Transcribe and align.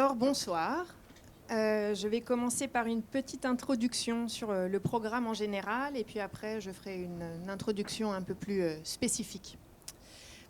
Alors, 0.00 0.16
bonsoir. 0.16 0.86
Euh, 1.50 1.94
je 1.94 2.08
vais 2.08 2.22
commencer 2.22 2.68
par 2.68 2.86
une 2.86 3.02
petite 3.02 3.44
introduction 3.44 4.28
sur 4.28 4.50
euh, 4.50 4.66
le 4.66 4.80
programme 4.80 5.26
en 5.26 5.34
général 5.34 5.94
et 5.94 6.04
puis 6.04 6.20
après 6.20 6.58
je 6.58 6.70
ferai 6.70 7.02
une, 7.02 7.50
introduction 7.50 8.10
un 8.10 8.22
peu 8.22 8.32
plus 8.32 8.62
euh, 8.62 8.82
spécifique. 8.82 9.58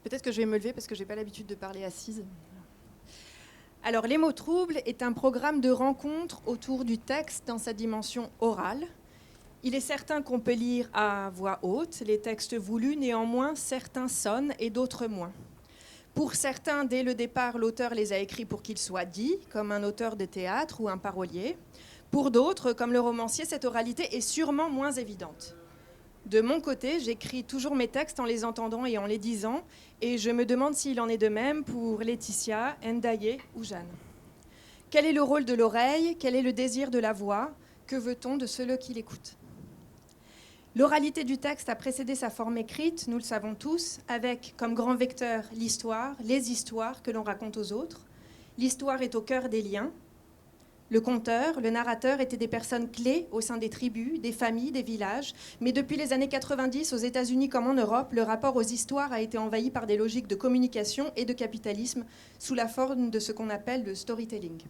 Peut-être 0.05 0.23
que 0.23 0.31
je 0.31 0.37
vais 0.37 0.47
me 0.47 0.57
lever 0.57 0.73
parce 0.73 0.87
que 0.87 0.95
je 0.95 1.01
n'ai 1.01 1.05
pas 1.05 1.17
l'habitude 1.17 1.47
de 1.47 1.57
parler 1.57 1.83
assise. 1.83 2.23
Alors, 3.83 4.07
Les 4.07 4.19
mots 4.19 4.31
troubles 4.31 4.81
est 4.87 5.03
un 5.03 5.13
programme 5.13 5.61
de 5.61 5.71
rencontre 5.71 6.43
autour 6.47 6.85
du 6.85 6.99
texte 6.99 7.49
dans 7.49 7.59
sa 7.59 7.73
dimension 7.73 8.31
orale. 8.39 8.87
Il 9.65 9.75
est 9.75 9.81
certain 9.81 10.23
qu'on 10.23 10.39
peut 10.39 10.55
lire 10.55 10.89
à 10.93 11.33
voix 11.35 11.59
haute 11.63 12.05
les 12.07 12.21
textes 12.21 12.55
voulus, 12.55 12.95
néanmoins 12.95 13.57
certains 13.57 14.07
sonnent 14.07 14.55
et 14.61 14.71
d'autres 14.71 15.09
moins. 15.09 15.33
Pour 16.15 16.35
certains, 16.35 16.85
dès 16.85 17.03
le 17.03 17.15
départ, 17.15 17.57
l'auteur 17.57 17.95
les 17.95 18.13
a 18.13 18.19
écrits 18.19 18.45
pour 18.45 18.63
qu'ils 18.63 18.79
soient 18.79 19.05
dits, 19.05 19.39
comme 19.51 19.73
un 19.73 19.85
auteur 19.85 20.17
de 20.17 20.25
théâtre 20.25 20.81
ou 20.81 20.89
un 20.89 20.99
parolier. 20.99 21.57
Pour 22.11 22.31
d'autres, 22.31 22.73
comme 22.73 22.93
le 22.93 23.01
romancier, 23.01 23.45
cette 23.45 23.65
oralité 23.65 24.17
est 24.17 24.21
sûrement 24.21 24.69
moins 24.69 24.93
évidente. 24.93 25.55
De 26.27 26.41
mon 26.41 26.61
côté, 26.61 27.01
j'écris 27.01 27.45
toujours 27.45 27.75
mes 27.75 27.89
textes 27.89 28.21
en 28.21 28.25
les 28.25 28.45
entendant 28.45 28.85
et 28.85 28.99
en 28.99 29.07
les 29.07 29.19
disant, 29.19 29.63
et 30.03 30.19
je 30.19 30.31
me 30.31 30.45
demande 30.45 30.75
s'il 30.75 31.01
en 31.01 31.09
est 31.09 31.17
de 31.17 31.29
même 31.29 31.65
pour 31.65 32.01
Laetitia, 32.01 32.77
Ndaye 32.85 33.39
ou 33.57 33.65
Jeanne. 33.65 33.89
Quel 34.91 35.07
est 35.07 35.13
le 35.13 35.23
rôle 35.23 35.45
de 35.45 35.55
l'oreille? 35.55 36.17
Quel 36.19 36.35
est 36.35 36.43
le 36.43 36.53
désir 36.53 36.91
de 36.91 36.99
la 36.99 37.13
voix? 37.13 37.53
Que 37.87 37.97
veut-on 37.97 38.37
de 38.37 38.47
ceux 38.47 38.77
qui 38.77 38.93
l'écoutent? 38.93 39.37
L'oralité 40.81 41.25
du 41.25 41.37
texte 41.37 41.69
a 41.69 41.75
précédé 41.75 42.15
sa 42.15 42.31
forme 42.31 42.57
écrite, 42.57 43.07
nous 43.07 43.19
le 43.19 43.23
savons 43.23 43.55
tous, 43.55 43.99
avec 44.09 44.55
comme 44.57 44.73
grand 44.73 44.95
vecteur 44.95 45.45
l'histoire, 45.53 46.17
les 46.25 46.51
histoires 46.51 47.03
que 47.03 47.11
l'on 47.11 47.23
raconte 47.23 47.59
aux 47.59 47.73
autres. 47.75 48.07
L'histoire 48.57 49.03
est 49.03 49.15
au 49.15 49.21
cœur 49.21 49.51
des 49.51 49.61
liens. 49.61 49.91
Le 50.89 51.03
conteur, 51.03 51.61
le 51.61 51.69
narrateur 51.69 52.23
étaient 52.23 52.39
des 52.39 52.49
personnes 52.49 52.91
clés 52.91 53.29
au 53.31 53.43
sein 53.43 53.59
des 53.59 53.69
tribus, 53.69 54.23
des 54.23 54.33
familles, 54.33 54.73
des 54.73 54.83
villages. 54.83 55.35
Mais 55.61 55.73
depuis 55.73 55.99
les 55.99 56.15
années 56.15 56.31
90, 56.31 56.95
aux 56.95 56.97
États-Unis 56.97 57.51
comme 57.51 57.67
en 57.67 57.75
Europe, 57.75 58.15
le 58.15 58.23
rapport 58.23 58.57
aux 58.57 58.63
histoires 58.63 59.13
a 59.13 59.21
été 59.21 59.37
envahi 59.37 59.71
par 59.71 59.87
des 59.87 59.99
logiques 59.99 60.29
de 60.29 60.35
communication 60.35 61.13
et 61.15 61.27
de 61.27 61.35
capitalisme 61.35 62.07
sous 62.39 62.55
la 62.55 62.69
forme 62.69 63.11
de 63.11 63.19
ce 63.19 63.33
qu'on 63.33 63.51
appelle 63.51 63.85
le 63.85 63.95
storytelling. 63.95 64.63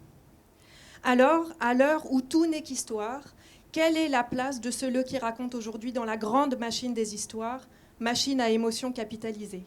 Alors, 1.03 1.53
à 1.61 1.73
l'heure 1.73 2.11
où 2.11 2.21
tout 2.21 2.47
n'est 2.47 2.63
qu'histoire, 2.63 3.23
quelle 3.71 3.95
est 3.95 4.09
la 4.09 4.23
place 4.23 4.59
de 4.59 4.69
ceux 4.69 5.03
qui 5.03 5.17
racontent 5.17 5.57
aujourd'hui 5.57 5.93
dans 5.93 6.03
la 6.03 6.17
grande 6.17 6.57
machine 6.57 6.93
des 6.93 7.15
histoires, 7.15 7.67
machine 7.99 8.41
à 8.41 8.49
émotions 8.49 8.91
capitalisées? 8.91 9.65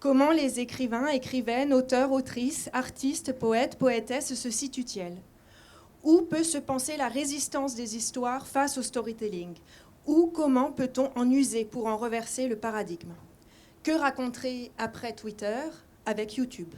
Comment 0.00 0.32
les 0.32 0.60
écrivains, 0.60 1.08
écrivaines, 1.08 1.72
auteurs, 1.72 2.12
autrices, 2.12 2.68
artistes, 2.72 3.32
poètes, 3.32 3.78
poétesses 3.78 4.34
se 4.34 4.50
situent-ils? 4.50 5.16
Où 6.02 6.22
peut 6.22 6.44
se 6.44 6.58
penser 6.58 6.96
la 6.96 7.08
résistance 7.08 7.74
des 7.74 7.96
histoires 7.96 8.46
face 8.46 8.78
au 8.78 8.82
storytelling? 8.82 9.54
Ou 10.06 10.26
comment 10.26 10.72
peut-on 10.72 11.10
en 11.16 11.30
user 11.30 11.64
pour 11.64 11.86
en 11.86 11.96
reverser 11.96 12.48
le 12.48 12.56
paradigme? 12.56 13.12
Que 13.82 13.92
raconter 13.92 14.72
après 14.78 15.12
Twitter 15.12 15.60
avec 16.06 16.36
YouTube? 16.36 16.74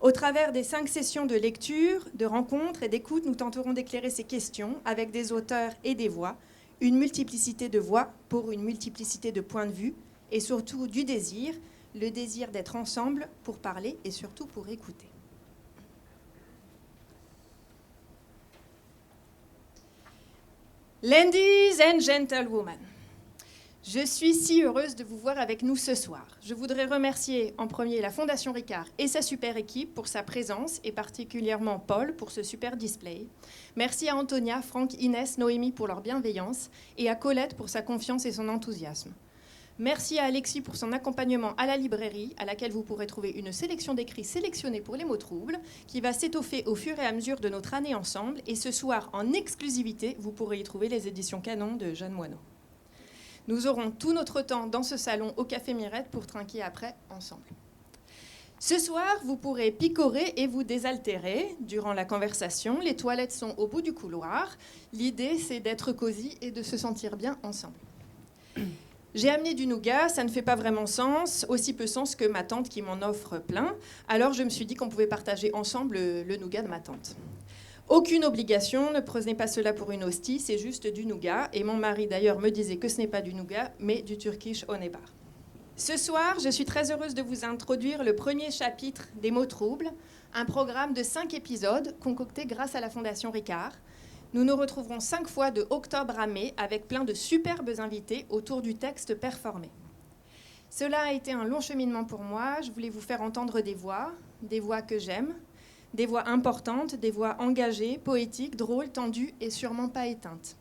Au 0.00 0.12
travers 0.12 0.52
des 0.52 0.62
cinq 0.62 0.88
sessions 0.88 1.26
de 1.26 1.34
lecture, 1.34 2.04
de 2.14 2.24
rencontres 2.24 2.82
et 2.82 2.88
d'écoute, 2.88 3.26
nous 3.26 3.34
tenterons 3.34 3.72
d'éclairer 3.72 4.10
ces 4.10 4.24
questions 4.24 4.76
avec 4.84 5.10
des 5.10 5.32
auteurs 5.32 5.72
et 5.84 5.94
des 5.94 6.08
voix, 6.08 6.36
une 6.80 6.96
multiplicité 6.96 7.68
de 7.68 7.80
voix 7.80 8.12
pour 8.28 8.52
une 8.52 8.62
multiplicité 8.62 9.32
de 9.32 9.40
points 9.40 9.66
de 9.66 9.72
vue 9.72 9.94
et 10.30 10.40
surtout 10.40 10.86
du 10.86 11.04
désir, 11.04 11.54
le 11.94 12.10
désir 12.10 12.50
d'être 12.50 12.76
ensemble 12.76 13.28
pour 13.42 13.58
parler 13.58 13.98
et 14.04 14.10
surtout 14.10 14.46
pour 14.46 14.68
écouter. 14.68 15.06
Ladies 21.02 21.80
and 21.80 22.00
gentlemen, 22.00 22.78
je 23.90 24.04
suis 24.04 24.34
si 24.34 24.62
heureuse 24.62 24.96
de 24.96 25.04
vous 25.04 25.16
voir 25.16 25.38
avec 25.38 25.62
nous 25.62 25.74
ce 25.74 25.94
soir. 25.94 26.26
Je 26.42 26.52
voudrais 26.52 26.84
remercier 26.84 27.54
en 27.56 27.68
premier 27.68 28.02
la 28.02 28.10
Fondation 28.10 28.52
Ricard 28.52 28.84
et 28.98 29.08
sa 29.08 29.22
super 29.22 29.56
équipe 29.56 29.94
pour 29.94 30.08
sa 30.08 30.22
présence 30.22 30.78
et 30.84 30.92
particulièrement 30.92 31.78
Paul 31.78 32.14
pour 32.14 32.30
ce 32.30 32.42
super 32.42 32.76
display. 32.76 33.26
Merci 33.76 34.10
à 34.10 34.16
Antonia, 34.16 34.60
Franck, 34.60 35.00
Inès, 35.00 35.38
Noémie 35.38 35.72
pour 35.72 35.86
leur 35.86 36.02
bienveillance 36.02 36.68
et 36.98 37.08
à 37.08 37.14
Colette 37.14 37.56
pour 37.56 37.70
sa 37.70 37.80
confiance 37.80 38.26
et 38.26 38.32
son 38.32 38.50
enthousiasme. 38.50 39.14
Merci 39.78 40.18
à 40.18 40.24
Alexis 40.24 40.60
pour 40.60 40.76
son 40.76 40.92
accompagnement 40.92 41.54
à 41.56 41.64
la 41.64 41.78
librairie, 41.78 42.34
à 42.36 42.44
laquelle 42.44 42.72
vous 42.72 42.82
pourrez 42.82 43.06
trouver 43.06 43.30
une 43.30 43.52
sélection 43.52 43.94
d'écrits 43.94 44.22
sélectionnés 44.22 44.82
pour 44.82 44.96
les 44.96 45.06
mots 45.06 45.16
troubles, 45.16 45.58
qui 45.86 46.02
va 46.02 46.12
s'étoffer 46.12 46.62
au 46.66 46.74
fur 46.74 46.98
et 46.98 47.06
à 47.06 47.12
mesure 47.12 47.40
de 47.40 47.48
notre 47.48 47.72
année 47.72 47.94
ensemble. 47.94 48.42
Et 48.46 48.54
ce 48.54 48.70
soir, 48.70 49.08
en 49.14 49.32
exclusivité, 49.32 50.14
vous 50.18 50.32
pourrez 50.32 50.58
y 50.58 50.62
trouver 50.62 50.90
les 50.90 51.08
éditions 51.08 51.40
Canon 51.40 51.76
de 51.76 51.94
Jeanne 51.94 52.12
Moineau. 52.12 52.38
Nous 53.48 53.66
aurons 53.66 53.90
tout 53.90 54.12
notre 54.12 54.42
temps 54.42 54.66
dans 54.66 54.82
ce 54.82 54.98
salon 54.98 55.32
au 55.38 55.44
Café 55.44 55.72
Mirette 55.72 56.08
pour 56.10 56.26
trinquer 56.26 56.62
après 56.62 56.94
ensemble. 57.08 57.48
Ce 58.60 58.78
soir, 58.78 59.06
vous 59.24 59.36
pourrez 59.36 59.70
picorer 59.70 60.34
et 60.36 60.46
vous 60.46 60.64
désaltérer 60.64 61.56
durant 61.60 61.94
la 61.94 62.04
conversation. 62.04 62.78
Les 62.80 62.94
toilettes 62.94 63.32
sont 63.32 63.54
au 63.56 63.66
bout 63.66 63.80
du 63.80 63.94
couloir. 63.94 64.58
L'idée, 64.92 65.38
c'est 65.38 65.60
d'être 65.60 65.92
cosy 65.92 66.36
et 66.42 66.50
de 66.50 66.62
se 66.62 66.76
sentir 66.76 67.16
bien 67.16 67.38
ensemble. 67.42 67.78
J'ai 69.14 69.30
amené 69.30 69.54
du 69.54 69.66
nougat, 69.66 70.10
ça 70.10 70.24
ne 70.24 70.28
fait 70.28 70.42
pas 70.42 70.54
vraiment 70.54 70.86
sens, 70.86 71.46
aussi 71.48 71.72
peu 71.72 71.86
sens 71.86 72.14
que 72.16 72.26
ma 72.26 72.42
tante 72.42 72.68
qui 72.68 72.82
m'en 72.82 73.00
offre 73.00 73.38
plein. 73.38 73.74
Alors 74.08 74.34
je 74.34 74.42
me 74.42 74.50
suis 74.50 74.66
dit 74.66 74.74
qu'on 74.74 74.90
pouvait 74.90 75.06
partager 75.06 75.54
ensemble 75.54 75.96
le, 75.96 76.36
nougat 76.36 76.60
de 76.60 76.68
ma 76.68 76.80
tante. 76.80 77.16
Aucune 77.88 78.26
obligation, 78.26 78.92
ne 78.92 79.00
prenez 79.00 79.34
pas 79.34 79.46
cela 79.46 79.72
pour 79.72 79.92
une 79.92 80.04
hostie, 80.04 80.40
c'est 80.40 80.58
juste 80.58 80.86
du 80.86 81.06
nougat. 81.06 81.48
Et 81.54 81.64
mon 81.64 81.76
mari 81.76 82.06
d'ailleurs 82.06 82.38
me 82.38 82.50
disait 82.50 82.76
que 82.76 82.86
ce 82.86 82.98
n'est 82.98 83.06
pas 83.06 83.22
du 83.22 83.32
nougat, 83.32 83.72
mais 83.78 84.02
du 84.02 84.18
turkish 84.18 84.66
onebar. 84.68 85.14
Ce 85.74 85.96
soir, 85.96 86.38
je 86.38 86.50
suis 86.50 86.66
très 86.66 86.90
heureuse 86.90 87.14
de 87.14 87.22
vous 87.22 87.46
introduire 87.46 88.04
le 88.04 88.14
premier 88.14 88.50
chapitre 88.50 89.08
des 89.22 89.30
mots 89.30 89.46
troubles, 89.46 89.90
un 90.34 90.44
programme 90.44 90.92
de 90.92 91.02
cinq 91.02 91.32
épisodes 91.32 91.96
concocté 91.98 92.44
grâce 92.44 92.74
à 92.74 92.80
la 92.80 92.90
Fondation 92.90 93.30
Ricard. 93.30 93.72
Nous 94.34 94.44
nous 94.44 94.56
retrouverons 94.56 95.00
cinq 95.00 95.26
fois 95.26 95.50
de 95.50 95.66
octobre 95.70 96.20
à 96.20 96.26
mai 96.26 96.52
avec 96.58 96.88
plein 96.88 97.04
de 97.04 97.14
superbes 97.14 97.70
invités 97.78 98.26
autour 98.28 98.60
du 98.60 98.74
texte 98.74 99.14
performé. 99.14 99.70
Cela 100.68 101.00
a 101.04 101.12
été 101.12 101.32
un 101.32 101.44
long 101.44 101.62
cheminement 101.62 102.04
pour 102.04 102.20
moi. 102.20 102.60
Je 102.60 102.70
voulais 102.70 102.90
vous 102.90 103.00
faire 103.00 103.22
entendre 103.22 103.62
des 103.62 103.72
voix, 103.72 104.12
des 104.42 104.60
voix 104.60 104.82
que 104.82 104.98
j'aime, 104.98 105.34
des 105.94 106.06
voix 106.06 106.28
importantes, 106.28 106.94
des 106.94 107.10
voix 107.10 107.36
engagées, 107.38 107.98
poétiques, 107.98 108.56
drôles, 108.56 108.90
tendues 108.90 109.34
et 109.40 109.50
sûrement 109.50 109.88
pas 109.88 110.06
éteintes. 110.06 110.56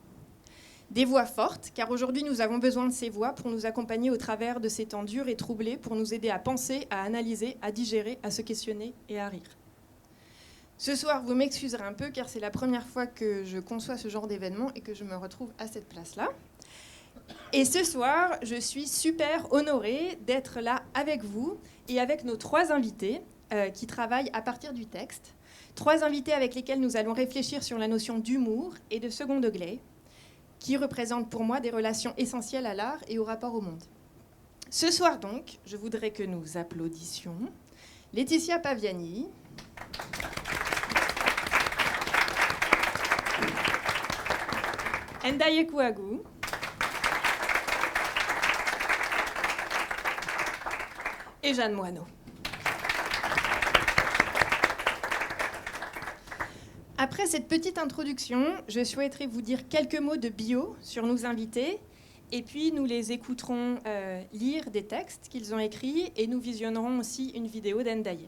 Des 0.90 1.04
voix 1.04 1.26
fortes, 1.26 1.72
car 1.76 1.92
aujourd'hui 1.92 2.24
nous 2.24 2.40
avons 2.40 2.60
besoin 2.60 2.88
de 2.88 2.94
ces 2.94 3.10
voix 3.10 3.34
pour 3.34 3.52
nous 3.52 3.66
accompagner 3.66 4.10
au 4.10 4.16
travers 4.16 4.62
de 4.62 4.70
ces 4.70 4.86
temps 4.86 5.04
durs 5.04 5.28
et 5.28 5.36
troublés, 5.36 5.76
pour 5.76 5.96
nous 5.96 6.14
aider 6.14 6.30
à 6.30 6.40
penser, 6.40 6.88
à 6.90 7.04
analyser, 7.04 7.58
à 7.62 7.74
digérer, 7.74 8.20
à 8.24 8.32
se 8.32 8.42
questionner 8.42 8.94
et 9.10 9.20
à 9.20 9.28
rire. 9.28 9.58
Ce 10.78 10.96
soir, 10.96 11.24
vous 11.24 11.34
m'excuserez 11.34 11.84
un 11.84 11.94
peu, 11.94 12.10
car 12.10 12.30
c'est 12.30 12.40
la 12.40 12.52
première 12.52 12.88
fois 12.88 13.06
que 13.06 13.44
je 13.44 13.58
conçois 13.58 13.98
ce 13.98 14.08
genre 14.08 14.28
d'événement 14.28 14.72
et 14.76 14.82
que 14.82 14.94
je 14.94 15.04
me 15.04 15.16
retrouve 15.18 15.52
à 15.58 15.68
cette 15.68 15.90
place-là. 15.90 16.30
Et 17.52 17.66
ce 17.66 17.84
soir, 17.84 18.38
je 18.44 18.56
suis 18.56 18.88
super 18.88 19.52
honorée 19.52 20.18
d'être 20.26 20.62
là 20.62 20.84
avec 20.94 21.24
vous 21.24 21.58
et 21.90 22.00
avec 22.00 22.24
nos 22.24 22.38
trois 22.38 22.72
invités, 22.72 23.22
euh, 23.54 23.70
qui 23.70 23.88
travaillent 23.88 24.30
à 24.34 24.42
partir 24.42 24.74
du 24.74 24.86
texte. 24.86 25.34
Trois 25.76 26.04
invités 26.04 26.34
avec 26.34 26.56
lesquels 26.56 26.80
nous 26.80 26.98
allons 26.98 27.14
réfléchir 27.14 27.64
sur 27.64 27.78
la 27.78 27.88
notion 27.88 28.20
d'humour 28.20 28.74
et 28.92 29.00
de 29.00 29.10
second 29.10 29.40
degré, 29.40 29.80
qui 30.60 30.76
représentent 30.76 31.30
pour 31.30 31.44
moi 31.44 31.60
des 31.60 31.70
relations 31.70 32.14
essentielles 32.18 32.66
à 32.66 32.74
l'art 32.74 33.00
et 33.08 33.20
au 33.20 33.24
rapport 33.24 33.54
au 33.54 33.62
monde. 33.62 33.84
Ce 34.70 34.92
soir 34.92 35.20
donc, 35.20 35.60
je 35.66 35.78
voudrais 35.78 36.12
que 36.12 36.24
nous 36.24 36.58
applaudissions 36.58 37.38
Laetitia 38.14 38.60
Paviani. 38.60 39.28
Ndaye 45.24 45.68
Kouagou. 45.68 46.24
Et 51.44 51.54
Jeanne 51.54 51.74
Moineau. 51.74 52.08
Après 57.00 57.28
cette 57.28 57.48
petite 57.48 57.78
introduction, 57.78 58.56
je 58.68 58.84
souhaiterais 58.84 59.28
vous 59.28 59.44
dire 59.44 59.68
quelques 59.68 60.00
mots 60.00 60.18
de 60.18 60.30
bio 60.30 60.76
sur 60.82 61.06
nos 61.06 61.28
invités, 61.28 61.78
et 62.32 62.42
puis 62.42 62.72
nous 62.72 62.86
les 62.86 63.12
écouterons 63.12 63.78
euh, 63.86 64.24
lire 64.34 64.72
des 64.72 64.84
textes 64.84 65.28
qu'ils 65.30 65.54
ont 65.54 65.60
écrits, 65.60 66.12
et 66.16 66.26
nous 66.26 66.40
visionnerons 66.40 66.98
aussi 66.98 67.30
une 67.36 67.46
vidéo 67.46 67.84
d'Endaye. 67.84 68.28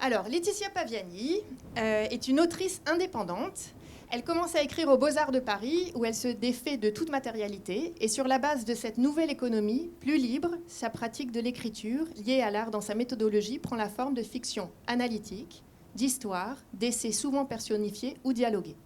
Alors, 0.00 0.28
Laetitia 0.28 0.68
Paviani 0.68 1.40
euh, 1.78 2.06
est 2.10 2.28
une 2.28 2.40
autrice 2.40 2.82
indépendante. 2.84 3.72
Elle 4.10 4.22
commence 4.22 4.54
à 4.54 4.62
écrire 4.62 4.88
aux 4.88 4.98
Beaux-Arts 4.98 5.32
de 5.32 5.40
Paris, 5.40 5.92
où 5.94 6.04
elle 6.04 6.14
se 6.14 6.28
défait 6.28 6.76
de 6.76 6.90
toute 6.90 7.08
matérialité, 7.08 7.94
et 8.02 8.08
sur 8.08 8.28
la 8.28 8.38
base 8.38 8.66
de 8.66 8.74
cette 8.74 8.98
nouvelle 8.98 9.30
économie, 9.30 9.90
plus 10.00 10.18
libre, 10.18 10.50
sa 10.66 10.90
pratique 10.90 11.32
de 11.32 11.40
l'écriture, 11.40 12.04
liée 12.22 12.42
à 12.42 12.50
l'art 12.50 12.70
dans 12.70 12.82
sa 12.82 12.94
méthodologie, 12.94 13.58
prend 13.58 13.76
la 13.76 13.88
forme 13.88 14.12
de 14.12 14.22
fiction 14.22 14.70
analytique, 14.86 15.62
d'histoire, 15.98 16.56
d'essais 16.72 17.12
souvent 17.12 17.44
personnifiés 17.44 18.16
ou 18.22 18.32
dialogués. 18.32 18.76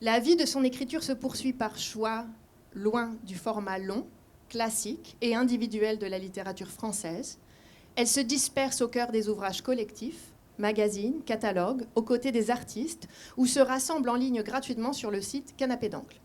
La 0.00 0.18
vie 0.18 0.36
de 0.36 0.44
son 0.44 0.64
écriture 0.64 1.04
se 1.04 1.12
poursuit 1.12 1.52
par 1.52 1.78
choix 1.78 2.26
loin 2.74 3.14
du 3.22 3.36
format 3.36 3.78
long, 3.78 4.04
classique 4.48 5.16
et 5.22 5.36
individuel 5.36 5.98
de 5.98 6.06
la 6.06 6.18
littérature 6.18 6.70
française. 6.70 7.38
Elle 7.94 8.08
se 8.08 8.18
disperse 8.18 8.80
au 8.80 8.88
cœur 8.88 9.12
des 9.12 9.28
ouvrages 9.28 9.62
collectifs, 9.62 10.32
magazines, 10.58 11.22
catalogues, 11.24 11.86
aux 11.94 12.02
côtés 12.02 12.32
des 12.32 12.50
artistes, 12.50 13.08
ou 13.36 13.46
se 13.46 13.60
rassemble 13.60 14.08
en 14.08 14.16
ligne 14.16 14.42
gratuitement 14.42 14.92
sur 14.92 15.12
le 15.12 15.20
site 15.20 15.54
Canapé 15.56 15.88
d'Angle. 15.88 16.16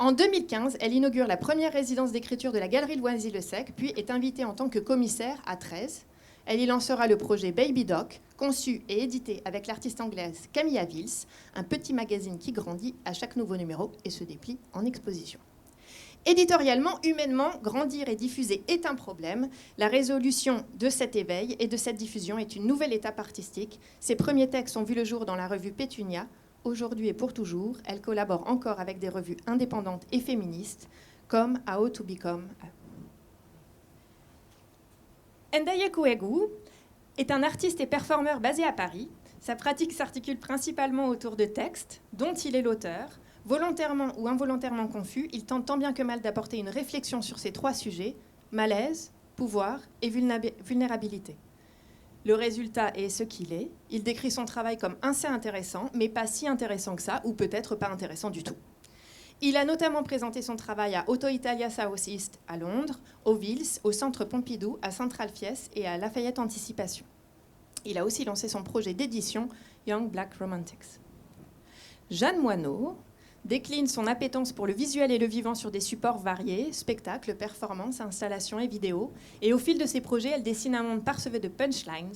En 0.00 0.10
2015, 0.10 0.76
elle 0.80 0.92
inaugure 0.92 1.28
la 1.28 1.36
première 1.36 1.72
résidence 1.72 2.10
d'écriture 2.10 2.52
de 2.52 2.58
la 2.58 2.68
Galerie 2.68 2.96
Loisy-le-Sec, 2.96 3.74
puis 3.76 3.92
est 3.96 4.10
invitée 4.10 4.44
en 4.44 4.54
tant 4.54 4.68
que 4.68 4.80
commissaire 4.80 5.40
à 5.46 5.56
13. 5.56 6.04
Elle 6.46 6.60
y 6.60 6.66
lancera 6.66 7.06
le 7.06 7.16
projet 7.16 7.52
Baby 7.52 7.84
Doc, 7.84 8.20
conçu 8.36 8.82
et 8.88 9.02
édité 9.02 9.42
avec 9.44 9.66
l'artiste 9.66 10.00
anglaise 10.00 10.48
Camilla 10.52 10.84
Vils, 10.84 11.26
un 11.54 11.62
petit 11.62 11.92
magazine 11.92 12.38
qui 12.38 12.52
grandit 12.52 12.94
à 13.04 13.12
chaque 13.12 13.36
nouveau 13.36 13.56
numéro 13.56 13.92
et 14.04 14.10
se 14.10 14.24
déplie 14.24 14.58
en 14.72 14.84
exposition. 14.84 15.38
Éditorialement, 16.26 16.98
humainement, 17.02 17.50
grandir 17.62 18.08
et 18.08 18.16
diffuser 18.16 18.62
est 18.68 18.84
un 18.84 18.94
problème. 18.94 19.48
La 19.78 19.88
résolution 19.88 20.64
de 20.78 20.90
cet 20.90 21.16
éveil 21.16 21.56
et 21.58 21.66
de 21.66 21.76
cette 21.78 21.96
diffusion 21.96 22.38
est 22.38 22.56
une 22.56 22.66
nouvelle 22.66 22.92
étape 22.92 23.18
artistique. 23.18 23.80
Ses 24.00 24.16
premiers 24.16 24.50
textes 24.50 24.76
ont 24.76 24.82
vu 24.82 24.94
le 24.94 25.04
jour 25.04 25.24
dans 25.24 25.36
la 25.36 25.48
revue 25.48 25.72
Pétunia. 25.72 26.26
Aujourd'hui 26.64 27.08
et 27.08 27.14
pour 27.14 27.32
toujours, 27.32 27.78
elle 27.86 28.02
collabore 28.02 28.44
encore 28.48 28.80
avec 28.80 28.98
des 28.98 29.08
revues 29.08 29.38
indépendantes 29.46 30.06
et 30.12 30.20
féministes, 30.20 30.88
comme 31.26 31.58
How 31.66 31.88
to 31.88 32.04
Become. 32.04 32.48
Ndaya 35.52 35.90
Kouegou 35.90 36.48
est 37.18 37.30
un 37.30 37.42
artiste 37.42 37.80
et 37.80 37.86
performeur 37.86 38.40
basé 38.40 38.64
à 38.64 38.72
Paris. 38.72 39.08
Sa 39.40 39.56
pratique 39.56 39.92
s'articule 39.92 40.38
principalement 40.38 41.08
autour 41.08 41.36
de 41.36 41.44
textes 41.44 42.02
dont 42.12 42.34
il 42.34 42.56
est 42.56 42.62
l'auteur, 42.62 43.20
Volontairement 43.46 44.12
ou 44.18 44.28
involontairement 44.28 44.86
confus, 44.86 45.28
il 45.32 45.44
tente 45.44 45.66
tant 45.66 45.78
bien 45.78 45.92
que 45.92 46.02
mal 46.02 46.20
d'apporter 46.20 46.58
une 46.58 46.68
réflexion 46.68 47.22
sur 47.22 47.38
ces 47.38 47.52
trois 47.52 47.72
sujets, 47.72 48.16
malaise, 48.52 49.12
pouvoir 49.34 49.80
et 50.02 50.10
vulnérabilité. 50.10 51.36
Le 52.26 52.34
résultat 52.34 52.90
est 52.94 53.08
ce 53.08 53.22
qu'il 53.22 53.54
est. 53.54 53.70
Il 53.90 54.02
décrit 54.02 54.30
son 54.30 54.44
travail 54.44 54.76
comme 54.76 54.96
assez 55.00 55.26
intéressant, 55.26 55.86
mais 55.94 56.10
pas 56.10 56.26
si 56.26 56.46
intéressant 56.46 56.96
que 56.96 57.02
ça, 57.02 57.22
ou 57.24 57.32
peut-être 57.32 57.76
pas 57.76 57.88
intéressant 57.88 58.28
du 58.28 58.42
tout. 58.42 58.56
Il 59.42 59.56
a 59.56 59.64
notamment 59.64 60.02
présenté 60.02 60.42
son 60.42 60.56
travail 60.56 60.94
à 60.94 61.08
Auto 61.08 61.26
Italia 61.28 61.70
South 61.70 62.06
East 62.06 62.38
à 62.46 62.58
Londres, 62.58 63.00
au 63.24 63.34
Vils, 63.34 63.80
au 63.84 63.92
Centre 63.92 64.26
Pompidou, 64.26 64.78
à 64.82 64.90
Central 64.90 65.30
Fies 65.30 65.70
et 65.74 65.86
à 65.86 65.96
Lafayette 65.96 66.38
Anticipation. 66.38 67.06
Il 67.86 67.96
a 67.96 68.04
aussi 68.04 68.26
lancé 68.26 68.48
son 68.48 68.62
projet 68.62 68.92
d'édition 68.92 69.48
Young 69.86 70.10
Black 70.10 70.34
Romantics. 70.34 71.00
Jeanne 72.10 72.38
Moineau, 72.38 72.98
décline 73.46 73.86
son 73.86 74.06
appétence 74.06 74.52
pour 74.52 74.66
le 74.66 74.74
visuel 74.74 75.10
et 75.10 75.16
le 75.18 75.24
vivant 75.24 75.54
sur 75.54 75.70
des 75.70 75.80
supports 75.80 76.18
variés, 76.18 76.70
spectacles, 76.74 77.34
performances, 77.34 78.02
installations 78.02 78.60
et 78.60 78.68
vidéos. 78.68 79.10
Et 79.40 79.54
au 79.54 79.58
fil 79.58 79.78
de 79.78 79.86
ses 79.86 80.02
projets, 80.02 80.32
elle 80.34 80.42
dessine 80.42 80.74
un 80.74 80.82
monde 80.82 81.02
parsemé 81.02 81.38
de 81.38 81.48
punchlines, 81.48 82.12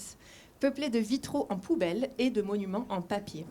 peuplé 0.60 0.90
de 0.90 0.98
vitraux 0.98 1.46
en 1.48 1.56
poubelle 1.56 2.10
et 2.18 2.28
de 2.28 2.42
monuments 2.42 2.84
en 2.90 3.00
papier. 3.00 3.46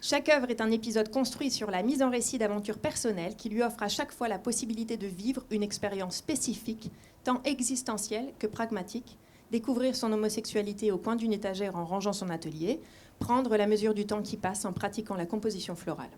Chaque 0.00 0.28
œuvre 0.28 0.50
est 0.50 0.60
un 0.60 0.70
épisode 0.70 1.10
construit 1.10 1.50
sur 1.50 1.70
la 1.70 1.82
mise 1.82 2.02
en 2.02 2.10
récit 2.10 2.38
d'aventures 2.38 2.78
personnelles 2.78 3.36
qui 3.36 3.48
lui 3.48 3.62
offre 3.62 3.82
à 3.82 3.88
chaque 3.88 4.12
fois 4.12 4.28
la 4.28 4.38
possibilité 4.38 4.96
de 4.96 5.06
vivre 5.06 5.44
une 5.50 5.62
expérience 5.62 6.16
spécifique, 6.16 6.90
tant 7.24 7.42
existentielle 7.44 8.32
que 8.38 8.46
pragmatique, 8.46 9.18
découvrir 9.50 9.96
son 9.96 10.12
homosexualité 10.12 10.92
au 10.92 10.98
coin 10.98 11.16
d'une 11.16 11.32
étagère 11.32 11.76
en 11.76 11.84
rangeant 11.84 12.12
son 12.12 12.30
atelier, 12.30 12.80
prendre 13.18 13.56
la 13.56 13.66
mesure 13.66 13.94
du 13.94 14.06
temps 14.06 14.22
qui 14.22 14.36
passe 14.36 14.64
en 14.64 14.72
pratiquant 14.72 15.16
la 15.16 15.26
composition 15.26 15.74
florale. 15.74 16.10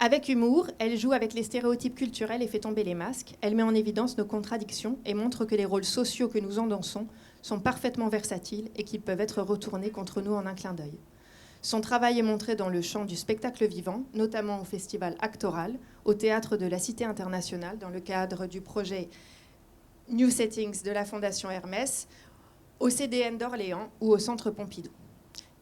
Avec 0.00 0.28
humour, 0.28 0.66
elle 0.78 0.98
joue 0.98 1.12
avec 1.12 1.34
les 1.34 1.44
stéréotypes 1.44 1.94
culturels 1.94 2.42
et 2.42 2.48
fait 2.48 2.58
tomber 2.58 2.82
les 2.82 2.94
masques. 2.94 3.34
Elle 3.40 3.54
met 3.54 3.62
en 3.62 3.74
évidence 3.74 4.18
nos 4.18 4.24
contradictions 4.24 4.98
et 5.06 5.14
montre 5.14 5.44
que 5.44 5.54
les 5.54 5.64
rôles 5.64 5.84
sociaux 5.84 6.28
que 6.28 6.38
nous 6.38 6.58
endansons 6.58 7.06
sont 7.42 7.60
parfaitement 7.60 8.08
versatiles 8.08 8.70
et 8.76 8.84
qu'ils 8.84 9.00
peuvent 9.00 9.20
être 9.20 9.40
retournés 9.40 9.90
contre 9.90 10.20
nous 10.20 10.34
en 10.34 10.46
un 10.46 10.54
clin 10.54 10.74
d'œil. 10.74 10.98
Son 11.64 11.80
travail 11.80 12.18
est 12.18 12.22
montré 12.22 12.56
dans 12.56 12.68
le 12.68 12.82
champ 12.82 13.06
du 13.06 13.16
spectacle 13.16 13.66
vivant, 13.66 14.02
notamment 14.12 14.60
au 14.60 14.64
festival 14.64 15.16
Actoral, 15.18 15.78
au 16.04 16.12
théâtre 16.12 16.58
de 16.58 16.66
la 16.66 16.78
Cité 16.78 17.06
internationale, 17.06 17.78
dans 17.78 17.88
le 17.88 18.00
cadre 18.00 18.44
du 18.44 18.60
projet 18.60 19.08
New 20.10 20.28
Settings 20.28 20.82
de 20.82 20.90
la 20.90 21.06
Fondation 21.06 21.50
Hermès, 21.50 22.06
au 22.80 22.90
CDN 22.90 23.38
d'Orléans 23.38 23.88
ou 24.02 24.10
au 24.10 24.18
Centre 24.18 24.50
Pompidou. 24.50 24.90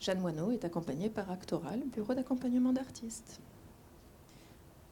Jeanne 0.01 0.19
Moineau 0.19 0.51
est 0.51 0.65
accompagnée 0.65 1.09
par 1.09 1.31
Actoral, 1.31 1.81
bureau 1.95 2.15
d'accompagnement 2.15 2.73
d'artistes. 2.73 3.39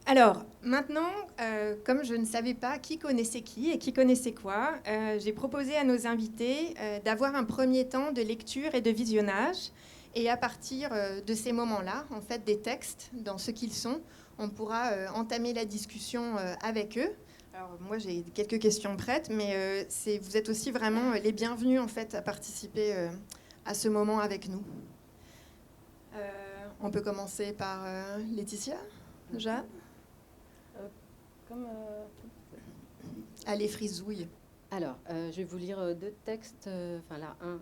Alors, 0.06 0.44
maintenant, 0.62 1.10
euh, 1.40 1.74
comme 1.84 2.04
je 2.04 2.14
ne 2.14 2.24
savais 2.24 2.54
pas 2.54 2.78
qui 2.78 2.98
connaissait 2.98 3.40
qui 3.40 3.72
et 3.72 3.78
qui 3.78 3.92
connaissait 3.92 4.32
quoi, 4.32 4.74
euh, 4.86 5.18
j'ai 5.18 5.32
proposé 5.32 5.74
à 5.74 5.82
nos 5.82 6.06
invités 6.06 6.76
euh, 6.78 7.00
d'avoir 7.04 7.34
un 7.34 7.42
premier 7.42 7.88
temps 7.88 8.12
de 8.12 8.22
lecture 8.22 8.76
et 8.76 8.80
de 8.80 8.90
visionnage. 8.90 9.72
Et 10.14 10.28
à 10.28 10.36
partir 10.36 10.90
de 11.24 11.34
ces 11.34 11.52
moments-là, 11.52 12.04
en 12.10 12.20
fait, 12.20 12.44
des 12.44 12.60
textes 12.60 13.10
dans 13.12 13.38
ce 13.38 13.52
qu'ils 13.52 13.72
sont, 13.72 14.00
on 14.38 14.48
pourra 14.48 14.90
entamer 15.14 15.52
la 15.52 15.64
discussion 15.64 16.36
avec 16.62 16.98
eux. 16.98 17.12
Alors, 17.54 17.78
moi, 17.80 17.98
j'ai 17.98 18.22
quelques 18.34 18.58
questions 18.58 18.96
prêtes, 18.96 19.30
mais 19.30 19.86
vous 20.20 20.36
êtes 20.36 20.48
aussi 20.48 20.72
vraiment 20.72 21.12
les 21.12 21.30
bienvenus, 21.30 21.80
en 21.80 21.86
fait, 21.86 22.16
à 22.16 22.22
participer 22.22 23.08
à 23.64 23.74
ce 23.74 23.88
moment 23.88 24.18
avec 24.18 24.48
nous. 24.48 24.64
on 26.80 26.90
peut 26.90 27.02
commencer 27.02 27.52
par 27.52 27.86
Laetitia, 28.34 28.78
Jeanne 29.36 29.64
euh, 31.52 32.04
Allez, 33.46 33.68
frisouille. 33.68 34.28
Alors, 34.70 34.96
euh, 35.10 35.30
je 35.32 35.38
vais 35.38 35.44
vous 35.44 35.56
lire 35.56 35.78
euh, 35.80 35.94
deux 35.94 36.14
textes, 36.24 36.68
enfin 36.98 37.18
là, 37.18 37.36
un 37.40 37.60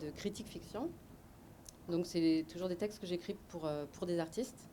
de 0.00 0.10
critique 0.10 0.48
fiction. 0.48 0.90
Donc, 1.88 2.06
c'est 2.06 2.44
toujours 2.50 2.68
des 2.68 2.76
textes 2.76 3.00
que 3.00 3.06
j'écris 3.06 3.36
pour, 3.48 3.68
pour 3.92 4.06
des 4.06 4.18
artistes. 4.18 4.68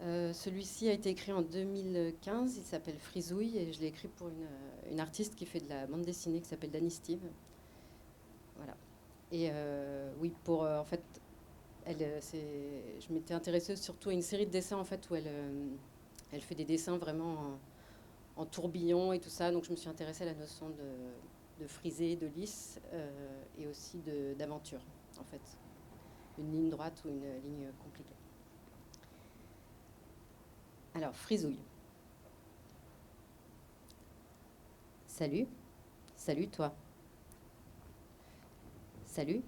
Celui-ci 0.00 0.88
a 0.88 0.92
été 0.92 1.08
écrit 1.08 1.32
en 1.32 1.40
2015, 1.40 2.58
il 2.58 2.62
s'appelle 2.62 2.98
Frisouille, 2.98 3.56
et 3.56 3.72
je 3.72 3.80
l'ai 3.80 3.86
écrit 3.86 4.08
pour 4.08 4.28
une, 4.28 4.46
une, 4.90 5.00
artiste 5.00 5.34
qui 5.34 5.46
fait 5.46 5.60
de 5.60 5.68
la 5.68 5.86
bande 5.86 6.02
dessinée 6.02 6.40
qui 6.40 6.48
s'appelle 6.48 6.70
Danny 6.70 6.90
Steve. 6.90 7.22
Voilà. 8.56 8.76
Et 9.32 9.50
oui, 10.20 10.32
pour 10.44 10.62
en 10.62 10.84
fait, 10.84 11.02
elle, 11.86 11.96
je 11.98 13.12
m'étais 13.12 13.32
intéressée 13.32 13.76
surtout 13.76 14.10
à 14.10 14.12
une 14.12 14.20
série 14.20 14.44
de 14.44 14.50
dessins 14.50 14.76
en 14.76 14.84
fait 14.84 15.08
où 15.08 15.14
elle 15.14 15.30
elle 16.34 16.40
fait 16.40 16.54
des 16.54 16.64
dessins 16.64 16.98
vraiment 16.98 17.58
en, 18.36 18.44
tourbillon 18.44 19.12
et 19.12 19.20
tout 19.20 19.30
ça. 19.30 19.52
Donc 19.52 19.64
je 19.64 19.70
me 19.70 19.76
suis 19.76 19.88
intéressée 19.88 20.24
à 20.24 20.26
la 20.26 20.34
notion 20.34 20.68
de, 20.70 21.62
de 21.62 21.66
frisé, 21.68 22.16
de 22.16 22.26
lisse 22.26 22.80
euh, 22.92 23.42
et 23.58 23.66
aussi 23.66 24.02
d'aventure, 24.36 24.84
en 25.18 25.24
fait. 25.24 25.40
Une 26.38 26.52
ligne 26.52 26.70
droite 26.70 27.00
ou 27.04 27.08
une 27.08 27.20
ligne 27.20 27.70
compliquée. 27.82 28.14
Alors, 30.94 31.14
frisouille. 31.14 31.58
Salut. 35.06 35.46
Salut 36.16 36.48
toi. 36.48 36.74
Salut. 39.04 39.42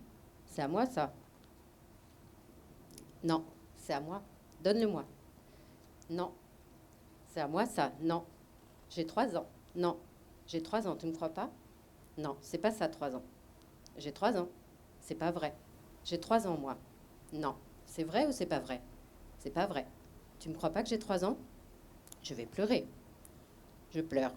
C'est 0.45 0.63
à 0.63 0.69
moi 0.69 0.87
ça? 0.87 1.13
Non, 3.25 3.45
c'est 3.77 3.93
à 3.93 4.01
moi. 4.01 4.23
Donne-le-moi. 4.63 5.05
Non, 6.09 6.33
c'est 7.27 7.41
à 7.41 7.49
moi 7.49 7.67
ça? 7.67 7.93
Non. 8.01 8.25
J'ai 8.91 9.07
trois 9.07 9.37
ans. 9.37 9.47
Non. 9.75 9.99
J'ai 10.47 10.63
trois 10.63 10.87
ans, 10.87 10.95
tu 10.95 11.07
ne 11.07 11.11
me 11.11 11.17
crois 11.17 11.31
pas? 11.31 11.51
Non, 12.17 12.37
c'est 12.41 12.59
pas 12.59 12.71
ça, 12.71 12.89
trois 12.89 13.17
ans. 13.17 13.23
J'ai 13.99 14.13
trois 14.13 14.39
ans. 14.39 14.49
C'est 15.01 15.17
pas 15.17 15.33
vrai. 15.33 15.53
J'ai 16.07 16.21
trois 16.21 16.47
ans, 16.47 16.57
moi. 16.57 16.79
Non. 17.33 17.57
C'est 17.85 18.05
vrai 18.05 18.27
ou 18.27 18.33
c'est 18.33 18.47
pas 18.47 18.61
vrai? 18.61 18.81
C'est 19.41 19.51
pas 19.51 19.67
vrai. 19.67 19.87
Tu 20.39 20.49
me 20.49 20.55
crois 20.55 20.71
pas 20.71 20.83
que 20.85 20.89
j'ai 20.89 21.01
trois 21.01 21.25
ans? 21.25 21.37
Je 22.23 22.33
vais 22.33 22.47
pleurer. 22.47 22.87
Je 23.91 24.01
pleure. 24.01 24.33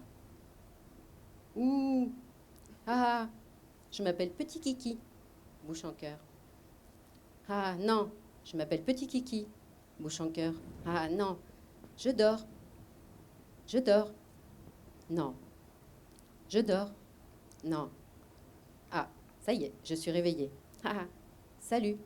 Ouh 1.54 2.12
Ah 2.88 3.28
Je 3.92 4.02
m'appelle 4.02 4.30
Petit 4.30 4.60
Kiki. 4.60 4.98
Bouche 5.64 5.84
en 5.84 5.92
cœur. 5.92 6.18
Ah 7.48 7.76
non 7.78 8.10
Je 8.44 8.56
m'appelle 8.56 8.82
Petit 8.82 9.06
Kiki. 9.06 9.46
Bouche 10.00 10.20
en 10.20 10.28
cœur. 10.30 10.54
Ah 10.84 11.08
non 11.08 11.38
Je 11.96 12.10
dors. 12.10 12.44
Je 13.68 13.78
dors. 13.78 14.10
Non. 15.08 15.36
Je 16.48 16.58
dors. 16.58 16.90
Non. 17.62 17.90
Ah, 18.90 19.08
ça 19.40 19.52
y 19.52 19.64
est, 19.64 19.72
je 19.84 19.94
suis 19.94 20.10
réveillée. 20.10 20.50
Ah, 20.82 21.04
salut. 21.70 21.98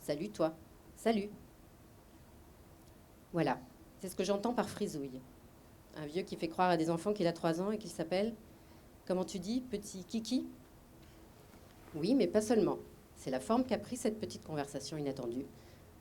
Salut 0.00 0.28
toi. 0.28 0.54
Salut. 0.96 1.30
Voilà, 3.32 3.58
c'est 3.98 4.10
ce 4.10 4.14
que 4.14 4.22
j'entends 4.22 4.52
par 4.52 4.68
frisouille. 4.68 5.22
Un 5.96 6.04
vieux 6.04 6.24
qui 6.24 6.36
fait 6.36 6.48
croire 6.48 6.68
à 6.68 6.76
des 6.76 6.90
enfants 6.90 7.14
qu'il 7.14 7.26
a 7.26 7.32
3 7.32 7.62
ans 7.62 7.70
et 7.70 7.78
qu'il 7.78 7.88
s'appelle, 7.88 8.34
comment 9.06 9.24
tu 9.24 9.38
dis, 9.38 9.62
petit 9.62 10.04
Kiki? 10.04 10.46
Oui, 11.94 12.14
mais 12.14 12.26
pas 12.26 12.42
seulement. 12.42 12.76
C'est 13.16 13.30
la 13.30 13.40
forme 13.40 13.64
qu'a 13.64 13.78
pris 13.78 13.96
cette 13.96 14.20
petite 14.20 14.44
conversation 14.44 14.98
inattendue. 14.98 15.46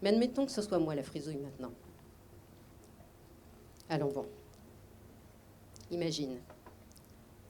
Mais 0.02 0.10
admettons 0.10 0.46
que 0.46 0.52
ce 0.52 0.62
soit 0.62 0.80
moi 0.80 0.94
la 0.94 1.04
frisouille 1.04 1.38
maintenant. 1.38 1.72
Allons 3.88 4.12
bon. 4.12 4.26
Imagine. 5.92 6.40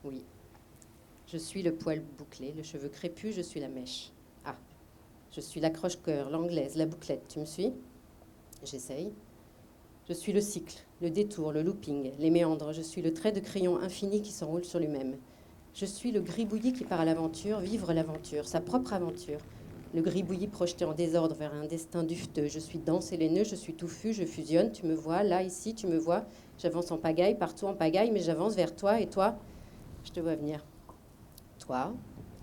Oui. 0.04 0.24
Je 1.26 1.36
suis 1.36 1.64
le 1.64 1.74
poil 1.74 1.98
bouclé, 1.98 2.52
le 2.52 2.62
cheveu 2.62 2.88
crépus, 2.88 3.34
je 3.34 3.42
suis 3.42 3.58
la 3.58 3.68
mèche. 3.68 4.12
Je 5.34 5.40
suis 5.40 5.60
l'accroche-cœur, 5.60 6.28
l'anglaise, 6.28 6.76
la 6.76 6.84
bouclette. 6.84 7.26
Tu 7.28 7.38
me 7.38 7.46
suis? 7.46 7.72
J'essaye. 8.64 9.12
Je 10.06 10.12
suis 10.12 10.32
le 10.32 10.42
cycle, 10.42 10.76
le 11.00 11.08
détour, 11.08 11.52
le 11.52 11.62
looping, 11.62 12.12
les 12.18 12.30
méandres. 12.30 12.74
Je 12.74 12.82
suis 12.82 13.00
le 13.00 13.14
trait 13.14 13.32
de 13.32 13.40
crayon 13.40 13.78
infini 13.78 14.20
qui 14.20 14.30
s'enroule 14.30 14.64
sur 14.64 14.78
lui-même. 14.78 15.16
Je 15.72 15.86
suis 15.86 16.12
le 16.12 16.20
gribouillis 16.20 16.74
qui 16.74 16.84
part 16.84 17.00
à 17.00 17.06
l'aventure, 17.06 17.60
vivre 17.60 17.94
l'aventure, 17.94 18.46
sa 18.46 18.60
propre 18.60 18.92
aventure. 18.92 19.38
Le 19.94 20.02
gribouillis 20.02 20.48
projeté 20.48 20.84
en 20.84 20.92
désordre 20.92 21.34
vers 21.34 21.54
un 21.54 21.64
destin 21.64 22.02
dufteux. 22.02 22.48
Je 22.48 22.58
suis 22.58 22.78
dense 22.78 23.12
et 23.12 23.16
laineux, 23.16 23.44
je 23.44 23.54
suis 23.54 23.72
touffu, 23.72 24.12
je 24.12 24.24
fusionne. 24.24 24.70
Tu 24.70 24.84
me 24.84 24.94
vois, 24.94 25.22
là, 25.22 25.42
ici, 25.42 25.74
tu 25.74 25.86
me 25.86 25.96
vois. 25.96 26.24
J'avance 26.58 26.90
en 26.90 26.98
pagaille, 26.98 27.38
partout 27.38 27.66
en 27.66 27.74
pagaille, 27.74 28.10
mais 28.10 28.20
j'avance 28.20 28.54
vers 28.54 28.76
toi 28.76 29.00
et 29.00 29.06
toi, 29.06 29.36
je 30.04 30.10
te 30.10 30.20
vois 30.20 30.34
venir. 30.34 30.62
Toi, 31.58 31.94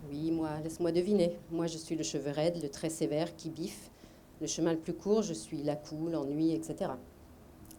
oui, 0.10 0.32
moi, 0.32 0.50
laisse-moi 0.64 0.92
deviner. 0.92 1.36
Moi, 1.52 1.68
je 1.68 1.78
suis 1.78 1.96
le 1.96 2.04
cheveu 2.04 2.32
raide, 2.32 2.62
le 2.62 2.70
trait 2.70 2.90
sévère 2.90 3.36
qui 3.36 3.50
biffe. 3.50 3.92
Le 4.42 4.48
chemin 4.48 4.72
le 4.72 4.80
plus 4.80 4.94
court, 4.94 5.22
je 5.22 5.34
suis 5.34 5.64
la 5.64 5.76
coule, 5.76 6.12
l'ennui, 6.12 6.54
etc. 6.54 6.92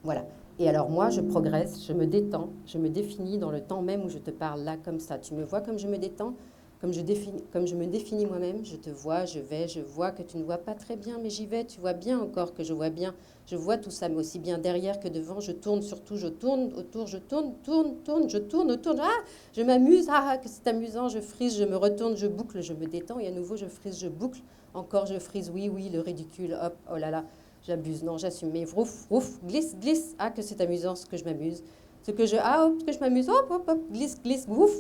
Voilà. 0.03 0.27
Et 0.59 0.69
alors 0.69 0.91
moi, 0.91 1.09
je 1.09 1.23
progresse, 1.23 1.87
je 1.87 1.95
me 1.95 2.07
détends, 2.07 2.51
je 2.67 2.77
me 2.77 2.91
définis 2.91 3.39
dans 3.39 3.51
le 3.51 3.63
temps 3.63 3.81
même 3.81 4.05
où 4.05 4.11
je 4.11 4.19
te 4.19 4.31
parle 4.31 4.63
là, 4.63 4.77
comme 4.77 5.01
ça. 5.01 5.19
Tu 5.19 5.35
me 5.35 5.43
vois 5.43 5.63
comme 5.63 5.79
je 5.79 5.89
me 5.89 5.97
détends, 5.97 6.35
comme 6.81 6.95
je, 6.95 7.75
me 7.75 7.87
définis 7.87 8.25
moi-même, 8.25 8.65
je 8.65 8.77
te 8.77 8.89
vois, 8.89 9.27
je 9.27 9.39
vais, 9.39 9.69
je 9.69 9.81
vois 9.81 10.13
que 10.13 10.23
tu 10.23 10.39
ne 10.39 10.45
vois 10.45 10.57
pas 10.57 10.75
très 10.75 10.97
bien, 10.97 11.19
mais 11.23 11.29
j'y 11.29 11.45
vais, 11.45 11.67
tu 11.67 11.79
vois 11.79 11.93
bien 11.93 12.19
encore 12.19 12.55
que 12.55 12.65
je 12.65 12.73
vois 12.73 12.89
bien. 12.89 13.15
Je 13.47 13.57
vois 13.57 13.77
tout 13.77 13.91
ça, 13.91 14.09
mais 14.09 14.17
aussi 14.17 14.39
bien 14.39 14.57
derrière 14.57 14.99
que 14.99 15.09
devant. 15.09 15.41
Je 15.41 15.53
tourne 15.53 15.83
surtout, 15.83 16.17
je 16.17 16.29
tourne 16.29 16.73
autour, 16.75 17.07
je 17.07 17.19
tourne, 17.19 17.53
tourne, 17.63 17.97
tourne, 18.03 18.31
je 18.31 18.39
tourne 18.39 18.71
autour. 18.71 18.95
Ah, 18.99 19.11
je 19.53 19.61
m'amuse, 19.61 20.07
ah, 20.09 20.39
que 20.39 20.49
c'est 20.49 20.67
amusant, 20.69 21.11
je 21.11 21.21
frise, 21.21 21.59
je 21.59 21.65
me 21.65 21.77
retourne, 21.77 22.17
je 22.17 22.27
boucle, 22.27 22.63
je 22.63 22.73
me 22.73 22.87
détends, 22.87 23.19
et 23.19 23.27
à 23.27 23.31
nouveau 23.31 23.57
je 23.57 23.67
frise, 23.67 23.99
je 23.99 24.09
boucle. 24.09 24.41
Encore 24.73 25.05
je 25.05 25.19
frise, 25.19 25.51
oui, 25.53 25.69
oui, 25.69 25.91
le 25.93 26.01
ridicule, 26.01 26.57
hop, 26.63 26.77
oh 26.91 26.97
là 26.97 27.11
là. 27.11 27.25
J'abuse, 27.67 28.03
non, 28.03 28.17
j'assume. 28.17 28.53
Mais 28.53 28.65
vrouf, 28.65 29.07
vrouf, 29.11 29.39
glisse, 29.45 29.77
glisse. 29.79 30.15
Ah, 30.19 30.31
que 30.31 30.41
c'est 30.41 30.63
amusant 30.63 30.95
ce 30.95 31.05
que 31.05 31.19
je 31.19 31.25
m'amuse. 31.25 31.63
Ce 32.05 32.11
que 32.11 32.25
je. 32.25 32.37
Ah, 32.41 32.67
hop, 32.67 32.87
que 32.87 32.93
je 32.93 32.99
m'amuse. 33.01 33.29
Hop, 33.29 33.51
hop, 33.51 33.69
hop, 33.69 33.81
glisse, 33.93 34.17
glisse, 34.23 34.47
vrouf. 34.47 34.73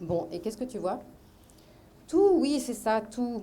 Bon, 0.00 0.28
et 0.32 0.40
qu'est-ce 0.40 0.56
que 0.56 0.64
tu 0.64 0.78
vois? 0.78 1.00
Tout, 2.08 2.32
oui, 2.34 2.60
c'est 2.60 2.74
ça, 2.74 3.00
tout. 3.00 3.42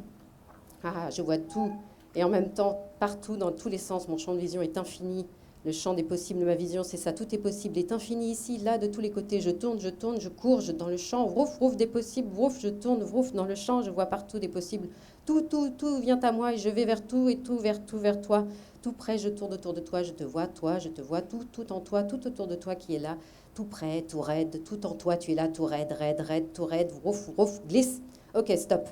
Ah, 0.84 1.10
je 1.10 1.22
vois 1.22 1.38
tout. 1.38 1.72
Et 2.15 2.24
en 2.24 2.29
même 2.29 2.51
temps, 2.51 2.79
partout, 3.00 3.38
dans 3.38 3.51
tous 3.51 3.70
les 3.70 3.77
sens, 3.77 4.08
mon 4.08 4.17
champ 4.17 4.34
de 4.34 4.39
vision 4.39 4.62
est 4.62 4.77
infini. 4.77 5.25
Le 5.63 5.72
champ 5.72 5.93
des 5.93 6.03
possibles 6.03 6.39
de 6.39 6.46
ma 6.46 6.55
vision, 6.55 6.84
c'est 6.84 6.98
ça, 6.98 7.13
tout 7.13 7.36
est 7.36 7.38
possible, 7.38 7.77
est 7.77 7.91
infini 7.91 8.31
ici, 8.31 8.58
là, 8.58 8.79
de 8.79 8.88
tous 8.88 9.00
les 9.00 9.12
côtés. 9.12 9.41
Je 9.41 9.51
tourne, 9.51 9.79
je 9.79 9.89
tourne, 9.89 10.20
je 10.20 10.27
cours 10.27 10.60
je, 10.60 10.72
dans 10.72 10.88
le 10.88 10.98
champ, 10.98 11.27
vrouf, 11.27 11.58
vrouf 11.58 11.75
des 11.75 11.86
possibles, 11.86 12.29
vrouf, 12.29 12.60
je 12.60 12.67
tourne, 12.67 13.03
vrouf 13.03 13.31
dans 13.34 13.46
le 13.46 13.53
champ, 13.53 13.84
je 13.84 13.91
vois 13.91 14.08
partout 14.08 14.39
des 14.39 14.48
possibles. 14.48 14.89
Tout, 15.25 15.41
tout, 15.41 15.70
tout 15.77 16.00
vient 16.00 16.20
à 16.22 16.31
moi 16.31 16.53
et 16.53 16.58
je 16.58 16.67
vais 16.67 16.86
vers 16.86 17.05
tout 17.05 17.29
et 17.29 17.38
tout, 17.38 17.60
vers 17.60 17.86
tout, 17.86 18.00
vers 18.00 18.20
toi. 18.22 18.48
Tout 18.81 18.91
près, 18.91 19.20
je 19.20 19.29
tourne 19.29 19.53
autour 19.53 19.74
de 19.74 19.79
toi, 19.79 20.01
je 20.01 20.12
te 20.12 20.24
vois, 20.24 20.48
toi, 20.48 20.79
je 20.79 20.89
te 20.89 21.01
vois, 21.01 21.22
tout, 21.22 21.43
tout 21.51 21.72
en 21.72 21.79
toi, 21.79 22.01
tout 22.01 22.25
autour 22.25 22.48
de 22.48 22.55
toi 22.55 22.74
qui 22.74 22.96
est 22.96 23.00
là, 23.00 23.15
tout 23.53 23.65
près, 23.65 24.03
tout 24.03 24.22
raide, 24.22 24.63
tout 24.63 24.86
en 24.86 24.93
toi, 24.93 25.17
tu 25.17 25.31
es 25.31 25.36
là, 25.36 25.48
tout 25.48 25.65
raide, 25.65 25.91
raide, 25.91 26.22
raide, 26.22 26.53
tout 26.53 26.65
raide, 26.65 26.91
vrouf, 26.91 27.29
vrouf, 27.29 27.62
glisse. 27.67 28.01
Ok, 28.34 28.51
stop. 28.55 28.88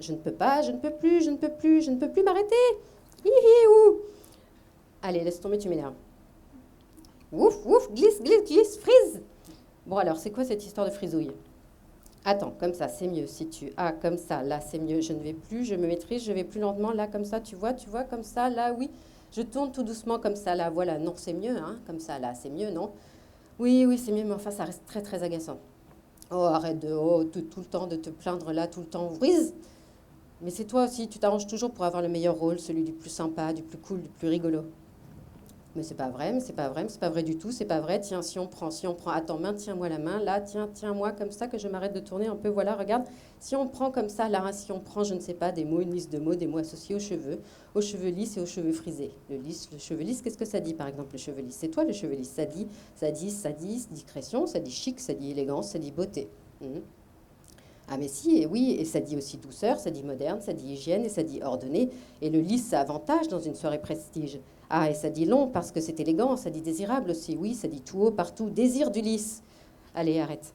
Je 0.00 0.12
ne 0.12 0.18
peux 0.18 0.32
pas, 0.32 0.62
je 0.62 0.72
ne 0.72 0.78
peux 0.78 0.92
plus, 0.92 1.24
je 1.24 1.30
ne 1.30 1.36
peux 1.36 1.50
plus, 1.50 1.82
je 1.82 1.90
ne 1.90 1.96
peux 1.96 2.10
plus 2.10 2.22
m'arrêter. 2.22 2.54
Allez, 5.02 5.24
laisse 5.24 5.40
tomber, 5.40 5.58
tu 5.58 5.68
m'énerves. 5.68 5.94
Ouf, 7.32 7.66
ouf, 7.66 7.92
glisse, 7.92 8.22
glisse, 8.22 8.44
glisse, 8.44 8.78
frise. 8.78 9.20
Bon 9.86 9.96
alors, 9.96 10.16
c'est 10.16 10.30
quoi 10.30 10.44
cette 10.44 10.64
histoire 10.64 10.86
de 10.86 10.92
frisouille? 10.92 11.32
Attends, 12.24 12.52
comme 12.58 12.74
ça, 12.74 12.88
c'est 12.88 13.08
mieux. 13.08 13.26
Si 13.26 13.48
tu 13.48 13.72
ah 13.76 13.92
comme 13.92 14.18
ça, 14.18 14.42
là, 14.42 14.60
c'est 14.60 14.78
mieux. 14.78 15.00
Je 15.00 15.12
ne 15.12 15.20
vais 15.20 15.34
plus, 15.34 15.64
je 15.64 15.74
me 15.74 15.86
maîtrise, 15.86 16.24
je 16.24 16.32
vais 16.32 16.44
plus 16.44 16.60
lentement, 16.60 16.92
là, 16.92 17.06
comme 17.06 17.24
ça, 17.24 17.40
tu 17.40 17.54
vois, 17.54 17.72
tu 17.72 17.88
vois, 17.88 18.04
comme 18.04 18.22
ça, 18.22 18.50
là, 18.50 18.72
oui. 18.72 18.90
Je 19.32 19.42
tourne 19.42 19.72
tout 19.72 19.82
doucement 19.82 20.18
comme 20.18 20.36
ça, 20.36 20.54
là, 20.54 20.70
voilà. 20.70 20.98
Non, 20.98 21.12
c'est 21.16 21.32
mieux, 21.32 21.56
hein, 21.56 21.78
comme 21.86 22.00
ça, 22.00 22.18
là, 22.18 22.34
c'est 22.34 22.50
mieux, 22.50 22.70
non? 22.70 22.92
Oui, 23.58 23.84
oui, 23.86 23.98
c'est 23.98 24.12
mieux, 24.12 24.24
mais 24.24 24.34
enfin, 24.34 24.50
ça 24.50 24.64
reste 24.64 24.84
très, 24.86 25.02
très 25.02 25.22
agaçant. 25.22 25.58
Oh, 26.30 26.42
arrête 26.42 26.78
de, 26.78 26.92
oh, 26.92 27.24
tout, 27.24 27.42
tout 27.42 27.60
le 27.60 27.66
temps 27.66 27.86
de 27.86 27.96
te 27.96 28.10
plaindre 28.10 28.52
là, 28.52 28.66
tout 28.66 28.80
le 28.80 28.86
temps, 28.86 29.12
brise. 29.18 29.54
Mais 30.40 30.50
c'est 30.50 30.64
toi 30.64 30.84
aussi, 30.84 31.08
tu 31.08 31.18
t'arranges 31.18 31.46
toujours 31.46 31.72
pour 31.72 31.84
avoir 31.84 32.02
le 32.02 32.08
meilleur 32.08 32.36
rôle, 32.36 32.58
celui 32.58 32.84
du 32.84 32.92
plus 32.92 33.10
sympa, 33.10 33.52
du 33.52 33.62
plus 33.62 33.78
cool, 33.78 34.02
du 34.02 34.08
plus 34.08 34.28
rigolo. 34.28 34.64
Mais 35.78 35.84
c'est 35.84 35.94
pas 35.94 36.08
vrai, 36.08 36.32
mais 36.32 36.40
c'est 36.40 36.54
pas 36.54 36.68
vrai, 36.68 36.84
c'est 36.88 36.98
pas 36.98 37.08
vrai 37.08 37.22
du 37.22 37.38
tout, 37.38 37.52
c'est 37.52 37.64
pas 37.64 37.78
vrai. 37.78 38.00
Tiens, 38.00 38.20
si 38.20 38.40
on 38.40 38.48
prend, 38.48 38.72
si 38.72 38.88
on 38.88 38.94
prend, 38.96 39.12
attends, 39.12 39.38
maintiens-moi 39.38 39.88
la 39.88 40.00
main, 40.00 40.20
là, 40.20 40.40
tiens, 40.40 40.68
tiens-moi 40.74 41.12
comme 41.12 41.30
ça, 41.30 41.46
que 41.46 41.56
je 41.56 41.68
m'arrête 41.68 41.92
de 41.92 42.00
tourner 42.00 42.26
un 42.26 42.34
peu, 42.34 42.48
voilà, 42.48 42.74
regarde. 42.74 43.04
Si 43.38 43.54
on 43.54 43.68
prend 43.68 43.92
comme 43.92 44.08
ça, 44.08 44.28
là, 44.28 44.52
si 44.52 44.72
on 44.72 44.80
prend, 44.80 45.04
je 45.04 45.14
ne 45.14 45.20
sais 45.20 45.34
pas, 45.34 45.52
des 45.52 45.64
mots, 45.64 45.80
une 45.80 45.94
liste 45.94 46.10
de 46.10 46.18
mots, 46.18 46.34
des 46.34 46.48
mots 46.48 46.58
associés 46.58 46.96
aux 46.96 46.98
cheveux, 46.98 47.38
aux 47.76 47.80
cheveux 47.80 48.08
lisses 48.08 48.36
et 48.38 48.40
aux 48.40 48.46
cheveux 48.46 48.72
frisés. 48.72 49.12
Le 49.30 49.36
lisse, 49.36 49.68
le 49.70 49.78
cheveu 49.78 50.02
lisse, 50.02 50.20
qu'est-ce 50.20 50.36
que 50.36 50.44
ça 50.44 50.58
dit, 50.58 50.74
par 50.74 50.88
exemple, 50.88 51.10
le 51.12 51.18
cheveu 51.18 51.42
lisse? 51.42 51.58
C'est 51.60 51.68
toi, 51.68 51.84
le 51.84 51.92
cheveu 51.92 52.16
lisse, 52.16 52.32
ça 52.32 52.44
dit, 52.44 52.66
ça 52.96 53.12
dit, 53.12 53.30
ça 53.30 53.52
dit 53.52 53.86
discrétion, 53.92 54.48
ça 54.48 54.58
dit 54.58 54.72
chic, 54.72 54.98
ça 54.98 55.14
dit 55.14 55.30
élégance, 55.30 55.68
ça 55.68 55.78
dit 55.78 55.92
beauté. 55.92 56.28
Hmm. 56.60 56.80
Ah 57.88 57.98
mais 57.98 58.08
si, 58.08 58.42
et 58.42 58.46
oui, 58.46 58.76
et 58.80 58.84
ça 58.84 58.98
dit 58.98 59.16
aussi 59.16 59.36
douceur, 59.36 59.78
ça 59.78 59.92
dit 59.92 60.02
moderne, 60.02 60.40
ça 60.40 60.52
dit 60.52 60.72
hygiène, 60.72 61.04
et 61.04 61.08
ça 61.08 61.22
dit 61.22 61.40
ordonné. 61.40 61.88
Et 62.20 62.30
le 62.30 62.40
lisse, 62.40 62.66
ça 62.66 62.80
avantage 62.80 63.28
dans 63.28 63.38
une 63.38 63.54
soirée 63.54 63.78
prestige. 63.78 64.40
Ah, 64.70 64.90
et 64.90 64.94
ça 64.94 65.08
dit 65.08 65.24
long 65.24 65.48
parce 65.48 65.72
que 65.72 65.80
c'est 65.80 65.98
élégant, 66.00 66.36
ça 66.36 66.50
dit 66.50 66.60
désirable 66.60 67.10
aussi. 67.10 67.36
Oui, 67.36 67.54
ça 67.54 67.68
dit 67.68 67.80
tout 67.80 68.00
haut, 68.00 68.10
partout, 68.10 68.50
désir 68.50 68.90
du 68.90 69.00
lisse. 69.00 69.42
Allez, 69.94 70.20
arrête. 70.20 70.52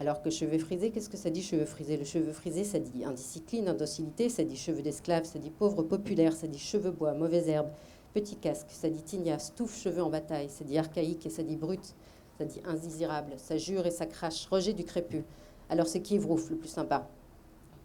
Alors 0.00 0.22
que 0.22 0.30
cheveux 0.30 0.58
frisés, 0.58 0.90
qu'est-ce 0.90 1.10
que 1.10 1.18
ça 1.18 1.28
dit 1.28 1.42
cheveux 1.42 1.66
frisés 1.66 1.98
Le 1.98 2.04
cheveu 2.04 2.32
frisé, 2.32 2.64
ça 2.64 2.78
dit 2.78 3.04
indiscipline, 3.04 3.68
indocilité, 3.68 4.30
ça 4.30 4.44
dit 4.44 4.56
cheveux 4.56 4.80
d'esclave, 4.80 5.24
ça 5.24 5.38
dit 5.38 5.50
pauvre 5.50 5.82
populaire, 5.82 6.32
ça 6.32 6.46
dit 6.46 6.58
cheveux 6.58 6.90
bois, 6.90 7.12
mauvaise 7.12 7.48
herbe, 7.48 7.68
petit 8.14 8.36
casque, 8.36 8.68
ça 8.70 8.88
dit 8.88 9.02
tignasse, 9.02 9.54
touffe 9.54 9.78
cheveux 9.78 10.02
en 10.02 10.08
bataille, 10.08 10.48
ça 10.48 10.64
dit 10.64 10.78
archaïque 10.78 11.26
et 11.26 11.30
ça 11.30 11.42
dit 11.42 11.56
brut, 11.56 11.94
ça 12.38 12.46
dit 12.46 12.62
indésirable, 12.64 13.34
ça 13.36 13.58
jure 13.58 13.86
et 13.86 13.90
ça 13.90 14.06
crache, 14.06 14.46
rejet 14.46 14.72
du 14.72 14.84
crépus. 14.84 15.22
Alors 15.68 15.86
c'est 15.86 16.00
qui 16.00 16.16
Vrouf 16.16 16.48
le 16.48 16.56
plus 16.56 16.70
sympa 16.70 17.06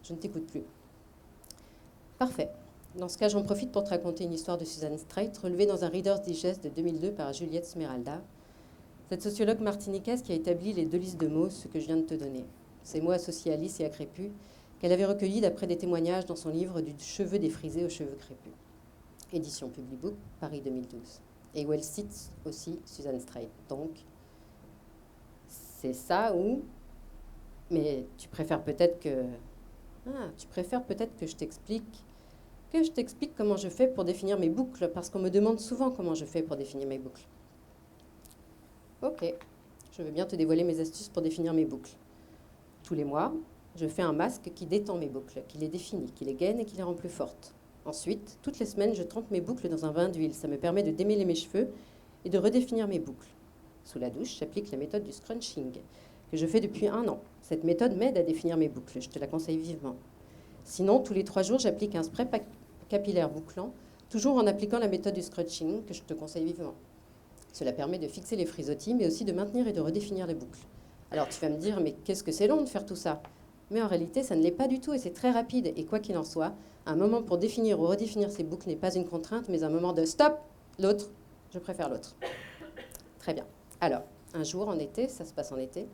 Je 0.01 0.13
ne 0.13 0.17
t'écoute 0.17 0.45
plus. 0.45 0.63
Parfait. 2.17 2.49
Dans 2.95 3.09
ce 3.09 3.17
cas, 3.17 3.27
j'en 3.27 3.43
profite 3.43 3.73
pour 3.73 3.83
te 3.83 3.89
raconter 3.89 4.23
une 4.23 4.31
histoire 4.31 4.57
de 4.57 4.63
Suzanne 4.63 4.97
Strait, 4.97 5.29
relevée 5.43 5.65
dans 5.65 5.83
un 5.83 5.89
Reader's 5.89 6.21
Digest 6.21 6.63
de 6.63 6.69
2002 6.69 7.11
par 7.11 7.33
Juliette 7.33 7.65
Smeralda. 7.65 8.21
Cette 9.09 9.21
sociologue 9.21 9.59
martiniquaise 9.59 10.21
qui 10.21 10.31
a 10.31 10.35
établi 10.35 10.71
les 10.71 10.85
deux 10.85 10.97
listes 10.97 11.19
de 11.19 11.27
mots, 11.27 11.49
ce 11.49 11.67
que 11.67 11.81
je 11.81 11.87
viens 11.87 11.97
de 11.97 12.03
te 12.03 12.13
donner. 12.13 12.45
Ces 12.83 13.01
mots 13.01 13.11
associés 13.11 13.51
à 13.51 13.57
lisse 13.57 13.81
et 13.81 13.85
à 13.85 13.89
crépus, 13.89 14.31
qu'elle 14.79 14.93
avait 14.93 15.05
recueillis 15.05 15.41
d'après 15.41 15.67
des 15.67 15.77
témoignages 15.77 16.25
dans 16.25 16.37
son 16.37 16.49
livre 16.49 16.79
Du 16.79 16.93
cheveu 16.97 17.37
défrisé 17.37 17.83
aux 17.83 17.89
cheveux 17.89 18.15
crépus. 18.17 18.53
Édition 19.33 19.67
Publibook, 19.67 20.15
Paris 20.39 20.61
2012. 20.61 21.21
Et 21.55 21.65
où 21.65 21.73
elle 21.73 21.83
cite 21.83 22.31
aussi 22.45 22.79
Suzanne 22.85 23.19
Strait. 23.19 23.49
Donc, 23.67 23.91
c'est 25.47 25.93
ça 25.93 26.33
où 26.33 26.61
mais 27.71 28.05
tu 28.17 28.27
préfères 28.29 28.63
peut-être 28.63 28.99
que... 28.99 29.25
Ah, 30.07 30.29
tu 30.37 30.47
préfères 30.47 30.83
peut-être 30.83 31.15
que 31.17 31.25
je 31.25 31.35
t'explique 31.35 32.04
que 32.71 32.83
je 32.83 32.91
t'explique 32.91 33.35
comment 33.35 33.57
je 33.57 33.69
fais 33.69 33.87
pour 33.87 34.03
définir 34.03 34.39
mes 34.39 34.49
boucles, 34.49 34.89
parce 34.93 35.09
qu'on 35.09 35.19
me 35.19 35.29
demande 35.29 35.59
souvent 35.59 35.91
comment 35.91 36.15
je 36.15 36.25
fais 36.25 36.41
pour 36.41 36.55
définir 36.55 36.87
mes 36.87 36.97
boucles. 36.97 37.25
Ok, 39.01 39.33
je 39.97 40.03
veux 40.03 40.11
bien 40.11 40.25
te 40.25 40.35
dévoiler 40.35 40.63
mes 40.63 40.79
astuces 40.79 41.09
pour 41.09 41.21
définir 41.21 41.53
mes 41.53 41.65
boucles. 41.65 41.95
Tous 42.83 42.95
les 42.95 43.03
mois, 43.03 43.33
je 43.75 43.87
fais 43.87 44.01
un 44.01 44.13
masque 44.13 44.51
qui 44.55 44.65
détend 44.65 44.97
mes 44.97 45.07
boucles, 45.07 45.43
qui 45.47 45.57
les 45.57 45.67
définit, 45.67 46.11
qui 46.11 46.25
les 46.25 46.33
gaine 46.33 46.59
et 46.59 46.65
qui 46.65 46.75
les 46.77 46.83
rend 46.83 46.93
plus 46.93 47.09
fortes. 47.09 47.53
Ensuite, 47.85 48.39
toutes 48.41 48.57
les 48.59 48.65
semaines, 48.65 48.95
je 48.95 49.03
trempe 49.03 49.29
mes 49.31 49.41
boucles 49.41 49.69
dans 49.69 49.85
un 49.85 49.91
bain 49.91 50.09
d'huile. 50.09 50.33
Ça 50.33 50.47
me 50.47 50.57
permet 50.57 50.81
de 50.81 50.91
démêler 50.91 51.25
mes 51.25 51.35
cheveux 51.35 51.69
et 52.23 52.29
de 52.29 52.37
redéfinir 52.37 52.87
mes 52.87 52.99
boucles. 52.99 53.27
Sous 53.83 53.99
la 53.99 54.09
douche, 54.09 54.37
j'applique 54.39 54.71
la 54.71 54.77
méthode 54.77 55.03
du 55.03 55.11
scrunching, 55.11 55.73
que 56.31 56.37
je 56.37 56.47
fais 56.47 56.61
depuis 56.61 56.87
un 56.87 57.07
an. 57.07 57.19
Cette 57.41 57.63
méthode 57.63 57.95
m'aide 57.95 58.17
à 58.17 58.23
définir 58.23 58.57
mes 58.57 58.69
boucles, 58.69 58.99
je 58.99 59.09
te 59.09 59.19
la 59.19 59.27
conseille 59.27 59.57
vivement. 59.57 59.95
Sinon, 60.63 60.99
tous 60.99 61.13
les 61.13 61.23
trois 61.23 61.43
jours, 61.43 61.59
j'applique 61.59 61.93
un 61.95 62.01
spray 62.01 62.27
capillaire 62.89 63.29
bouclant, 63.29 63.73
toujours 64.09 64.37
en 64.37 64.47
appliquant 64.47 64.79
la 64.79 64.87
méthode 64.87 65.13
du 65.13 65.21
scratching, 65.21 65.83
que 65.85 65.93
je 65.93 66.03
te 66.03 66.13
conseille 66.13 66.45
vivement. 66.45 66.75
Cela 67.53 67.71
permet 67.71 67.99
de 67.99 68.07
fixer 68.07 68.35
les 68.35 68.45
frisottis, 68.45 68.93
mais 68.93 69.07
aussi 69.07 69.25
de 69.25 69.31
maintenir 69.31 69.67
et 69.67 69.73
de 69.73 69.81
redéfinir 69.81 70.27
les 70.27 70.35
boucles. 70.35 70.59
Alors 71.11 71.29
tu 71.29 71.39
vas 71.39 71.49
me 71.49 71.57
dire, 71.57 71.79
mais 71.79 71.93
qu'est-ce 72.03 72.23
que 72.23 72.31
c'est 72.31 72.47
long 72.47 72.61
de 72.61 72.69
faire 72.69 72.85
tout 72.85 72.95
ça? 72.95 73.21
Mais 73.71 73.81
en 73.81 73.87
réalité, 73.87 74.23
ça 74.23 74.35
ne 74.35 74.43
l'est 74.43 74.51
pas 74.51 74.67
du 74.67 74.79
tout 74.79 74.93
et 74.93 74.97
c'est 74.97 75.13
très 75.13 75.31
rapide. 75.31 75.73
Et 75.75 75.85
quoi 75.85 75.99
qu'il 75.99 76.17
en 76.17 76.23
soit, 76.23 76.53
un 76.85 76.95
moment 76.95 77.23
pour 77.23 77.37
définir 77.37 77.79
ou 77.79 77.87
redéfinir 77.87 78.29
ces 78.29 78.43
boucles 78.43 78.67
n'est 78.67 78.75
pas 78.75 78.93
une 78.93 79.07
contrainte, 79.07 79.49
mais 79.49 79.63
un 79.63 79.69
moment 79.69 79.93
de 79.93 80.05
stop, 80.05 80.37
l'autre, 80.79 81.09
je 81.51 81.59
préfère 81.59 81.89
l'autre. 81.89 82.15
Très 83.19 83.33
bien. 83.33 83.45
Alors, 83.81 84.03
un 84.33 84.43
jour 84.43 84.67
en 84.67 84.77
été, 84.77 85.07
ça 85.07 85.25
se 85.25 85.33
passe 85.33 85.51
en 85.51 85.57
été, 85.57 85.87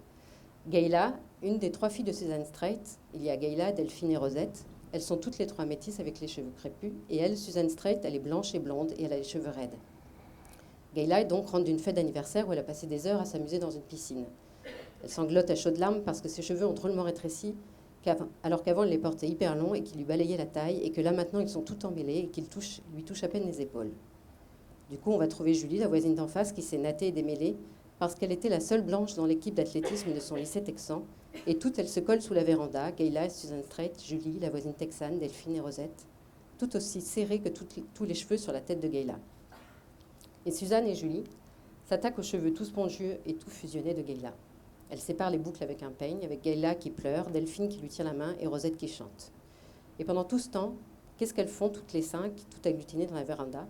Gayla, 0.67 1.13
une 1.41 1.59
des 1.59 1.71
trois 1.71 1.89
filles 1.89 2.05
de 2.05 2.11
Suzanne 2.11 2.45
Strait, 2.45 2.81
il 3.13 3.23
y 3.23 3.29
a 3.29 3.37
Gayla, 3.37 3.71
Delphine 3.71 4.11
et 4.11 4.17
Rosette, 4.17 4.65
elles 4.91 5.01
sont 5.01 5.17
toutes 5.17 5.37
les 5.37 5.47
trois 5.47 5.65
métisses 5.65 5.99
avec 5.99 6.19
les 6.19 6.27
cheveux 6.27 6.51
crépus, 6.57 6.91
et 7.09 7.17
elle, 7.17 7.37
Suzanne 7.37 7.69
Strait, 7.69 7.99
elle 8.03 8.15
est 8.15 8.19
blanche 8.19 8.53
et 8.53 8.59
blonde 8.59 8.91
et 8.97 9.03
elle 9.03 9.13
a 9.13 9.17
les 9.17 9.23
cheveux 9.23 9.49
raides. 9.49 9.77
Gayla 10.95 11.23
donc 11.23 11.47
rentre 11.47 11.63
d'une 11.63 11.79
fête 11.79 11.95
d'anniversaire 11.95 12.47
où 12.47 12.53
elle 12.53 12.59
a 12.59 12.63
passé 12.63 12.87
des 12.87 13.07
heures 13.07 13.21
à 13.21 13.25
s'amuser 13.25 13.59
dans 13.59 13.71
une 13.71 13.81
piscine. 13.81 14.25
Elle 15.03 15.09
sanglote 15.09 15.49
à 15.49 15.55
chaudes 15.55 15.77
larmes 15.77 16.01
parce 16.01 16.19
que 16.21 16.27
ses 16.27 16.41
cheveux 16.41 16.65
ont 16.65 16.73
drôlement 16.73 17.03
rétréci, 17.03 17.55
alors 18.43 18.63
qu'avant 18.63 18.83
elle 18.83 18.89
les 18.89 18.97
portait 18.97 19.27
hyper 19.27 19.55
longs 19.55 19.73
et 19.73 19.83
qu'il 19.83 19.97
lui 19.97 20.03
balayait 20.03 20.37
la 20.37 20.45
taille, 20.45 20.81
et 20.83 20.91
que 20.91 21.01
là 21.01 21.11
maintenant 21.11 21.39
ils 21.39 21.49
sont 21.49 21.61
tout 21.61 21.85
emmêlés 21.85 22.19
et 22.19 22.27
qu'ils 22.27 22.47
lui 22.93 23.03
touchent 23.03 23.23
à 23.23 23.27
peine 23.27 23.45
les 23.45 23.61
épaules. 23.61 23.91
Du 24.89 24.97
coup, 24.97 25.11
on 25.11 25.17
va 25.17 25.27
trouver 25.27 25.53
Julie, 25.53 25.77
la 25.77 25.87
voisine 25.87 26.15
d'en 26.15 26.27
face, 26.27 26.51
qui 26.51 26.61
s'est 26.61 26.77
nattée 26.77 27.07
et 27.07 27.11
démêlée 27.13 27.55
parce 27.97 28.15
qu'elle 28.15 28.31
était 28.31 28.49
la 28.49 28.59
seule 28.59 28.81
blanche 28.81 29.13
dans 29.13 29.25
l'équipe 29.25 29.53
d'athlétisme 29.53 30.13
de 30.13 30.19
son 30.19 30.35
lycée 30.35 30.63
texan, 30.63 31.03
et 31.47 31.57
toutes 31.57 31.79
elles 31.79 31.89
se 31.89 31.99
collent 31.99 32.21
sous 32.21 32.33
la 32.33 32.43
véranda, 32.43 32.91
Gayla, 32.91 33.29
Susan 33.29 33.61
Strait, 33.63 33.93
Julie, 34.03 34.39
la 34.39 34.49
voisine 34.49 34.73
texane, 34.73 35.19
Delphine 35.19 35.55
et 35.55 35.59
Rosette, 35.59 36.05
tout 36.57 36.75
aussi 36.75 37.01
serrées 37.01 37.39
que 37.39 37.49
tous 37.49 38.05
les 38.05 38.13
cheveux 38.13 38.37
sur 38.37 38.51
la 38.51 38.61
tête 38.61 38.79
de 38.79 38.87
Gayla. 38.87 39.17
Et 40.45 40.51
Suzanne 40.51 40.87
et 40.87 40.95
Julie 40.95 41.23
s'attaquent 41.85 42.19
aux 42.19 42.23
cheveux 42.23 42.53
tout 42.53 42.65
spongieux 42.65 43.19
et 43.25 43.33
tout 43.33 43.49
fusionnés 43.49 43.93
de 43.93 44.01
Gayla. 44.01 44.33
Elles 44.89 44.99
séparent 44.99 45.31
les 45.31 45.37
boucles 45.37 45.63
avec 45.63 45.83
un 45.83 45.91
peigne, 45.91 46.23
avec 46.23 46.41
Gayla 46.41 46.75
qui 46.75 46.89
pleure, 46.89 47.29
Delphine 47.29 47.69
qui 47.69 47.79
lui 47.79 47.87
tient 47.87 48.05
la 48.05 48.13
main 48.13 48.35
et 48.39 48.47
Rosette 48.47 48.77
qui 48.77 48.87
chante. 48.87 49.31
Et 49.99 50.05
pendant 50.05 50.23
tout 50.23 50.39
ce 50.39 50.49
temps, 50.49 50.75
qu'est-ce 51.17 51.33
qu'elles 51.33 51.47
font 51.47 51.69
toutes 51.69 51.93
les 51.93 52.01
cinq, 52.01 52.33
toutes 52.49 52.65
agglutinées 52.67 53.05
dans 53.05 53.15
la 53.15 53.23
véranda? 53.23 53.67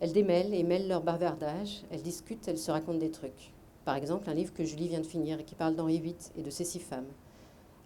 Elles 0.00 0.12
démêlent 0.12 0.54
et 0.54 0.62
mêlent 0.62 0.88
leur 0.88 1.02
bavardage, 1.02 1.82
elles 1.90 2.02
discutent, 2.02 2.48
elles 2.48 2.58
se 2.58 2.70
racontent 2.70 2.98
des 2.98 3.10
trucs. 3.10 3.52
Par 3.88 3.96
exemple, 3.96 4.28
un 4.28 4.34
livre 4.34 4.52
que 4.52 4.64
Julie 4.64 4.88
vient 4.88 5.00
de 5.00 5.06
finir 5.06 5.40
et 5.40 5.44
qui 5.44 5.54
parle 5.54 5.74
d'Henri 5.74 5.98
VIII 5.98 6.14
et 6.36 6.42
de 6.42 6.50
ses 6.50 6.64
six 6.64 6.78
femmes. 6.78 7.08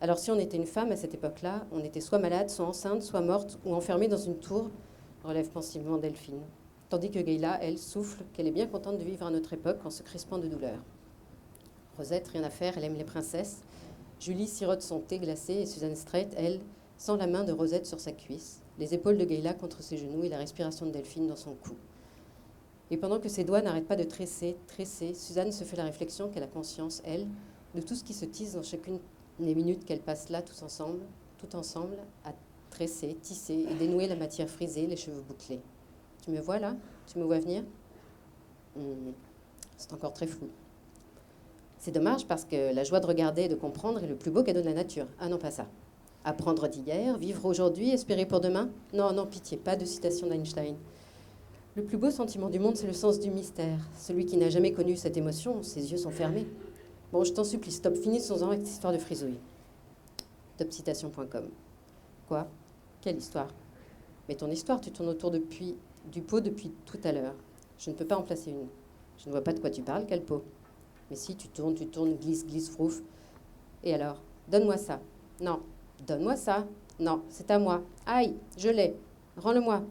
Alors 0.01 0.19
si 0.19 0.33
on 0.33 0.39
était 0.41 0.57
une 0.57 0.67
femme 0.67 0.91
à 0.91 0.97
cette 0.97 1.15
époque-là, 1.15 1.65
on 1.71 1.79
était 1.79 2.01
soit 2.01 2.19
malade, 2.19 2.51
soit 2.51 2.67
enceinte, 2.67 3.05
soit 3.05 3.21
morte 3.21 3.61
ou 3.65 3.73
enfermée 3.73 4.09
dans 4.09 4.17
une 4.17 4.41
tour, 4.41 4.69
relève 5.23 5.49
pensivement 5.51 5.99
Delphine 5.99 6.43
tandis 6.89 7.13
que 7.13 7.21
Gayla, 7.21 7.57
elle, 7.63 7.79
souffle 7.79 8.25
qu'elle 8.33 8.49
est 8.49 8.51
bien 8.51 8.67
contente 8.67 8.99
de 8.99 9.05
vivre 9.05 9.25
à 9.25 9.31
notre 9.31 9.53
époque 9.53 9.79
en 9.85 9.91
se 9.91 10.03
crispant 10.03 10.39
de 10.39 10.49
douleur. 10.49 10.81
Rosette, 11.97 12.27
rien 12.27 12.43
à 12.43 12.51
faire, 12.51 12.77
elle 12.77 12.85
aime 12.85 12.97
les 12.97 13.05
princesses. 13.05 13.63
Julie 14.19 14.49
sirote 14.49 14.83
son 14.83 14.99
thé 14.99 15.21
glacé 15.21 15.53
et 15.53 15.67
Suzanne 15.67 15.95
Strait, 15.95 16.31
elle, 16.37 16.59
sent 16.99 17.17
la 17.17 17.29
main 17.29 17.45
de 17.45 17.53
Rosette 17.53 17.87
sur 17.87 18.01
sa 18.01 18.11
cuisse, 18.11 18.61
les 18.81 18.93
épaules 18.93 19.19
de 19.19 19.25
Gayla 19.25 19.55
contre 19.55 19.85
ses 19.85 19.99
genoux 19.99 20.25
et 20.25 20.29
la 20.29 20.39
respiration 20.39 20.85
de 20.85 20.91
Delphine 20.91 21.29
dans 21.29 21.37
son 21.37 21.55
cou. 21.55 21.77
Et 22.91 22.97
pendant 22.97 23.19
que 23.19 23.29
ses 23.29 23.45
doigts 23.45 23.63
n'arrêtent 23.63 23.87
pas 23.87 23.97
de 23.97 24.05
tresser, 24.05 24.57
tresser, 24.67 25.15
Suzanne 25.15 25.53
se 25.53 25.65
fait 25.65 25.77
la 25.77 25.85
réflexion 25.85 26.29
qu'elle 26.29 26.43
a 26.43 26.49
conscience, 26.49 27.03
elle, 27.05 27.27
de 27.75 27.81
tout 27.81 27.95
ce 27.95 28.05
qui 28.05 28.13
se 28.13 28.27
tisse 28.27 28.55
dans 28.55 28.63
chacune 28.63 28.99
des 29.39 29.55
minutes 29.55 29.85
qu'elle 29.85 30.01
passe 30.01 30.29
là, 30.29 30.43
tous 30.43 30.63
ensemble, 30.63 31.01
tout 31.39 31.57
ensemble, 31.57 31.97
à 32.25 32.33
tresser, 32.71 33.17
tisser 33.23 33.67
et 33.71 33.75
dénouer 33.75 34.09
la 34.09 34.17
matière 34.17 34.49
frisée, 34.49 34.87
les 34.87 34.97
cheveux 34.97 35.23
bouclés. 35.23 35.61
Tu 36.25 36.31
me 36.31 36.41
vois 36.41 36.59
là? 36.59 36.77
Tu 37.07 37.19
me 37.19 37.25
vois 37.25 37.39
venir? 37.39 37.63
Hmm, 38.77 39.13
C'est 39.77 39.93
encore 39.93 40.13
très 40.13 40.27
flou. 40.27 40.49
C'est 41.79 41.93
dommage 41.93 42.27
parce 42.27 42.45
que 42.45 42.73
la 42.73 42.85
joie 42.85 43.01
de 43.01 43.07
regarder 43.07 43.43
et 43.43 43.49
de 43.49 43.57
comprendre 43.57 44.05
est 44.05 44.07
le 44.07 44.15
plus 44.15 44.31
beau 44.31 44.43
cadeau 44.45 44.61
de 44.61 44.67
la 44.67 44.75
nature. 44.75 45.07
Ah 45.19 45.29
non, 45.29 45.39
pas 45.39 45.51
ça. 45.51 45.67
Apprendre 46.25 46.69
d'hier, 46.69 47.19
vivre 47.19 47.45
aujourd'hui, 47.45 47.91
espérer 47.91 48.27
pour 48.27 48.41
demain? 48.41 48.71
Non, 48.93 49.13
non, 49.13 49.27
pitié, 49.27 49.57
pas 49.57 49.75
de 49.75 49.85
citation 49.85 50.29
d'Einstein. 50.29 50.77
Le 51.75 51.83
plus 51.83 51.97
beau 51.97 52.11
sentiment 52.11 52.51
du 52.51 52.59
monde, 52.59 52.77
c'est 52.77 52.87
le 52.87 52.93
sens 52.93 53.19
du 53.19 53.31
mystère. 53.31 53.79
Celui 53.97 54.27
qui 54.27 54.37
n'a 54.37 54.51
jamais 54.51 54.73
connu 54.73 54.95
cette 54.95 55.17
émotion, 55.17 55.63
ses 55.63 55.91
yeux 55.91 55.97
sont 55.97 56.11
fermés. 56.11 56.47
Bon, 57.13 57.25
je 57.25 57.33
t'en 57.33 57.45
supplie, 57.45 57.73
stop, 57.73 57.97
finissons-en 57.97 58.49
avec 58.49 58.61
cette 58.61 58.75
histoire 58.75 58.93
de 58.93 58.99
frisouille. 58.99 59.39
Topcitation.com. 60.59 61.49
Quoi? 62.29 62.47
Quelle 63.01 63.17
histoire? 63.17 63.49
Mais 64.29 64.35
ton 64.35 64.51
histoire, 64.51 64.83
tu 64.83 64.91
tournes 64.91 65.09
autour 65.09 65.31
depuis 65.31 65.75
du 66.13 66.21
pot 66.21 66.41
depuis 66.41 66.73
tout 66.85 67.01
à 67.05 67.13
l'heure. 67.13 67.35
Je 67.79 67.89
ne 67.89 67.97
peux 67.97 68.07
pas 68.07 68.19
en 68.19 68.23
placer 68.23 68.51
une. 68.51 68.69
Je 69.17 69.29
ne 69.29 69.31
vois 69.33 69.43
pas 69.43 69.55
de 69.55 69.61
quoi 69.61 69.71
tu 69.71 69.81
parles, 69.81 70.05
quel 70.07 70.23
pot? 70.23 70.45
Mais 71.09 71.17
si, 71.17 71.37
tu 71.37 71.49
tournes, 71.49 71.75
tu 71.75 71.87
tournes, 71.87 72.17
glisse, 72.17 72.47
glisse, 72.47 72.69
frouf. 72.69 73.01
Et 73.83 73.95
alors? 73.95 74.21
Donne-moi 74.47 74.77
ça. 74.77 75.01
Non. 75.41 75.61
Donne-moi 76.07 76.37
ça. 76.37 76.67
Non, 77.01 77.23
c'est 77.31 77.51
à 77.51 77.59
moi. 77.59 77.83
Aïe, 78.05 78.37
je 78.59 78.69
l'ai. 78.69 78.95
Rends-le-moi. 79.39 79.83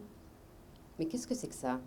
Mais 1.02 1.08
qu'est-ce 1.08 1.26
que 1.26 1.34
c'est 1.34 1.48
que 1.48 1.54
ça? 1.56 1.80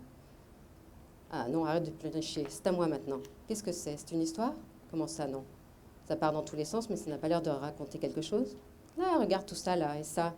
Ah 1.30 1.48
non, 1.48 1.64
arrête 1.64 1.84
de 1.84 1.90
pleurnicher. 1.90 2.44
C'est 2.50 2.66
à 2.66 2.72
moi 2.72 2.86
maintenant. 2.86 3.18
Qu'est-ce 3.48 3.62
que 3.62 3.72
c'est? 3.72 3.96
C'est 3.96 4.12
une 4.12 4.20
histoire? 4.20 4.52
Comment 4.90 5.06
ça, 5.06 5.26
non? 5.26 5.42
Ça 6.04 6.16
part 6.16 6.34
dans 6.34 6.42
tous 6.42 6.54
les 6.54 6.66
sens, 6.66 6.90
mais 6.90 6.96
ça 6.96 7.08
n'a 7.08 7.16
pas 7.16 7.28
l'air 7.28 7.40
de 7.40 7.48
raconter 7.48 7.98
quelque 7.98 8.20
chose. 8.20 8.58
Là, 8.98 9.18
regarde 9.18 9.46
tout 9.46 9.54
ça 9.54 9.74
là 9.74 9.98
et 9.98 10.02
ça. 10.02 10.34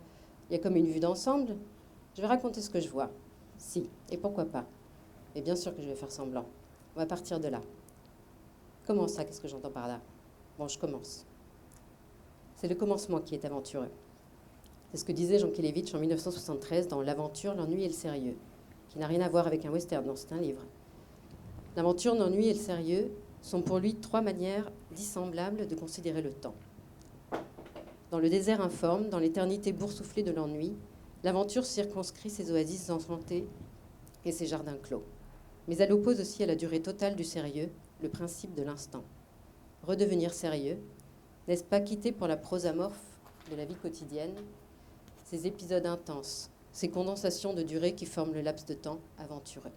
Il 0.49 0.53
y 0.53 0.55
a 0.55 0.63
comme 0.63 0.77
une 0.77 0.85
vue 0.85 1.01
d'ensemble. 1.01 1.57
Je 2.15 2.21
vais 2.21 2.27
raconter 2.27 2.61
ce 2.61 2.69
que 2.69 2.79
je 2.79 2.87
vois. 2.87 3.09
Si, 3.57 3.89
et 4.09 4.17
pourquoi 4.17 4.45
pas? 4.45 4.63
Et 5.35 5.41
bien 5.41 5.57
sûr 5.57 5.75
que 5.75 5.81
je 5.81 5.89
vais 5.89 5.95
faire 5.95 6.09
semblant. 6.09 6.45
On 6.95 6.99
va 6.99 7.05
partir 7.05 7.41
de 7.41 7.49
là. 7.49 7.61
Comment 8.87 9.09
ça? 9.09 9.25
Qu'est-ce 9.25 9.41
que 9.41 9.49
j'entends 9.49 9.71
par 9.71 9.89
là? 9.89 9.99
Bon, 10.57 10.69
je 10.69 10.79
commence. 10.79 11.25
C'est 12.55 12.69
le 12.69 12.75
commencement 12.75 13.19
qui 13.19 13.35
est 13.35 13.43
aventureux. 13.43 13.91
C'est 14.91 14.97
ce 14.99 15.03
que 15.03 15.11
disait 15.11 15.37
Jean 15.37 15.51
Kelevitch 15.51 15.93
en 15.93 15.99
1973 15.99 16.87
dans 16.87 17.01
L'aventure, 17.01 17.53
l'ennui 17.55 17.83
et 17.83 17.87
le 17.87 17.93
sérieux, 17.93 18.37
qui 18.89 18.99
n'a 18.99 19.07
rien 19.07 19.21
à 19.21 19.29
voir 19.29 19.47
avec 19.47 19.65
un 19.65 19.71
western, 19.71 20.05
non, 20.05 20.15
c'est 20.15 20.33
un 20.33 20.41
livre. 20.41 20.61
L'aventure, 21.75 22.15
l'ennui 22.15 22.47
et 22.47 22.53
le 22.53 22.59
sérieux 22.59 23.11
sont 23.41 23.61
pour 23.61 23.79
lui 23.79 23.95
trois 23.95 24.21
manières 24.21 24.71
dissemblables 24.91 25.67
de 25.67 25.75
considérer 25.75 26.21
le 26.21 26.31
temps. 26.31 26.55
Dans 28.11 28.19
le 28.19 28.29
désert 28.29 28.61
informe, 28.61 29.09
dans 29.09 29.19
l'éternité 29.19 29.71
boursouflée 29.71 30.23
de 30.23 30.31
l'ennui, 30.31 30.73
L'aventure 31.21 31.65
circonscrit 31.65 32.29
ses 32.29 32.49
oasis 32.49 32.89
enchantées 32.89 33.45
et 34.23 34.31
ses 34.31 34.45
jardins 34.45 34.77
clos. 34.81 35.03
Mais 35.67 35.75
elle 35.77 35.91
oppose 35.91 36.21
aussi 36.21 36.43
à 36.43 36.45
la 36.45 36.55
durée 36.55 36.81
totale 36.81 37.17
du 37.17 37.25
sérieux 37.25 37.69
le 38.01 38.07
principe 38.07 38.55
de 38.55 38.63
l'instant. 38.63 39.03
Redevenir 39.83 40.33
sérieux, 40.33 40.77
n'est-ce 41.47 41.63
pas 41.65 41.81
quitter 41.81 42.13
pour 42.13 42.27
la 42.27 42.37
prose 42.37 42.65
amorphe 42.65 43.19
de 43.51 43.57
la 43.57 43.65
vie 43.65 43.75
quotidienne 43.75 44.35
ces 45.25 45.45
épisodes 45.45 45.85
intenses, 45.85 46.49
ces 46.79 46.87
condensations 46.87 47.53
de 47.53 47.61
durée 47.61 47.93
qui 47.93 48.05
forment 48.05 48.33
le 48.33 48.39
laps 48.39 48.65
de 48.65 48.73
temps 48.73 48.99
aventureux 49.17 49.73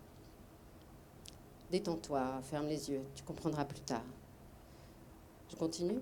Détends-toi, 1.72 2.40
ferme 2.44 2.68
les 2.68 2.90
yeux, 2.90 3.00
tu 3.16 3.24
comprendras 3.24 3.64
plus 3.64 3.80
tard. 3.80 4.04
Je 5.50 5.56
continue 5.56 5.98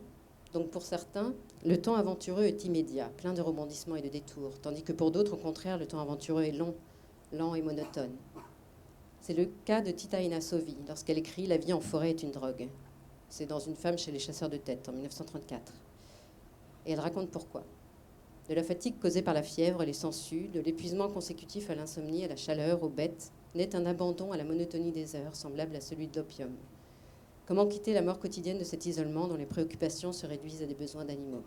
donc 0.53 0.69
pour 0.69 0.83
certains, 0.83 1.33
le 1.65 1.81
temps 1.81 1.95
aventureux 1.95 2.43
est 2.43 2.65
immédiat, 2.65 3.09
plein 3.17 3.33
de 3.33 3.41
rebondissements 3.41 3.97
et 3.97 4.03
de 4.03 4.11
détours, 4.11 4.61
tandis 4.61 4.83
que 4.83 4.93
pour 4.93 5.11
d'autres, 5.11 5.35
au 5.35 5.39
contraire, 5.39 5.79
le 5.79 5.87
temps 5.87 6.01
aventureux 6.01 6.43
est 6.43 6.53
long, 6.53 6.75
lent 7.33 7.55
et 7.55 7.63
monotone. 7.63 8.15
C'est 9.23 9.33
le 9.33 9.49
cas 9.65 9.81
de 9.81 9.93
Tita 9.93 10.21
Inasovi 10.21 10.77
lorsqu'elle 10.87 11.19
écrit 11.19 11.47
La 11.47 11.57
vie 11.57 11.73
en 11.73 11.81
forêt 11.81 12.11
est 12.11 12.23
une 12.23 12.33
drogue. 12.33 12.69
C'est 13.31 13.47
dans 13.47 13.61
Une 13.61 13.77
femme 13.77 13.97
chez 13.97 14.11
les 14.11 14.19
chasseurs 14.19 14.51
de 14.51 14.59
tête 14.59 14.87
en 14.89 14.93
1934. 14.93 15.73
Et 16.85 16.93
elle 16.93 17.01
raconte 17.01 17.31
pourquoi. 17.31 17.63
De 18.51 18.57
la 18.57 18.65
fatigue 18.65 18.99
causée 18.99 19.23
par 19.23 19.33
la 19.33 19.45
fièvre, 19.45 19.85
les 19.85 19.93
sangsues, 19.93 20.49
de 20.49 20.59
l'épuisement 20.59 21.07
consécutif 21.07 21.71
à 21.71 21.77
l'insomnie, 21.77 22.25
à 22.25 22.29
la 22.29 22.35
chaleur, 22.35 22.83
aux 22.83 22.89
bêtes, 22.89 23.31
naît 23.55 23.77
un 23.77 23.87
abandon 23.87 24.33
à 24.33 24.37
la 24.37 24.43
monotonie 24.43 24.91
des 24.91 25.15
heures, 25.15 25.37
semblable 25.37 25.77
à 25.77 25.81
celui 25.81 26.09
de 26.09 26.19
l'opium. 26.19 26.51
Comment 27.47 27.69
quitter 27.69 27.95
la 27.95 28.03
mort 28.03 28.19
quotidienne 28.19 28.59
de 28.59 28.65
cet 28.65 28.87
isolement 28.87 29.29
dont 29.29 29.37
les 29.37 29.47
préoccupations 29.47 30.13
se 30.13 30.27
réduisent 30.27 30.65
à 30.65 30.67
des 30.67 30.75
besoins 30.75 31.05
d'animaux? 31.05 31.45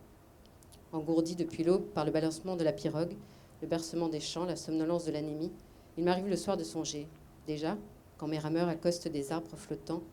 Engourdi 0.94 1.36
depuis 1.36 1.66
l'aube 1.66 1.88
par 1.88 2.06
le 2.06 2.12
balancement 2.12 2.56
de 2.56 2.64
la 2.64 2.72
pirogue, 2.72 3.18
le 3.62 3.68
bercement 3.68 4.08
des 4.08 4.22
champs, 4.22 4.46
la 4.46 4.56
somnolence 4.56 5.04
de 5.04 5.12
l'anémie, 5.12 5.52
il 5.98 6.06
m'arrive 6.06 6.30
le 6.30 6.38
soir 6.38 6.56
de 6.56 6.64
songer, 6.64 7.10
déjà, 7.48 7.78
quand 8.18 8.30
mes 8.30 8.40
rameurs 8.40 8.70
accostent 8.70 9.10
des 9.10 9.34
arbres 9.34 9.58
flottants 9.58 10.04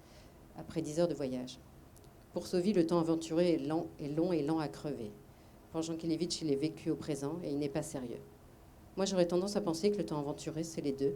après 0.58 0.82
dix 0.82 0.98
heures 0.98 1.06
de 1.06 1.14
voyage. 1.14 1.60
Pour 2.32 2.48
Sauvy, 2.48 2.72
le 2.72 2.84
temps 2.84 2.98
aventuré 2.98 3.54
est 3.54 3.58
lent 3.58 3.86
long 4.00 4.32
et 4.32 4.42
lent 4.42 4.58
à 4.58 4.66
crever. 4.66 5.12
Pour 5.72 5.82
Jean 5.82 5.96
Kilevitch, 5.96 6.42
il 6.42 6.52
est 6.52 6.56
vécu 6.56 6.90
au 6.90 6.96
présent 6.96 7.38
et 7.44 7.50
il 7.50 7.58
n'est 7.58 7.68
pas 7.68 7.82
sérieux. 7.82 8.20
Moi, 8.96 9.06
j'aurais 9.06 9.28
tendance 9.28 9.56
à 9.56 9.60
penser 9.60 9.90
que 9.90 9.98
le 9.98 10.06
temps 10.06 10.18
aventuré, 10.18 10.64
c'est 10.64 10.80
les 10.80 10.92
deux, 10.92 11.14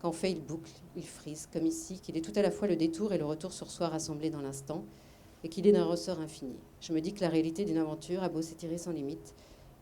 Qu'en 0.00 0.12
fait, 0.12 0.30
il 0.30 0.40
boucle, 0.40 0.70
il 0.94 1.04
frise, 1.04 1.48
comme 1.52 1.66
ici, 1.66 1.98
qu'il 1.98 2.16
est 2.16 2.20
tout 2.20 2.32
à 2.36 2.42
la 2.42 2.52
fois 2.52 2.68
le 2.68 2.76
détour 2.76 3.12
et 3.12 3.18
le 3.18 3.24
retour 3.24 3.52
sur 3.52 3.68
soi 3.68 3.88
rassemblés 3.88 4.30
dans 4.30 4.40
l'instant, 4.40 4.84
et 5.42 5.48
qu'il 5.48 5.66
est 5.66 5.72
d'un 5.72 5.84
ressort 5.84 6.20
infini. 6.20 6.54
Je 6.80 6.92
me 6.92 7.00
dis 7.00 7.12
que 7.12 7.20
la 7.20 7.28
réalité 7.28 7.64
d'une 7.64 7.78
aventure 7.78 8.22
a 8.22 8.28
beau 8.28 8.40
s'étirer 8.40 8.78
sans 8.78 8.92
limite, 8.92 9.34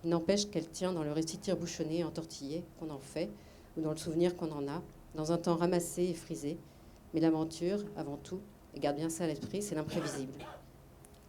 il 0.05 0.11
n'empêche 0.11 0.49
qu'elle 0.49 0.69
tient 0.69 0.93
dans 0.93 1.03
le 1.03 1.13
récit 1.13 1.39
tire-bouchonné 1.39 1.99
et 1.99 2.05
entortillé 2.05 2.65
qu'on 2.79 2.91
en 2.91 2.99
fait, 2.99 3.29
ou 3.77 3.83
dans 3.83 3.91
le 3.91 3.97
souvenir 3.97 4.37
qu'on 4.37 4.51
en 4.53 4.67
a, 4.69 4.83
dans 5.15 5.33
un 5.33 5.39
temps 5.39 5.57
ramassé 5.57 6.05
et 6.05 6.15
frisé. 6.15 6.57
Mais 7.13 7.21
l'aventure, 7.21 7.85
avant 7.97 8.17
tout, 8.17 8.41
et 8.75 8.81
garde 8.81 8.97
bien 8.97 9.11
ça 9.11 9.25
à 9.25 9.27
l'esprit, 9.27 9.61
c'est 9.61 9.75
l'imprévisible, 9.75 10.33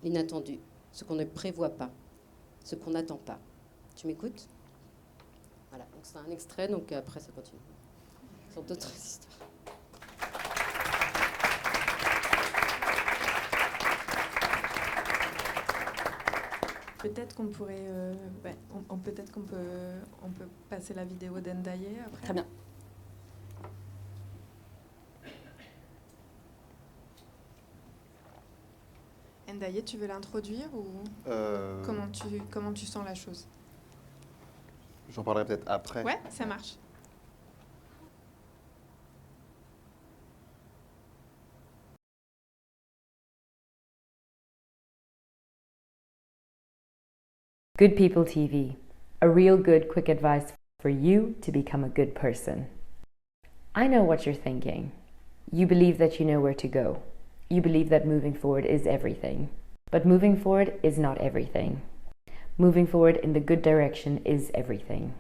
l'inattendu, 0.04 0.60
ce 0.94 1.04
qu'on 1.04 1.16
ne 1.16 1.26
prévoit 1.26 1.70
pas, 1.70 1.92
ce 2.68 2.76
qu'on 2.76 2.92
n'attend 2.92 3.16
pas. 3.16 3.40
Tu 3.96 4.08
m'écoutes? 4.08 4.48
Voilà, 5.70 5.86
donc 5.86 6.02
c'est 6.04 6.18
un 6.18 6.30
extrait, 6.30 6.68
donc 6.68 6.92
après 6.92 7.20
ça 7.22 7.32
continue. 7.32 7.62
Ce 8.50 8.56
sont 8.56 8.62
d'autres 8.62 8.92
histoires. 8.96 9.38
Peut-être 17.00 17.36
qu'on 17.36 17.46
pourrait, 17.48 17.76
euh, 17.80 18.14
ouais, 18.44 18.56
on, 18.74 18.94
on- 18.94 18.98
peut-être 18.98 19.32
qu'on 19.32 19.42
peut, 19.42 19.56
on 20.24 20.30
peut 20.30 20.48
passer 20.70 20.94
la 20.96 21.06
vidéo 21.06 21.40
d'Endaye 21.40 22.00
après. 22.06 22.22
Très 22.24 22.34
bien. 22.34 22.46
Endaye, 29.50 29.84
tu 29.84 29.98
veux 29.98 30.08
l'introduire 30.08 30.68
ou 30.74 30.86
Euh, 31.28 31.82
comment 31.86 32.08
tu, 32.10 32.26
comment 32.52 32.74
tu 32.74 32.86
sens 32.86 33.06
la 33.06 33.16
chose? 33.16 33.48
J'en 35.10 35.24
parlerai 35.24 35.46
peut-être 35.46 35.64
après. 35.68 36.04
Ouais, 36.04 36.20
ça 36.30 36.46
marche. 36.46 36.76
Good 47.78 47.96
People 47.96 48.26
TV, 48.26 48.76
a 49.22 49.30
real 49.30 49.58
good 49.58 49.88
quick 49.88 50.10
advice 50.10 50.54
for 50.80 50.90
you 50.90 51.36
to 51.42 51.52
become 51.52 51.84
a 51.84 51.90
good 51.90 52.16
person. 52.16 52.68
I 53.76 53.88
know 53.88 54.04
what 54.04 54.26
you're 54.26 54.34
thinking. 54.36 54.92
You 55.52 55.68
believe 55.68 56.00
that 56.00 56.20
you 56.20 56.26
know 56.26 56.40
where 56.40 56.56
to 56.56 56.68
go. 56.68 57.04
You 57.50 57.62
believe 57.62 57.90
that 57.90 58.06
moving 58.06 58.34
forward 58.34 58.66
is 58.66 58.86
everything. 58.86 59.50
But 59.92 60.06
moving 60.06 60.38
forward 60.38 60.74
is 60.84 60.98
not 60.98 61.18
everything. 61.20 61.82
Moving 62.58 62.88
forward 62.88 63.18
in 63.18 63.34
the 63.34 63.40
good 63.40 63.62
direction 63.62 64.22
is 64.26 64.52
everything. 64.54 65.14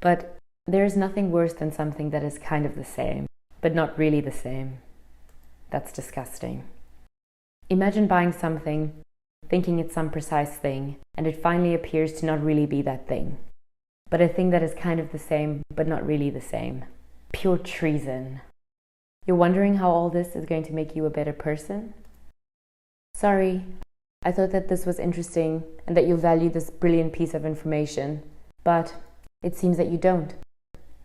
But 0.00 0.36
there 0.66 0.84
is 0.84 0.96
nothing 0.96 1.30
worse 1.30 1.54
than 1.54 1.72
something 1.72 2.10
that 2.10 2.22
is 2.22 2.38
kind 2.38 2.66
of 2.66 2.76
the 2.76 2.84
same, 2.84 3.26
but 3.60 3.74
not 3.74 3.98
really 3.98 4.20
the 4.20 4.32
same. 4.32 4.78
That's 5.70 5.92
disgusting. 5.92 6.64
Imagine 7.68 8.06
buying 8.06 8.32
something 8.32 8.92
thinking 9.48 9.78
it's 9.78 9.94
some 9.94 10.10
precise 10.10 10.56
thing, 10.56 10.96
and 11.16 11.26
it 11.26 11.42
finally 11.42 11.74
appears 11.74 12.12
to 12.14 12.26
not 12.26 12.42
really 12.42 12.66
be 12.66 12.82
that 12.82 13.08
thing, 13.08 13.38
but 14.10 14.20
a 14.20 14.28
thing 14.28 14.50
that 14.50 14.62
is 14.62 14.74
kind 14.74 15.00
of 15.00 15.12
the 15.12 15.18
same, 15.18 15.62
but 15.74 15.86
not 15.86 16.06
really 16.06 16.30
the 16.30 16.40
same. 16.40 16.84
Pure 17.32 17.58
treason. 17.58 18.40
You're 19.26 19.36
wondering 19.36 19.78
how 19.78 19.90
all 19.90 20.08
this 20.08 20.36
is 20.36 20.44
going 20.44 20.62
to 20.64 20.72
make 20.72 20.94
you 20.94 21.04
a 21.04 21.10
better 21.10 21.32
person? 21.32 21.94
Sorry, 23.12 23.64
I 24.22 24.30
thought 24.30 24.52
that 24.52 24.68
this 24.68 24.86
was 24.86 25.00
interesting 25.00 25.64
and 25.84 25.96
that 25.96 26.06
you 26.06 26.16
value 26.16 26.48
this 26.48 26.70
brilliant 26.70 27.12
piece 27.12 27.34
of 27.34 27.44
information, 27.44 28.22
but 28.62 28.94
it 29.42 29.56
seems 29.56 29.78
that 29.78 29.90
you 29.90 29.98
don't. 29.98 30.34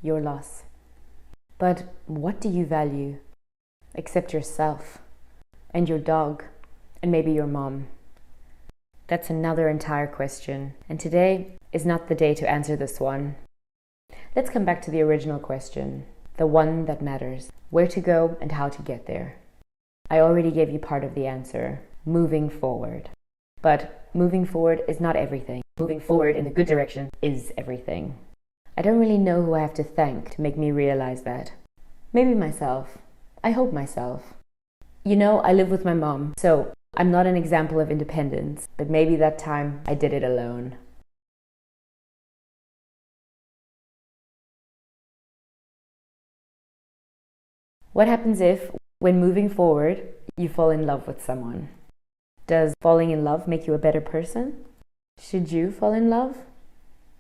Your 0.04 0.22
loss. 0.22 0.64
But 1.58 1.86
what 2.06 2.40
do 2.40 2.48
you 2.48 2.64
value? 2.64 3.18
Except 3.96 4.34
yourself, 4.34 5.00
and 5.72 5.90
your 5.90 6.00
dog, 6.00 6.44
and 7.02 7.12
maybe 7.12 7.32
your 7.32 7.48
mom. 7.48 7.88
That's 9.08 9.32
another 9.32 9.68
entire 9.68 10.08
question, 10.08 10.76
and 10.88 11.00
today 11.00 11.58
is 11.74 11.88
not 11.88 12.08
the 12.08 12.16
day 12.16 12.36
to 12.36 12.50
answer 12.50 12.76
this 12.76 13.00
one. 13.00 13.36
Let's 14.36 14.52
come 14.52 14.64
back 14.64 14.82
to 14.84 14.92
the 14.92 15.02
original 15.02 15.40
question, 15.40 16.06
the 16.38 16.48
one 16.48 16.86
that 16.86 17.02
matters 17.02 17.50
where 17.72 17.88
to 17.88 18.00
go 18.00 18.38
and 18.40 18.52
how 18.52 18.70
to 18.70 18.82
get 18.84 19.08
there. 19.08 19.38
I 20.10 20.20
already 20.20 20.52
gave 20.52 20.70
you 20.70 20.78
part 20.78 21.04
of 21.04 21.16
the 21.16 21.26
answer 21.26 21.82
moving 22.06 22.50
forward. 22.50 23.10
But 23.62 24.08
moving 24.14 24.46
forward 24.46 24.82
is 24.88 25.00
not 25.00 25.16
everything. 25.16 25.64
Moving 25.80 26.00
forward 26.00 26.36
in 26.36 26.44
the 26.44 26.50
good 26.52 26.68
direction 26.68 27.10
is 27.22 27.52
everything. 27.58 28.16
I 28.78 28.82
don't 28.82 29.00
really 29.00 29.18
know 29.18 29.42
who 29.44 29.54
I 29.54 29.62
have 29.62 29.74
to 29.76 29.84
thank 29.84 30.32
to 30.32 30.42
make 30.42 30.58
me 30.58 30.72
realize 30.72 31.24
that. 31.24 31.54
Maybe 32.14 32.34
myself. 32.34 32.98
I 33.44 33.52
hope 33.52 33.72
myself. 33.74 34.34
You 35.04 35.16
know, 35.16 35.40
I 35.40 35.54
live 35.54 35.70
with 35.70 35.86
my 35.86 35.94
mom, 35.94 36.34
so 36.38 36.74
I'm 36.96 37.10
not 37.10 37.26
an 37.26 37.38
example 37.38 37.80
of 37.80 37.90
independence, 37.90 38.68
but 38.78 38.90
maybe 38.90 39.16
that 39.16 39.40
time 39.40 39.82
I 39.88 39.94
did 39.94 40.14
it 40.14 40.24
alone. 40.24 40.78
What 47.94 48.08
happens 48.08 48.40
if, 48.40 48.72
when 49.00 49.20
moving 49.20 49.50
forward, 49.50 50.02
you 50.38 50.48
fall 50.48 50.70
in 50.70 50.86
love 50.86 51.08
with 51.08 51.22
someone? 51.22 51.68
Does 52.48 52.74
falling 52.82 53.12
in 53.12 53.26
love 53.26 53.50
make 53.50 53.68
you 53.68 53.74
a 53.74 53.78
better 53.78 54.00
person? 54.00 54.64
Should 55.20 55.52
you 55.52 55.72
fall 55.72 55.92
in 55.92 56.10
love? 56.10 56.38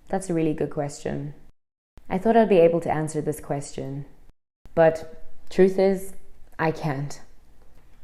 That's 0.07 0.29
a 0.29 0.33
really 0.33 0.53
good 0.53 0.69
question. 0.69 1.33
I 2.09 2.17
thought 2.17 2.37
I'd 2.37 2.47
be 2.47 2.59
able 2.59 2.79
to 2.81 2.91
answer 2.91 3.19
this 3.19 3.41
question, 3.41 4.05
but 4.73 5.25
truth 5.49 5.77
is, 5.77 6.13
I 6.57 6.71
can't. 6.71 7.19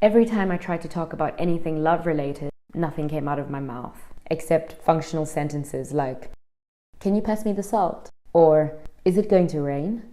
Every 0.02 0.26
time 0.26 0.52
I 0.52 0.58
tried 0.58 0.82
to 0.82 0.90
talk 0.90 1.14
about 1.14 1.36
anything 1.40 1.82
love 1.82 2.06
related, 2.06 2.50
nothing 2.74 3.08
came 3.08 3.30
out 3.30 3.40
of 3.40 3.50
my 3.50 3.62
mouth, 3.62 3.98
except 4.30 4.82
functional 4.84 5.26
sentences 5.26 5.94
like, 5.94 6.32
Can 7.00 7.16
you 7.16 7.22
pass 7.22 7.46
me 7.46 7.54
the 7.54 7.64
salt? 7.64 8.10
Or, 8.34 8.74
Is 9.06 9.18
it 9.18 9.30
going 9.30 9.48
to 9.48 9.62
rain? 9.62 10.04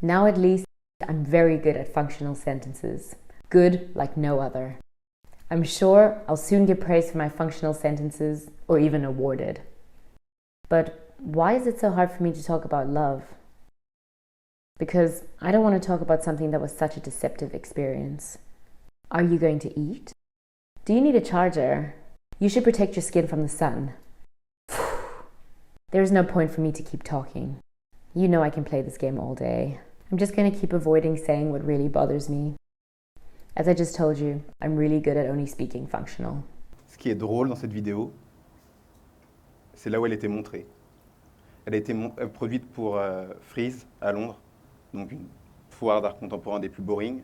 Now 0.00 0.26
at 0.26 0.38
least 0.38 0.64
I'm 1.08 1.24
very 1.24 1.56
good 1.56 1.76
at 1.76 1.92
functional 1.92 2.34
sentences, 2.34 3.16
good 3.48 3.90
like 3.94 4.16
no 4.16 4.40
other. 4.40 4.78
I'm 5.50 5.64
sure 5.64 6.22
I'll 6.28 6.36
soon 6.36 6.66
get 6.66 6.80
praise 6.80 7.10
for 7.10 7.18
my 7.18 7.28
functional 7.28 7.74
sentences 7.74 8.50
or 8.68 8.78
even 8.78 9.04
awarded. 9.04 9.60
But 10.68 11.14
why 11.18 11.54
is 11.54 11.66
it 11.66 11.80
so 11.80 11.90
hard 11.90 12.12
for 12.12 12.22
me 12.22 12.32
to 12.32 12.44
talk 12.44 12.64
about 12.64 12.88
love? 12.88 13.24
Because 14.78 15.24
I 15.40 15.50
don't 15.50 15.64
want 15.64 15.80
to 15.80 15.86
talk 15.86 16.00
about 16.00 16.22
something 16.22 16.52
that 16.52 16.60
was 16.60 16.76
such 16.76 16.96
a 16.96 17.00
deceptive 17.00 17.52
experience. 17.52 18.38
Are 19.10 19.24
you 19.24 19.38
going 19.38 19.58
to 19.60 19.78
eat? 19.78 20.12
Do 20.84 20.94
you 20.94 21.00
need 21.00 21.16
a 21.16 21.20
charger? 21.20 21.94
You 22.38 22.48
should 22.48 22.64
protect 22.64 22.94
your 22.94 23.02
skin 23.02 23.26
from 23.26 23.42
the 23.42 23.48
sun. 23.48 23.94
There's 25.90 26.12
no 26.12 26.22
point 26.22 26.52
for 26.52 26.60
me 26.60 26.72
to 26.72 26.82
keep 26.82 27.02
talking. 27.02 27.58
You 28.14 28.28
know 28.28 28.42
I 28.42 28.50
can 28.50 28.64
play 28.64 28.82
this 28.82 28.96
game 28.96 29.18
all 29.18 29.34
day. 29.34 29.80
I'm 30.10 30.18
just 30.18 30.34
going 30.34 30.50
to 30.50 30.58
keep 30.58 30.72
avoiding 30.72 31.16
saying 31.16 31.50
what 31.52 31.64
really 31.64 31.88
bothers 31.88 32.28
me. 32.28 32.54
As 33.56 33.68
I 33.68 33.74
just 33.74 33.94
told 33.94 34.18
you, 34.18 34.42
I'm 34.60 34.76
really 34.76 35.00
good 35.00 35.16
at 35.16 35.26
only 35.28 35.46
speaking 35.46 35.86
functional. 35.86 36.42
Ce 36.88 36.96
qui 36.98 37.10
est 37.10 37.14
drôle 37.14 37.48
dans 37.48 37.54
cette 37.56 37.72
vidéo, 37.72 38.12
c'est 39.74 39.90
là 39.90 40.00
où 40.00 40.06
elle 40.06 40.12
était 40.12 40.28
montrée. 40.28 40.66
Elle 41.66 41.74
a 41.74 41.76
été 41.76 41.94
euh, 41.94 42.26
produite 42.26 42.66
pour 42.72 42.96
euh, 42.96 43.28
Freeze 43.42 43.86
à 44.00 44.12
Londres, 44.12 44.40
donc 44.92 45.12
une 45.12 45.26
foire 45.68 46.00
d'art 46.02 46.16
contemporain 46.16 46.58
des 46.58 46.68
plus 46.68 46.82
boring. 46.82 47.20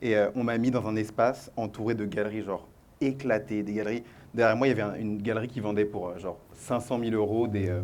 Et 0.00 0.16
euh, 0.16 0.30
on 0.34 0.44
m'a 0.44 0.56
mis 0.56 0.70
dans 0.70 0.86
un 0.88 0.96
espace 0.96 1.50
entouré 1.56 1.94
de 1.94 2.06
galeries 2.06 2.42
genre 2.42 2.66
éclatées, 3.02 3.62
des 3.62 3.74
galeries. 3.74 4.04
Derrière 4.32 4.56
moi, 4.56 4.66
il 4.68 4.70
y 4.70 4.72
avait 4.72 4.82
un- 4.82 4.94
une 4.94 5.20
galerie 5.20 5.48
qui 5.48 5.60
vendait 5.60 5.84
pour 5.84 6.08
euh, 6.08 6.18
genre 6.18 6.38
500 6.54 6.98
000 7.00 7.10
euros 7.14 7.46
des, 7.48 7.68
euh, 7.68 7.82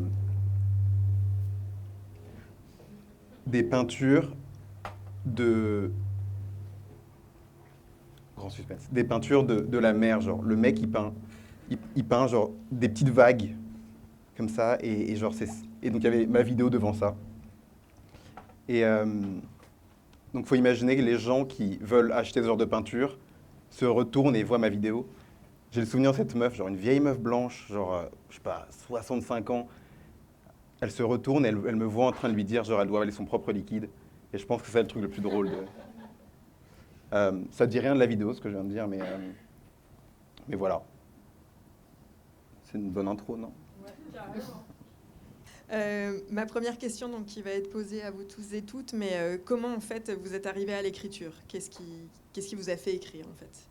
des 3.47 3.63
peintures 3.63 4.35
de 5.25 5.91
grand 8.37 8.51
suspense, 8.51 8.89
des 8.93 9.05
peintures 9.05 9.45
de, 9.45 9.61
de 9.61 9.79
la 9.79 9.93
mer, 9.93 10.21
genre 10.21 10.43
le 10.43 10.57
mec 10.57 10.79
il 10.81 10.91
peint, 10.91 11.13
il, 11.71 11.79
il 11.97 12.05
peint 12.05 12.27
genre 12.27 12.51
des 12.71 12.89
petites 12.89 13.09
vagues 13.09 13.55
comme 14.37 14.49
ça 14.49 14.77
et, 14.81 15.17
genre 15.17 15.35
c'est 15.35 15.49
et 15.83 15.91
donc 15.91 16.03
il 16.03 16.05
y 16.05 16.09
avait 16.09 16.27
ma 16.27 16.43
vidéo 16.43 16.69
devant 16.71 16.93
ça. 16.93 17.17
Et 18.69 18.85
euh, 18.85 19.07
donc 20.35 20.47
faut 20.47 20.55
imaginer 20.57 20.97
que 20.97 21.03
les 21.03 21.19
gens 21.19 21.45
qui 21.45 21.79
veulent 21.81 22.13
acheter 22.13 22.41
ce 22.43 22.47
genre 22.47 22.57
de 22.57 22.65
peinture 22.65 23.19
se 23.71 23.85
retournent 23.85 24.37
et 24.37 24.43
voient 24.43 24.59
ma 24.59 24.69
vidéo. 24.69 25.07
J'ai 25.71 25.81
le 25.81 25.87
souvenir 25.87 26.13
de 26.13 26.17
cette 26.17 26.35
meuf, 26.35 26.55
genre 26.55 26.69
une 26.69 26.77
vieille 26.77 27.01
meuf 27.01 27.19
blanche, 27.19 27.67
genre 27.71 27.95
euh, 27.95 28.05
je 28.31 28.37
sais 28.37 28.43
pas 28.43 28.67
65 28.89 29.51
ans. 29.51 29.69
Elle 30.81 30.91
se 30.91 31.03
retourne, 31.03 31.47
elle, 31.47 31.59
elle 31.67 31.77
me 31.77 31.87
voit 31.87 32.07
en 32.07 32.13
train 32.13 32.29
de 32.29 32.35
lui 32.35 32.45
dire 32.45 32.65
genre 32.65 32.81
elle 32.81 32.89
doit 32.89 32.99
avaler 32.99 33.13
son 33.13 33.25
propre 33.25 33.53
liquide. 33.53 33.89
Et 34.33 34.39
je 34.39 34.47
pense 34.47 34.63
que 34.63 34.69
c'est 34.69 34.83
le 34.83 34.89
truc 34.89 35.03
le 35.03 35.09
plus 35.09 35.23
drôle 35.23 35.51
de, 35.51 35.65
euh, 37.13 37.41
ça 37.51 37.67
dit 37.67 37.79
rien 37.79 37.95
de 37.95 38.01
la 38.01 38.07
vidéo, 38.07 38.33
ce 38.35 38.41
que 38.41 38.49
je 38.49 38.55
viens 38.55 38.65
de 38.65 38.71
dire, 38.71 38.89
mais, 38.89 39.01
euh, 39.01 39.33
mais 40.49 40.57
voilà. 40.57 40.83
C'est 42.65 42.79
une 42.79 42.91
bonne 42.91 43.09
intro, 43.09 43.37
non? 43.37 43.53
Euh, 45.73 46.21
ma 46.31 46.47
première 46.47 46.79
question 46.79 47.09
donc, 47.09 47.27
qui 47.27 47.43
va 47.43 47.51
être 47.51 47.71
posée 47.71 48.03
à 48.03 48.11
vous 48.11 48.25
tous 48.25 48.53
et 48.55 48.63
toutes, 48.63 48.93
mais 48.93 49.11
euh, 49.15 49.39
comment 49.43 49.75
en 49.75 49.81
fait 49.81 50.11
vous 50.11 50.35
êtes 50.35 50.47
arrivé 50.47 50.73
à 50.75 50.83
l'écriture? 50.83 51.33
Qu'est-ce 51.49 51.71
qui, 51.71 52.09
qu'est-ce 52.33 52.49
qui 52.49 52.55
vous 52.55 52.71
a 52.71 52.77
fait 52.77 52.95
écrire 52.95 53.27
en 53.27 53.35
fait? 53.35 53.69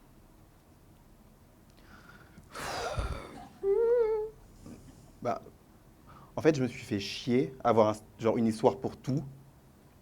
Bah, 5.21 5.41
En 6.35 6.41
fait, 6.41 6.55
je 6.55 6.61
me 6.63 6.67
suis 6.67 6.83
fait 6.83 6.99
chier 6.99 7.53
à 7.63 7.69
avoir 7.69 7.89
un- 7.89 7.99
genre 8.19 8.37
une 8.37 8.47
histoire 8.47 8.77
pour 8.77 8.97
tout, 8.97 9.23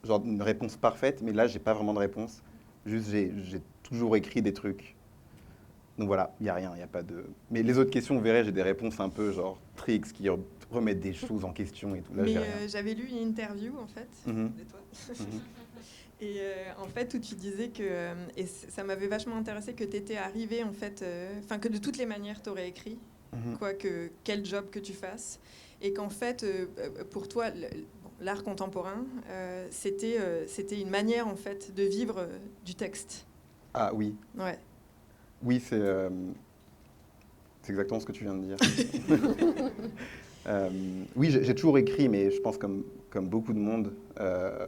genre 0.04 0.22
une 0.26 0.42
réponse 0.42 0.76
parfaite, 0.76 1.22
mais 1.22 1.32
là, 1.32 1.48
j'ai 1.48 1.60
pas 1.60 1.74
vraiment 1.74 1.94
de 1.94 2.00
réponse. 2.00 2.42
Juste, 2.86 3.12
j'ai 3.12 3.62
toujours 3.84 4.16
écrit 4.16 4.42
des 4.42 4.54
trucs. 4.54 4.96
donc 6.00 6.08
voilà, 6.08 6.34
il 6.40 6.44
n'y 6.46 6.50
a 6.50 6.56
rien, 6.56 6.72
il 6.74 6.78
n'y 6.78 6.84
a 6.84 6.88
pas 6.88 7.04
de. 7.04 7.24
Mais 7.52 7.62
les 7.62 7.78
autres 7.78 7.92
questions, 7.92 8.16
vous 8.16 8.22
verrez, 8.22 8.44
j'ai 8.44 8.52
des 8.52 8.64
réponses 8.64 9.00
un 9.00 9.10
peu 9.10 9.32
genre 9.32 9.60
tricks 9.76 10.12
qui 10.12 10.28
remettent 10.72 11.00
des 11.02 11.14
choses 11.14 11.46
en 11.46 11.54
question 11.54 11.94
et 11.94 12.02
tout. 12.02 12.16
Là, 12.16 12.24
Mais 12.24 12.36
euh, 12.36 12.68
j'avais 12.68 12.96
lu 12.96 13.06
une 13.08 13.20
interview 13.30 13.74
en 13.80 13.86
fait 13.86 14.10
Mhm. 14.26 14.52
de 14.58 14.64
toi. 14.64 14.80
Mhm. 15.20 15.40
Et 16.22 16.36
euh, 16.40 16.54
en 16.82 16.88
fait, 16.88 17.14
où 17.14 17.20
tu 17.20 17.36
disais 17.36 17.68
que, 17.68 17.84
euh, 17.84 18.14
et 18.38 18.46
ça 18.46 18.84
m'avait 18.84 19.08
vachement 19.08 19.36
intéressé 19.36 19.74
que 19.74 19.84
tu 19.84 19.98
étais 19.98 20.16
arrivé 20.16 20.64
en 20.64 20.72
fait, 20.72 21.02
euh, 21.04 21.38
enfin 21.44 21.60
que 21.60 21.68
de 21.68 21.78
toutes 21.78 21.98
les 21.98 22.06
manières 22.06 22.42
tu 22.42 22.50
aurais 22.50 22.70
écrit, 22.70 22.98
Mhm. 23.34 23.58
quoi 23.58 23.74
que 23.74 24.10
quel 24.24 24.46
job 24.46 24.70
que 24.72 24.80
tu 24.80 24.94
fasses, 24.94 25.40
et 25.84 25.94
qu'en 25.94 26.10
fait, 26.10 26.44
euh, 26.44 26.66
euh, 26.80 27.04
pour 27.12 27.28
toi, 27.28 27.48
l'art 28.20 28.44
contemporain, 28.44 29.06
euh, 29.30 29.68
c'était 29.70 30.18
c'était 30.48 30.80
une 30.80 30.90
manière 30.90 31.28
en 31.28 31.36
fait 31.36 31.74
de 31.76 31.84
vivre 31.84 32.28
du 32.66 32.74
texte. 32.74 33.26
Ah 33.74 33.92
oui, 33.94 34.16
Ouais. 34.38 34.58
oui, 35.44 35.60
c'est 35.60 35.80
euh, 35.80 36.10
exactement 37.68 38.00
ce 38.00 38.06
que 38.06 38.12
tu 38.14 38.24
viens 38.24 38.36
de 38.36 38.44
dire. 38.44 38.58
Euh, 40.46 40.70
oui, 41.16 41.32
j'ai 41.32 41.56
toujours 41.56 41.78
écrit, 41.78 42.10
mais 42.10 42.30
je 42.30 42.42
pense 42.42 42.58
comme, 42.58 42.84
comme 43.10 43.30
beaucoup 43.30 43.54
de 43.54 43.60
monde, 43.60 43.94
euh, 44.20 44.68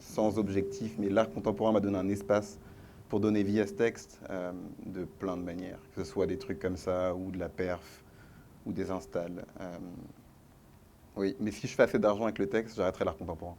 sans 0.00 0.40
objectif. 0.40 0.96
Mais 0.98 1.08
l'art 1.08 1.30
contemporain 1.30 1.70
m'a 1.70 1.78
donné 1.78 1.98
un 1.98 2.08
espace 2.08 2.58
pour 3.08 3.20
donner 3.20 3.44
vie 3.44 3.60
à 3.60 3.66
ce 3.68 3.74
texte 3.74 4.18
de 4.84 5.04
plein 5.04 5.36
de 5.36 5.42
manières, 5.42 5.78
que 5.94 6.02
ce 6.02 6.10
soit 6.10 6.26
des 6.26 6.36
trucs 6.36 6.58
comme 6.58 6.76
ça, 6.76 7.14
ou 7.14 7.30
de 7.30 7.38
la 7.38 7.48
perf, 7.48 8.01
ou 8.66 8.72
des 8.72 8.90
installs. 8.90 9.44
Euh, 9.60 9.78
oui, 11.16 11.36
mais 11.40 11.50
si 11.50 11.66
je 11.66 11.74
fais 11.74 11.82
assez 11.82 11.98
d'argent 11.98 12.24
avec 12.24 12.38
le 12.38 12.48
texte, 12.48 12.76
j'arrêterai 12.76 13.04
l'art 13.04 13.16
contemporain. 13.16 13.56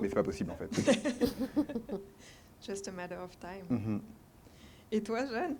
Mais 0.00 0.08
c'est 0.08 0.14
pas 0.14 0.22
possible 0.22 0.50
en 0.50 0.56
fait. 0.56 0.70
Just 2.66 2.88
a 2.88 2.92
matter 2.92 3.16
of 3.22 3.38
time. 3.38 3.64
Mhm. 3.70 4.00
Et 4.92 5.02
toi, 5.02 5.24
Jeanne? 5.26 5.56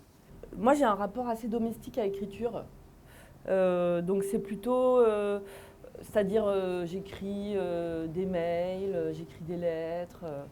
Moi, 0.56 0.74
j'ai 0.74 0.84
un 0.84 0.94
rapport 0.94 1.28
assez 1.28 1.48
domestique 1.48 1.98
à 1.98 2.04
l'écriture. 2.04 2.64
Euh, 3.48 4.02
donc, 4.02 4.24
c'est 4.24 4.38
plutôt. 4.38 4.98
euh, 5.00 5.40
C'est-à-dire, 6.02 6.44
euh, 6.46 6.84
j'écris 6.86 7.54
euh, 7.56 8.06
des 8.06 8.26
mails, 8.26 8.94
euh, 8.94 9.12
j'écris 9.14 9.42
des 9.42 9.56
lettres. 9.56 10.20
euh, 10.24 10.44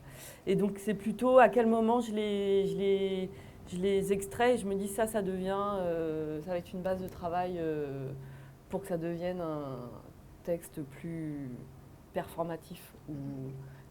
et 0.46 0.54
donc, 0.56 0.78
c'est 0.78 0.94
plutôt 0.94 1.38
à 1.38 1.48
quel 1.48 1.66
moment 1.66 2.00
je 2.00 2.12
les, 2.12 2.66
je 2.66 2.76
les, 2.76 3.30
je 3.68 3.76
les 3.78 4.12
extrais 4.12 4.54
et 4.54 4.58
je 4.58 4.66
me 4.66 4.74
dis, 4.74 4.88
ça, 4.88 5.06
ça 5.06 5.22
devient. 5.22 5.56
euh, 5.80 6.42
ça 6.42 6.50
va 6.50 6.58
être 6.58 6.72
une 6.72 6.82
base 6.82 7.00
de 7.02 7.08
travail 7.08 7.56
euh, 7.58 8.10
pour 8.68 8.80
que 8.82 8.86
ça 8.88 8.98
devienne 8.98 9.40
un 9.40 9.78
texte 10.44 10.82
plus 10.82 11.50
performatif 12.12 12.94
ou 13.08 13.14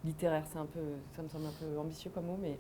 littéraire. 0.06 0.44
C'est 0.52 0.60
un 0.60 0.66
peu, 0.66 0.80
ça 1.16 1.22
me 1.24 1.28
semble 1.30 1.46
un 1.48 1.54
peu 1.60 1.78
ambitieux 1.80 2.12
comme 2.14 2.26
mot, 2.26 2.38
mais. 2.42 2.58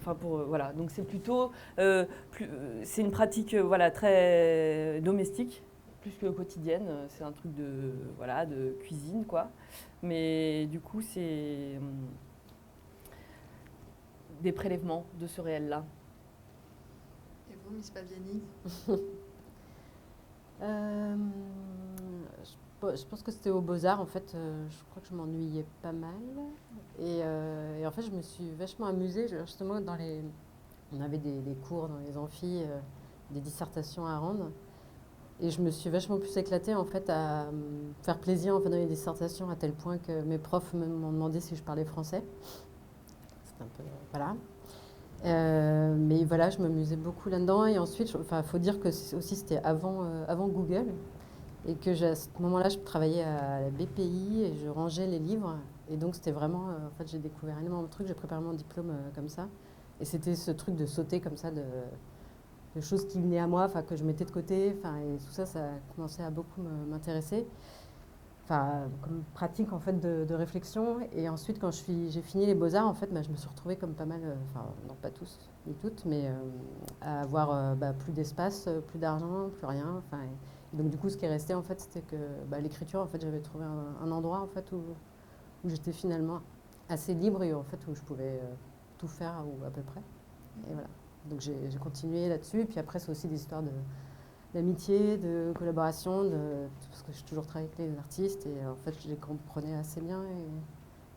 Enfin, 0.00 0.14
pour. 0.14 0.38
euh, 0.38 0.44
voilà. 0.44 0.72
Donc, 0.72 0.90
c'est 0.90 1.02
plutôt. 1.06 1.52
C'est 1.76 3.00
une 3.02 3.10
pratique 3.10 3.54
voilà, 3.54 3.90
très 3.90 5.00
domestique, 5.02 5.62
plus 6.00 6.12
que 6.12 6.26
quotidienne. 6.26 6.88
C'est 7.08 7.24
un 7.24 7.32
truc 7.32 7.54
de, 7.54 7.92
voilà, 8.16 8.46
de 8.46 8.76
cuisine, 8.80 9.24
quoi. 9.26 9.50
Mais 10.02 10.66
du 10.66 10.80
coup, 10.80 11.00
c'est 11.00 11.76
hum, 11.78 12.08
des 14.42 14.52
prélèvements 14.52 15.04
de 15.20 15.26
ce 15.26 15.40
réel-là. 15.40 15.84
Et 17.50 17.56
vous, 17.64 17.74
Miss 17.76 17.90
Paviani 17.90 18.42
Euh, 20.62 21.16
je, 22.44 22.52
pe- 22.80 22.96
je 22.96 23.04
pense 23.06 23.22
que 23.22 23.32
c'était 23.32 23.50
aux 23.50 23.60
Beaux-Arts, 23.60 24.00
en 24.00 24.06
fait. 24.06 24.32
euh, 24.34 24.64
je 24.70 24.84
crois 24.90 25.02
que 25.02 25.08
je 25.08 25.14
m'ennuyais 25.14 25.64
pas 25.82 25.92
mal. 25.92 26.10
Et, 27.00 27.20
euh, 27.22 27.78
et 27.80 27.86
en 27.86 27.90
fait, 27.90 28.02
je 28.02 28.10
me 28.12 28.22
suis 28.22 28.50
vachement 28.52 28.86
amusée. 28.86 29.26
Justement, 29.28 29.80
dans 29.80 29.96
les, 29.96 30.22
on 30.92 31.00
avait 31.00 31.18
des, 31.18 31.40
des 31.40 31.54
cours 31.54 31.88
dans 31.88 31.98
les 32.06 32.16
amphis, 32.16 32.62
euh, 32.62 32.78
des 33.30 33.40
dissertations 33.40 34.06
à 34.06 34.18
rendre. 34.18 34.50
Et 35.40 35.50
je 35.50 35.60
me 35.60 35.70
suis 35.72 35.90
vachement 35.90 36.18
plus 36.18 36.36
éclatée, 36.36 36.74
en 36.76 36.84
fait, 36.84 37.10
à 37.10 37.46
faire 38.02 38.18
plaisir 38.18 38.54
en 38.54 38.60
fait, 38.60 38.70
dans 38.70 38.76
les 38.76 38.86
dissertations, 38.86 39.50
à 39.50 39.56
tel 39.56 39.72
point 39.72 39.98
que 39.98 40.22
mes 40.22 40.38
profs 40.38 40.72
me- 40.74 40.86
m'ont 40.86 41.10
demandé 41.10 41.40
si 41.40 41.56
je 41.56 41.62
parlais 41.64 41.84
français. 41.84 42.22
Un 43.60 43.64
peu... 43.76 43.82
Voilà. 44.12 44.34
Euh, 45.24 45.94
mais 45.96 46.24
voilà, 46.24 46.50
je 46.50 46.58
m'amusais 46.58 46.96
beaucoup 46.96 47.28
là-dedans. 47.28 47.66
Et 47.66 47.78
ensuite, 47.78 48.12
il 48.12 48.42
faut 48.44 48.58
dire 48.58 48.80
que 48.80 48.88
aussi 48.88 49.36
c'était 49.36 49.58
avant, 49.58 50.04
euh, 50.04 50.24
avant 50.28 50.48
Google. 50.48 50.86
Et 51.66 51.74
que 51.76 51.90
à 52.04 52.14
ce 52.16 52.28
moment-là, 52.40 52.68
je 52.68 52.78
travaillais 52.78 53.22
à 53.22 53.60
la 53.60 53.70
BPI 53.70 54.42
et 54.44 54.54
je 54.56 54.68
rangeais 54.68 55.06
les 55.06 55.20
livres. 55.20 55.56
Et 55.88 55.96
donc, 55.96 56.14
c'était 56.16 56.32
vraiment. 56.32 56.70
euh, 56.70 56.88
en 56.88 56.90
fait, 56.98 57.08
j'ai 57.08 57.18
découvert 57.18 57.58
énormément 57.58 57.82
de 57.84 57.88
trucs. 57.88 58.06
J'ai 58.08 58.14
préparé 58.14 58.40
mon 58.42 58.52
diplôme 58.52 58.90
euh, 58.90 59.10
comme 59.14 59.28
ça. 59.28 59.48
Et 60.00 60.04
c'était 60.04 60.34
ce 60.34 60.50
truc 60.50 60.74
de 60.74 60.86
sauter 60.86 61.20
comme 61.20 61.36
ça, 61.36 61.50
de, 61.52 61.62
de 62.74 62.80
choses 62.80 63.06
qui 63.06 63.20
venaient 63.20 63.38
à 63.38 63.46
moi, 63.46 63.68
que 63.68 63.96
je 63.96 64.04
mettais 64.04 64.24
de 64.24 64.30
côté. 64.30 64.68
Et 64.70 65.18
tout 65.24 65.30
ça, 65.32 65.46
ça 65.46 65.60
a 65.60 65.94
commencé 65.94 66.22
à 66.22 66.30
beaucoup 66.30 66.62
m'intéresser. 66.90 67.46
Enfin, 68.44 68.88
comme 69.02 69.22
pratique 69.34 69.72
en 69.72 69.78
fait 69.78 70.00
de, 70.00 70.34
réflexion. 70.34 70.98
Et 71.12 71.28
ensuite, 71.28 71.60
quand 71.60 71.70
j'ai 71.72 72.22
fini 72.22 72.46
les 72.46 72.54
beaux-arts, 72.54 72.88
en 72.88 72.94
fait, 72.94 73.12
bah, 73.12 73.22
je 73.22 73.30
me 73.30 73.36
suis 73.36 73.48
retrouvée 73.48 73.76
comme 73.76 73.94
pas 73.94 74.04
mal, 74.04 74.20
euh, 74.24 74.34
enfin, 74.50 74.66
non 74.88 74.94
pas 75.00 75.10
tous, 75.10 75.38
ni 75.66 75.74
toutes, 75.74 76.04
mais 76.06 76.26
euh, 76.26 76.32
à 77.00 77.20
avoir 77.20 77.50
euh, 77.52 77.74
bah, 77.74 77.92
plus 77.92 78.12
d'espace, 78.12 78.68
plus 78.88 78.98
d'argent, 78.98 79.48
plus 79.56 79.66
rien. 79.66 79.94
Enfin, 79.98 80.22
et 80.24 80.76
donc, 80.76 80.90
du 80.90 80.98
coup, 80.98 81.08
ce 81.08 81.16
qui 81.16 81.24
est 81.24 81.28
resté, 81.28 81.54
en 81.54 81.62
fait, 81.62 81.80
c'était 81.80 82.00
que 82.00 82.16
bah, 82.48 82.58
l'écriture, 82.60 83.00
en 83.00 83.06
fait, 83.06 83.20
j'avais 83.20 83.40
trouvé 83.40 83.64
un, 83.64 84.10
endroit, 84.10 84.40
en 84.40 84.48
fait, 84.48 84.72
où, 84.72 84.82
où 85.64 85.68
j'étais 85.68 85.92
finalement 85.92 86.40
assez 86.88 87.14
libre 87.14 87.44
et 87.44 87.54
en 87.54 87.62
fait, 87.62 87.78
où 87.88 87.94
je 87.94 88.02
pouvais 88.02 88.40
tout 88.98 89.08
faire, 89.08 89.44
ou 89.46 89.64
à 89.64 89.70
peu 89.70 89.82
près. 89.82 90.00
Et 90.68 90.72
voilà. 90.72 90.88
Donc, 91.30 91.40
j'ai 91.40 91.78
continué 91.78 92.28
là-dessus. 92.28 92.62
Et 92.62 92.64
puis 92.64 92.80
après, 92.80 92.98
c'est 92.98 93.10
aussi 93.10 93.28
des 93.28 93.36
histoires 93.36 93.62
de 93.62 93.70
d'amitié, 94.54 95.16
de 95.16 95.52
collaboration, 95.56 96.30
parce 96.90 97.02
que 97.02 97.12
j'ai 97.12 97.22
toujours 97.22 97.46
travaillé 97.46 97.70
avec 97.74 97.90
les 97.90 97.98
artistes 97.98 98.46
et 98.46 98.66
en 98.66 98.76
fait 98.76 98.94
je 99.02 99.08
les 99.08 99.16
comprenais 99.16 99.74
assez 99.74 100.00
bien 100.00 100.22
et 100.22 100.50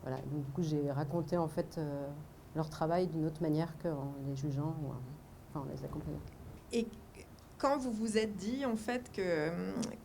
voilà. 0.02 0.18
Donc 0.18 0.44
du 0.44 0.52
coup 0.52 0.62
j'ai 0.62 0.90
raconté 0.90 1.36
en 1.36 1.48
fait 1.48 1.76
euh, 1.78 2.06
leur 2.54 2.70
travail 2.70 3.08
d'une 3.08 3.26
autre 3.26 3.42
manière 3.42 3.76
qu'en 3.82 4.14
les 4.26 4.36
jugeant 4.36 4.74
ou 4.82 5.58
en, 5.58 5.64
les 5.64 5.84
accompagnant. 5.84 6.20
Et 6.72 6.86
quand 7.58 7.78
vous 7.78 7.92
vous 7.92 8.16
êtes 8.18 8.36
dit 8.36 8.64
en 8.64 8.76
fait 8.76 9.10
que 9.12 9.50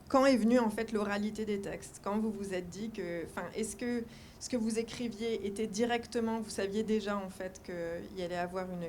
quand 0.09 0.25
est 0.25 0.37
venue 0.37 0.59
en 0.59 0.69
fait 0.69 0.91
l'oralité 0.91 1.45
des 1.45 1.61
textes? 1.61 2.01
Quand 2.03 2.19
vous 2.19 2.31
vous 2.31 2.53
êtes 2.53 2.69
dit 2.69 2.89
que, 2.89 3.25
enfin, 3.25 3.47
est-ce 3.55 3.75
que 3.75 4.03
ce 4.39 4.49
que 4.49 4.57
vous 4.57 4.79
écriviez 4.79 5.45
était 5.45 5.67
directement, 5.67 6.39
vous 6.41 6.49
saviez 6.49 6.83
déjà 6.83 7.15
en 7.15 7.29
fait 7.29 7.61
que 7.63 7.99
il 8.15 8.23
allait 8.23 8.35
avoir 8.35 8.65
une, 8.69 8.85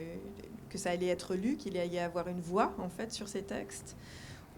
que 0.71 0.79
ça 0.79 0.91
allait 0.91 1.09
être 1.09 1.35
lu, 1.35 1.57
qu'il 1.57 1.77
allait 1.77 1.89
y 1.89 1.99
avoir 1.99 2.27
une 2.29 2.41
voix 2.41 2.73
en 2.79 2.89
fait 2.89 3.13
sur 3.13 3.29
ces 3.29 3.43
textes, 3.43 3.97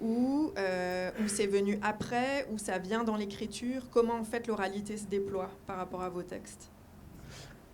ou 0.01 0.53
euh, 0.59 1.11
ou 1.23 1.29
c'est 1.29 1.47
venu 1.47 1.79
après, 1.83 2.47
ou 2.51 2.59
ça 2.59 2.79
vient 2.79 3.05
dans 3.05 3.17
l'écriture 3.17 3.83
Comment 3.91 4.15
en 4.15 4.25
fait 4.25 4.47
l'oralité 4.47 4.97
se 4.97 5.07
déploie 5.07 5.51
par 5.67 5.77
rapport 5.77 6.03
à 6.03 6.09
vos 6.09 6.23
textes? 6.23 6.71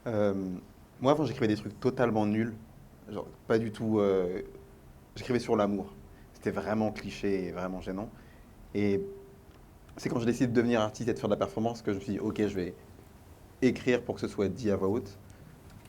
Euh, 0.06 0.34
moi, 1.00 1.12
avant, 1.12 1.24
j'écrivais 1.24 1.48
des 1.48 1.56
trucs 1.56 1.78
totalement 1.80 2.26
nuls. 2.26 2.54
Genre, 3.10 3.26
pas 3.46 3.58
du 3.58 3.70
tout. 3.72 3.98
euh, 3.98 4.42
j'écrivais 5.16 5.38
sur 5.38 5.56
l'amour. 5.56 5.92
C'était 6.34 6.50
vraiment 6.50 6.92
cliché 6.92 7.46
et 7.46 7.52
vraiment 7.52 7.80
gênant. 7.80 8.08
Et 8.74 9.00
c'est 9.96 10.08
quand 10.08 10.20
j'ai 10.20 10.26
décidé 10.26 10.46
de 10.46 10.52
devenir 10.52 10.80
artiste 10.80 11.08
et 11.08 11.14
de 11.14 11.18
faire 11.18 11.28
de 11.28 11.34
la 11.34 11.38
performance 11.38 11.82
que 11.82 11.92
je 11.92 11.98
me 11.98 12.02
suis 12.02 12.12
dit, 12.14 12.18
ok, 12.18 12.36
je 12.46 12.54
vais 12.54 12.74
écrire 13.62 14.02
pour 14.02 14.14
que 14.14 14.20
ce 14.20 14.28
soit 14.28 14.48
dit 14.48 14.70
à 14.70 14.76
voix 14.76 14.88
haute. 14.88 15.18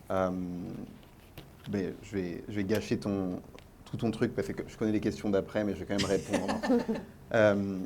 Euh, 0.10 0.32
mais 1.72 1.94
je 2.04 2.16
vais, 2.16 2.44
je 2.50 2.56
vais 2.56 2.64
gâcher 2.64 2.98
ton, 2.98 3.42
tout 3.92 3.98
ton 3.98 4.10
truc 4.12 4.34
parce 4.34 4.48
que 4.48 4.64
je 4.68 4.78
connais 4.78 4.92
les 4.94 5.00
questions 5.02 5.30
d'après, 5.30 5.64
mais 5.64 5.74
je 5.76 5.80
vais 5.80 5.86
quand 5.86 5.98
même 5.98 6.06
répondre. 6.10 6.56
Euh, 7.34 7.78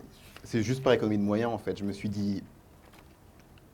c'est 0.43 0.63
juste 0.63 0.81
par 0.81 0.91
économie 0.93 1.19
de 1.19 1.23
moyens, 1.23 1.51
en 1.53 1.59
fait. 1.59 1.77
Je 1.77 1.83
me 1.83 1.91
suis 1.91 2.09
dit, 2.09 2.41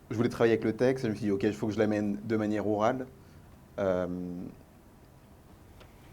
je 0.10 0.16
voulais 0.18 0.28
travailler 0.28 0.52
avec 0.52 0.66
le 0.66 0.74
texte, 0.76 1.06
je 1.06 1.10
me 1.10 1.16
suis 1.16 1.28
dit, 1.28 1.32
ok, 1.32 1.44
il 1.44 1.54
faut 1.54 1.68
que 1.68 1.74
je 1.74 1.80
l'amène 1.80 2.18
de 2.26 2.36
manière 2.36 2.68
orale. 2.68 3.08
Euh, 3.80 4.06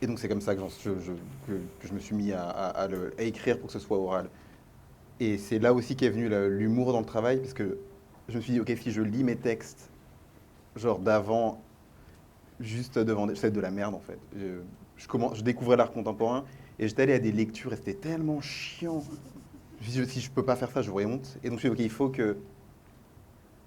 et 0.01 0.07
donc 0.07 0.21
c'est 0.21 0.29
comme 0.29 0.41
ça 0.41 0.55
que, 0.55 0.61
je, 0.61 0.91
je- 1.01 1.13
que- 1.49 1.61
que 1.81 1.89
je 1.89 1.93
me 1.93 1.99
suis 1.99 2.15
mis 2.15 2.31
à, 2.33 2.45
à- 2.49 2.69
à 2.69 2.87
le- 2.87 3.13
à 3.19 3.23
écrire 3.25 3.59
pour 3.59 3.67
que 3.67 3.73
ce 3.73 3.81
soit 3.81 3.99
oral. 3.99 4.29
Et 5.19 5.39
c'est 5.39 5.59
là 5.59 5.75
aussi 5.75 5.97
qu'est 5.97 6.11
venu 6.11 6.29
l'humour 6.51 6.93
dans 6.93 7.01
le 7.01 7.07
travail, 7.07 7.39
parce 7.39 7.53
que 7.55 7.77
je 8.29 8.37
me 8.37 8.41
suis 8.41 8.53
dit, 8.53 8.61
ok, 8.61 8.73
si 8.81 8.93
je 8.93 9.03
lis 9.03 9.25
mes 9.25 9.35
textes, 9.35 9.91
genre 10.77 11.01
d'avant, 11.01 11.61
juste 12.61 12.97
devant, 12.97 13.27
des- 13.27 13.35
c'est 13.35 13.51
de 13.51 13.61
la 13.61 13.73
merde 13.73 13.97
en 13.97 14.01
fait. 14.01 14.19
Je, 14.39 14.61
je, 14.99 15.07
je 15.35 15.43
découvrais 15.43 15.77
l'art 15.77 15.91
contemporain, 15.91 16.45
et 16.79 16.87
j'étais 16.87 17.03
allé 17.03 17.15
à 17.15 17.19
des 17.19 17.33
lectures, 17.33 17.73
et 17.73 17.77
c'était 17.77 17.95
tellement 17.95 18.41
chiant. 18.41 19.03
Je 19.81 20.03
si 20.05 20.21
je 20.21 20.31
peux 20.31 20.45
pas 20.45 20.57
faire 20.57 20.71
ça, 20.71 20.83
j'aurais 20.83 21.05
honte. 21.07 21.39
Et 21.43 21.51
donc 21.51 21.61
je 21.61 21.69
me 21.69 21.75
suis 21.75 21.85
dit, 21.85 21.85
ok, 21.85 21.87
il 21.87 21.91
faut 21.91 22.09
que 22.09 22.37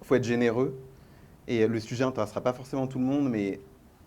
faut 0.02 0.14
être 0.14 0.24
généreux. 0.24 0.78
Et 1.48 1.66
le 1.66 1.80
sujet 1.80 2.04
n'intéressera 2.04 2.40
pas 2.40 2.52
forcément 2.52 2.86
tout 2.86 2.98
le 2.98 3.04
monde, 3.04 3.28
mais 3.28 3.60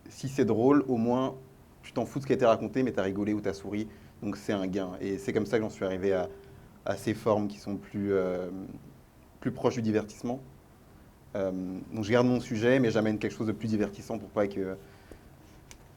si 0.09 0.29
c'est 0.29 0.45
drôle, 0.45 0.85
au 0.87 0.97
moins, 0.97 1.35
tu 1.83 1.91
t'en 1.91 2.05
fous 2.05 2.19
de 2.19 2.23
ce 2.23 2.27
qui 2.27 2.33
a 2.33 2.35
été 2.35 2.45
raconté, 2.45 2.83
mais 2.83 2.93
tu 2.93 2.99
as 2.99 3.03
rigolé 3.03 3.33
ou 3.33 3.41
tu 3.41 3.49
as 3.49 3.53
souri. 3.53 3.87
Donc 4.21 4.37
c'est 4.37 4.53
un 4.53 4.67
gain. 4.67 4.91
Et 5.01 5.17
c'est 5.17 5.33
comme 5.33 5.45
ça 5.45 5.57
que 5.57 5.63
j'en 5.63 5.69
suis 5.69 5.85
arrivé 5.85 6.13
à, 6.13 6.29
à 6.85 6.95
ces 6.95 7.13
formes 7.13 7.47
qui 7.47 7.57
sont 7.57 7.75
plus, 7.75 8.13
euh, 8.13 8.49
plus 9.39 9.51
proches 9.51 9.75
du 9.75 9.81
divertissement. 9.81 10.39
Euh, 11.35 11.51
donc 11.91 12.03
je 12.03 12.11
garde 12.11 12.27
mon 12.27 12.39
sujet, 12.39 12.79
mais 12.79 12.91
j'amène 12.91 13.17
quelque 13.17 13.35
chose 13.35 13.47
de 13.47 13.51
plus 13.51 13.67
divertissant 13.67 14.17
pour 14.17 14.29
pas 14.29 14.47
que 14.47 14.77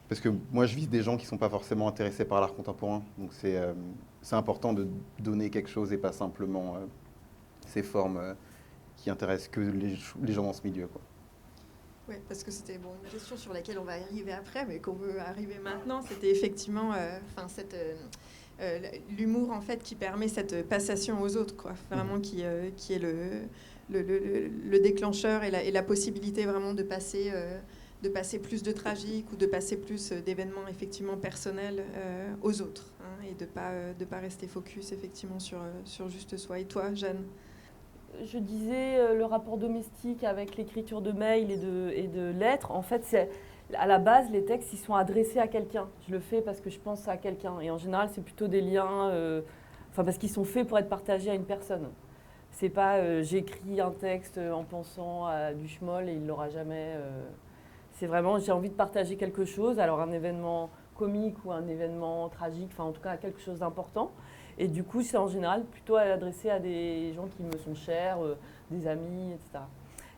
parce 0.09 0.19
que 0.19 0.29
moi, 0.51 0.65
je 0.65 0.75
vise 0.75 0.89
des 0.89 1.03
gens 1.03 1.15
qui 1.15 1.25
ne 1.25 1.29
sont 1.29 1.37
pas 1.37 1.49
forcément 1.49 1.87
intéressés 1.87 2.25
par 2.25 2.41
l'art 2.41 2.55
contemporain. 2.55 3.03
Donc 3.19 3.29
c'est 3.31 3.55
euh, 3.55 3.73
important 4.31 4.73
de 4.73 4.87
donner 5.19 5.51
quelque 5.51 5.69
chose 5.69 5.93
et 5.93 5.97
pas 5.97 6.11
simplement 6.11 6.75
euh, 6.75 6.79
ces 7.67 7.83
formes 7.83 8.17
euh, 8.17 8.33
qui 8.97 9.11
intéressent 9.11 9.49
que 9.49 9.59
les, 9.59 9.95
les 10.23 10.33
gens 10.33 10.43
dans 10.43 10.53
ce 10.53 10.67
milieu. 10.67 10.87
Quoi. 10.87 11.01
Oui, 12.09 12.15
parce 12.27 12.43
que 12.43 12.49
c'était 12.49 12.79
bon, 12.79 12.89
une 13.03 13.11
question 13.11 13.37
sur 13.37 13.53
laquelle 13.53 13.77
on 13.77 13.83
va 13.83 13.93
arriver 13.93 14.33
après, 14.33 14.65
mais 14.65 14.79
qu'on 14.79 14.93
veut 14.93 15.19
arriver 15.19 15.59
maintenant. 15.63 16.01
C'était 16.01 16.31
effectivement 16.31 16.89
enfin 16.89 17.47
cette 17.47 17.75
l'humour 19.15 19.51
en 19.51 19.61
fait 19.61 19.81
qui 19.83 19.95
permet 19.95 20.27
cette 20.27 20.67
passation 20.67 21.21
aux 21.21 21.37
autres, 21.37 21.55
quoi. 21.55 21.73
Vraiment 21.91 22.19
qui, 22.19 22.43
qui 22.75 22.93
est 22.93 22.99
le, 22.99 23.43
le, 23.89 24.01
le, 24.01 24.47
le 24.47 24.79
déclencheur 24.79 25.43
et 25.43 25.51
la, 25.51 25.63
et 25.63 25.71
la, 25.71 25.83
possibilité 25.83 26.45
vraiment 26.45 26.73
de 26.73 26.83
passer 26.83 27.31
de 28.01 28.09
passer 28.09 28.39
plus 28.39 28.63
de 28.63 28.71
tragique 28.71 29.31
ou 29.33 29.35
de 29.35 29.45
passer 29.45 29.77
plus 29.77 30.11
euh, 30.11 30.21
d'événements 30.21 30.67
effectivement 30.69 31.17
personnels 31.17 31.83
euh, 31.95 32.33
aux 32.41 32.61
autres 32.61 32.93
hein, 33.01 33.23
et 33.29 33.33
de 33.33 33.43
ne 33.43 33.49
pas, 33.49 33.71
euh, 33.71 33.93
pas 34.09 34.19
rester 34.19 34.47
focus 34.47 34.91
effectivement 34.91 35.39
sur, 35.39 35.59
sur 35.83 36.09
juste 36.09 36.37
soi. 36.37 36.59
Et 36.59 36.65
toi, 36.65 36.93
Jeanne? 36.93 37.25
Je 38.25 38.39
disais 38.39 39.15
le 39.15 39.23
rapport 39.23 39.57
domestique 39.57 40.23
avec 40.23 40.57
l'écriture 40.57 40.99
de 40.99 41.11
mails 41.11 41.51
et 41.51 41.57
de, 41.57 41.91
et 41.93 42.07
de 42.07 42.31
lettres. 42.31 42.71
En 42.71 42.81
fait, 42.81 43.03
c'est 43.05 43.29
à 43.77 43.85
la 43.85 43.99
base, 43.99 44.31
les 44.31 44.43
textes, 44.43 44.73
ils 44.73 44.79
sont 44.79 44.95
adressés 44.95 45.37
à 45.37 45.47
quelqu'un. 45.47 45.87
Je 46.07 46.13
le 46.13 46.19
fais 46.19 46.41
parce 46.41 46.59
que 46.59 46.71
je 46.71 46.79
pense 46.79 47.07
à 47.07 47.17
quelqu'un. 47.17 47.59
Et 47.59 47.69
en 47.69 47.77
général, 47.77 48.09
c'est 48.11 48.23
plutôt 48.23 48.47
des 48.47 48.61
liens, 48.61 49.13
enfin 49.91 50.03
parce 50.03 50.17
qu'ils 50.17 50.31
sont 50.31 50.43
faits 50.43 50.67
pour 50.67 50.79
être 50.79 50.89
partagés 50.89 51.29
à 51.29 51.35
une 51.35 51.45
personne. 51.45 51.87
C'est 52.51 52.69
pas 52.69 53.21
j'écris 53.21 53.79
un 53.79 53.91
texte 53.91 54.39
en 54.39 54.63
pensant 54.63 55.27
à 55.27 55.53
du 55.53 55.67
et 55.67 56.11
il 56.11 56.25
l'aura 56.25 56.49
jamais. 56.49 56.95
C'est 57.99 58.07
vraiment, 58.07 58.39
j'ai 58.39 58.53
envie 58.53 58.69
de 58.69 58.75
partager 58.75 59.17
quelque 59.17 59.43
chose, 59.43 59.77
alors 59.77 59.99
un 59.99 60.11
événement 60.13 60.69
comique 60.95 61.35
ou 61.43 61.51
un 61.51 61.67
événement 61.67 62.29
tragique, 62.29 62.69
enfin 62.71 62.85
en 62.85 62.91
tout 62.93 63.01
cas 63.01 63.17
quelque 63.17 63.41
chose 63.41 63.59
d'important. 63.59 64.11
Et 64.57 64.69
du 64.69 64.85
coup, 64.85 65.01
c'est 65.01 65.17
en 65.17 65.27
général 65.27 65.65
plutôt 65.65 65.97
adressé 65.97 66.49
à 66.49 66.59
des 66.59 67.11
gens 67.13 67.27
qui 67.27 67.43
me 67.43 67.51
sont 67.57 67.75
chers, 67.75 68.23
euh, 68.23 68.37
des 68.71 68.87
amis, 68.87 69.33
etc. 69.33 69.65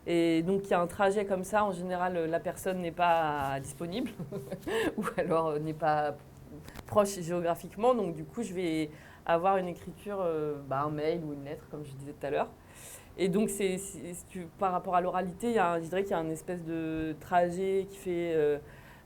Et 0.06 0.44
donc, 0.44 0.62
il 0.66 0.70
y 0.70 0.74
a 0.76 0.80
un 0.80 0.86
trajet 0.86 1.26
comme 1.26 1.44
ça. 1.44 1.66
En 1.66 1.72
général, 1.72 2.14
la 2.26 2.40
personne 2.40 2.82
n'est 2.82 2.92
pas 2.92 3.60
disponible 3.60 4.12
ou 4.98 5.04
alors 5.18 5.48
euh, 5.48 5.60
n'est 5.60 5.74
pas 5.74 6.14
proche 6.86 7.20
géographiquement. 7.20 7.96
Donc, 7.96 8.14
du 8.14 8.26
coup, 8.26 8.44
je 8.44 8.54
vais 8.54 8.92
avoir 9.26 9.58
une 9.58 9.68
écriture, 9.68 10.20
euh, 10.22 10.62
bah, 10.70 10.84
un 10.86 10.92
mail 10.92 11.22
ou 11.24 11.34
une 11.34 11.46
lettre, 11.46 11.66
comme 11.72 11.84
je 11.84 11.94
disais 11.94 12.14
tout 12.14 12.28
à 12.28 12.30
l'heure. 12.30 12.50
Et 13.22 13.30
donc, 13.30 13.52
c'est, 13.52 13.80
par 14.58 14.72
rapport 14.72 14.96
à 14.96 15.02
l'oralité, 15.02 15.54
je 15.54 15.88
dirais 15.88 16.02
qu'il 16.02 16.14
y 16.14 16.16
a 16.16 16.22
une 16.22 16.32
espèce 16.32 16.64
de 16.64 17.16
trajet 17.20 17.86
qui 17.88 17.98
fait 17.98 18.34
euh, 18.34 18.58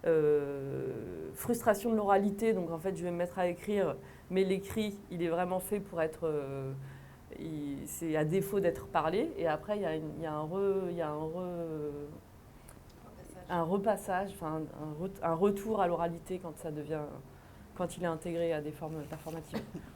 euh, 0.08 0.94
frustration 1.34 1.92
de 1.92 1.98
l'oralité. 1.98 2.54
Donc, 2.54 2.72
en 2.72 2.80
fait, 2.80 2.96
je 2.96 3.04
vais 3.04 3.12
me 3.12 3.18
mettre 3.18 3.38
à 3.38 3.48
écrire, 3.48 3.98
mais 4.30 4.46
l'écrit, 4.46 4.98
il 5.12 5.22
est 5.22 5.28
vraiment 5.28 5.60
fait 5.60 5.82
pour 5.82 6.02
être. 6.02 6.28
Euh, 6.28 6.72
c'est 7.88 8.16
à 8.16 8.24
défaut 8.24 8.62
d'être 8.62 8.88
parlé. 8.88 9.34
Et 9.38 9.48
après, 9.48 9.76
il 9.76 9.82
y 9.82 9.86
a, 9.86 9.98
il 9.98 10.22
y 10.22 10.26
a 10.26 10.32
un, 10.32 10.44
re, 10.44 10.90
il 10.92 10.96
y 10.96 11.02
a 11.02 11.10
un, 11.10 11.18
re, 11.18 11.44
un 13.50 13.64
repassage, 13.64 14.30
enfin, 14.32 14.62
un, 14.82 15.30
un, 15.30 15.36
retour 15.36 15.82
à 15.82 15.88
l'oralité 15.88 16.40
quand 16.40 16.58
ça 16.58 16.72
devient. 16.72 17.04
quand 17.76 17.98
il 17.98 18.04
est 18.04 18.08
intégré 18.08 18.54
à 18.54 18.62
des 18.62 18.72
formes 18.72 19.04
performatives. 19.10 19.60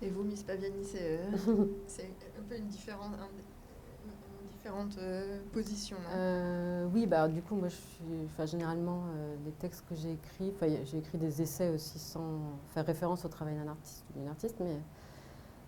Et 0.00 0.10
vous, 0.10 0.22
Miss 0.22 0.42
Paviani, 0.44 0.84
c'est 0.84 1.18
euh, 1.18 1.30
un 2.38 2.42
peu 2.48 2.56
une 2.56 2.68
différente, 2.68 3.12
une 3.14 4.48
différente 4.48 4.96
euh, 4.98 5.40
position. 5.52 5.96
Euh, 6.14 6.86
oui, 6.94 7.06
bah, 7.06 7.26
du 7.26 7.42
coup, 7.42 7.56
moi, 7.56 7.68
je 7.68 7.74
suis, 7.74 8.48
généralement, 8.48 9.02
les 9.44 9.50
textes 9.52 9.84
que 9.88 9.96
j'ai 9.96 10.12
écrits, 10.12 10.52
j'ai 10.84 10.98
écrit 10.98 11.18
des 11.18 11.42
essais 11.42 11.70
aussi 11.70 11.98
sans 11.98 12.38
faire 12.68 12.86
référence 12.86 13.24
au 13.24 13.28
travail 13.28 13.56
d'un 13.56 13.68
artiste 13.68 14.04
ou 14.10 14.18
d'une 14.20 14.28
artiste, 14.28 14.56
mais 14.60 14.76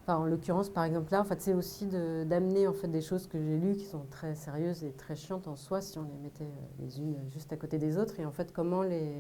en 0.07 0.25
l'occurrence, 0.25 0.69
par 0.69 0.85
exemple, 0.85 1.13
là, 1.13 1.21
en 1.21 1.25
fait, 1.25 1.41
c'est 1.41 1.55
aussi 1.55 1.87
d'amener 1.87 2.67
en 2.67 2.73
fait, 2.73 2.89
des 2.89 3.03
choses 3.03 3.27
que 3.27 3.39
j'ai 3.39 3.59
lues 3.59 3.77
qui 3.77 3.85
sont 3.85 4.07
très 4.11 4.35
sérieuses 4.35 4.83
et 4.83 4.93
très 4.93 5.15
chiantes 5.15 5.47
en 5.47 5.55
soi 5.55 5.81
si 5.81 5.99
on 5.99 6.03
les 6.03 6.19
mettait 6.23 6.51
les 6.81 6.99
unes 6.99 7.17
juste 7.33 7.53
à 7.53 7.57
côté 7.57 7.79
des 7.79 7.97
autres, 7.97 8.19
et 8.19 8.27
en 8.27 8.33
fait, 8.33 8.53
comment 8.53 8.83
les 8.83 9.13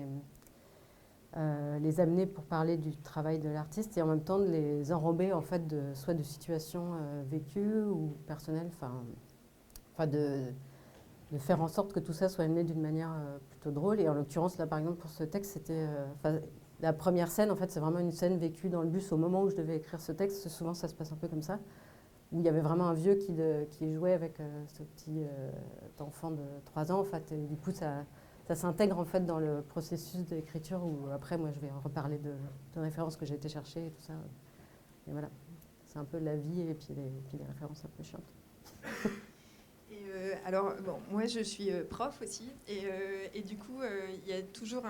euh, 1.36 1.78
les 1.78 2.00
amener 2.00 2.26
pour 2.26 2.42
parler 2.42 2.76
du 2.76 2.96
travail 2.96 3.38
de 3.38 3.48
l'artiste 3.48 3.96
et 3.96 4.02
en 4.02 4.06
même 4.06 4.24
temps 4.24 4.40
de 4.40 4.46
les 4.46 4.92
enrober 4.92 5.32
en 5.32 5.40
fait 5.40 5.62
soit 5.94 6.14
de 6.14 6.24
situations 6.24 6.94
euh, 6.94 7.22
vécues 7.30 7.84
ou 7.84 8.16
personnelles, 8.26 8.66
enfin, 8.66 9.04
de, 10.08 10.42
faire 11.38 11.62
en 11.62 11.68
sorte 11.68 11.92
que 11.92 12.00
tout 12.00 12.12
ça 12.12 12.28
soit 12.28 12.42
amené 12.42 12.64
d'une 12.64 12.80
manière 12.80 13.12
euh, 13.12 13.38
plutôt 13.50 13.70
drôle. 13.70 14.00
Et 14.00 14.08
en 14.08 14.14
l'occurrence, 14.14 14.58
là 14.58 14.66
par 14.66 14.80
exemple 14.80 14.98
pour 14.98 15.10
ce 15.10 15.22
texte, 15.22 15.52
c'était 15.52 15.86
la 16.80 16.92
première 16.92 17.30
scène, 17.30 17.52
en 17.52 17.56
fait, 17.56 17.70
c'est 17.70 17.80
vraiment 17.80 18.00
une 18.00 18.10
scène 18.10 18.36
vécue 18.36 18.68
dans 18.68 18.82
le 18.82 18.88
bus 18.88 19.12
au 19.12 19.16
moment 19.16 19.42
où 19.42 19.50
je 19.50 19.56
devais 19.56 19.76
écrire 19.76 20.00
ce 20.00 20.10
texte. 20.10 20.48
Souvent, 20.48 20.74
ça 20.74 20.88
se 20.88 20.94
passe 20.94 21.12
un 21.12 21.16
peu 21.16 21.28
comme 21.28 21.42
ça, 21.42 21.60
où 22.32 22.40
il 22.40 22.44
y 22.44 22.48
avait 22.48 22.60
vraiment 22.60 22.88
un 22.88 22.94
vieux 22.94 23.14
qui, 23.14 23.92
jouait 23.92 24.14
avec 24.14 24.38
ce 24.66 24.82
petit 24.82 25.26
enfant 26.00 26.30
de 26.30 26.42
3 26.64 26.90
ans, 26.90 27.00
en 27.00 27.04
fait. 27.04 27.30
Et 27.32 27.36
du 27.36 27.56
ça 28.50 28.56
s'intègre 28.56 28.98
en 28.98 29.04
fait 29.04 29.24
dans 29.24 29.38
le 29.38 29.62
processus 29.62 30.26
d'écriture 30.26 30.82
où 30.82 31.08
après 31.12 31.38
moi 31.38 31.52
je 31.52 31.60
vais 31.60 31.70
reparler 31.84 32.18
de, 32.18 32.32
de 32.74 32.80
références 32.80 33.16
que 33.16 33.24
j'ai 33.24 33.36
été 33.36 33.48
chercher 33.48 33.86
et 33.86 33.90
tout 33.90 34.02
ça. 34.02 34.14
Et 35.06 35.12
voilà, 35.12 35.30
c'est 35.86 36.00
un 36.00 36.04
peu 36.04 36.18
la 36.18 36.34
vie 36.34 36.62
et 36.62 36.74
puis 36.74 36.88
les, 36.96 37.44
références 37.44 37.84
un 37.84 37.88
peu 37.96 38.02
chiantes. 38.02 38.24
Et 39.92 40.04
euh, 40.08 40.34
alors, 40.44 40.74
bon, 40.84 40.98
moi 41.10 41.26
je 41.26 41.40
suis 41.40 41.70
euh, 41.70 41.84
prof 41.84 42.20
aussi, 42.22 42.48
et, 42.68 42.82
euh, 42.84 43.26
et 43.34 43.42
du 43.42 43.56
coup, 43.56 43.80
il 44.24 44.28
y 44.28 44.32
a 44.32 44.40
toujours 44.40 44.84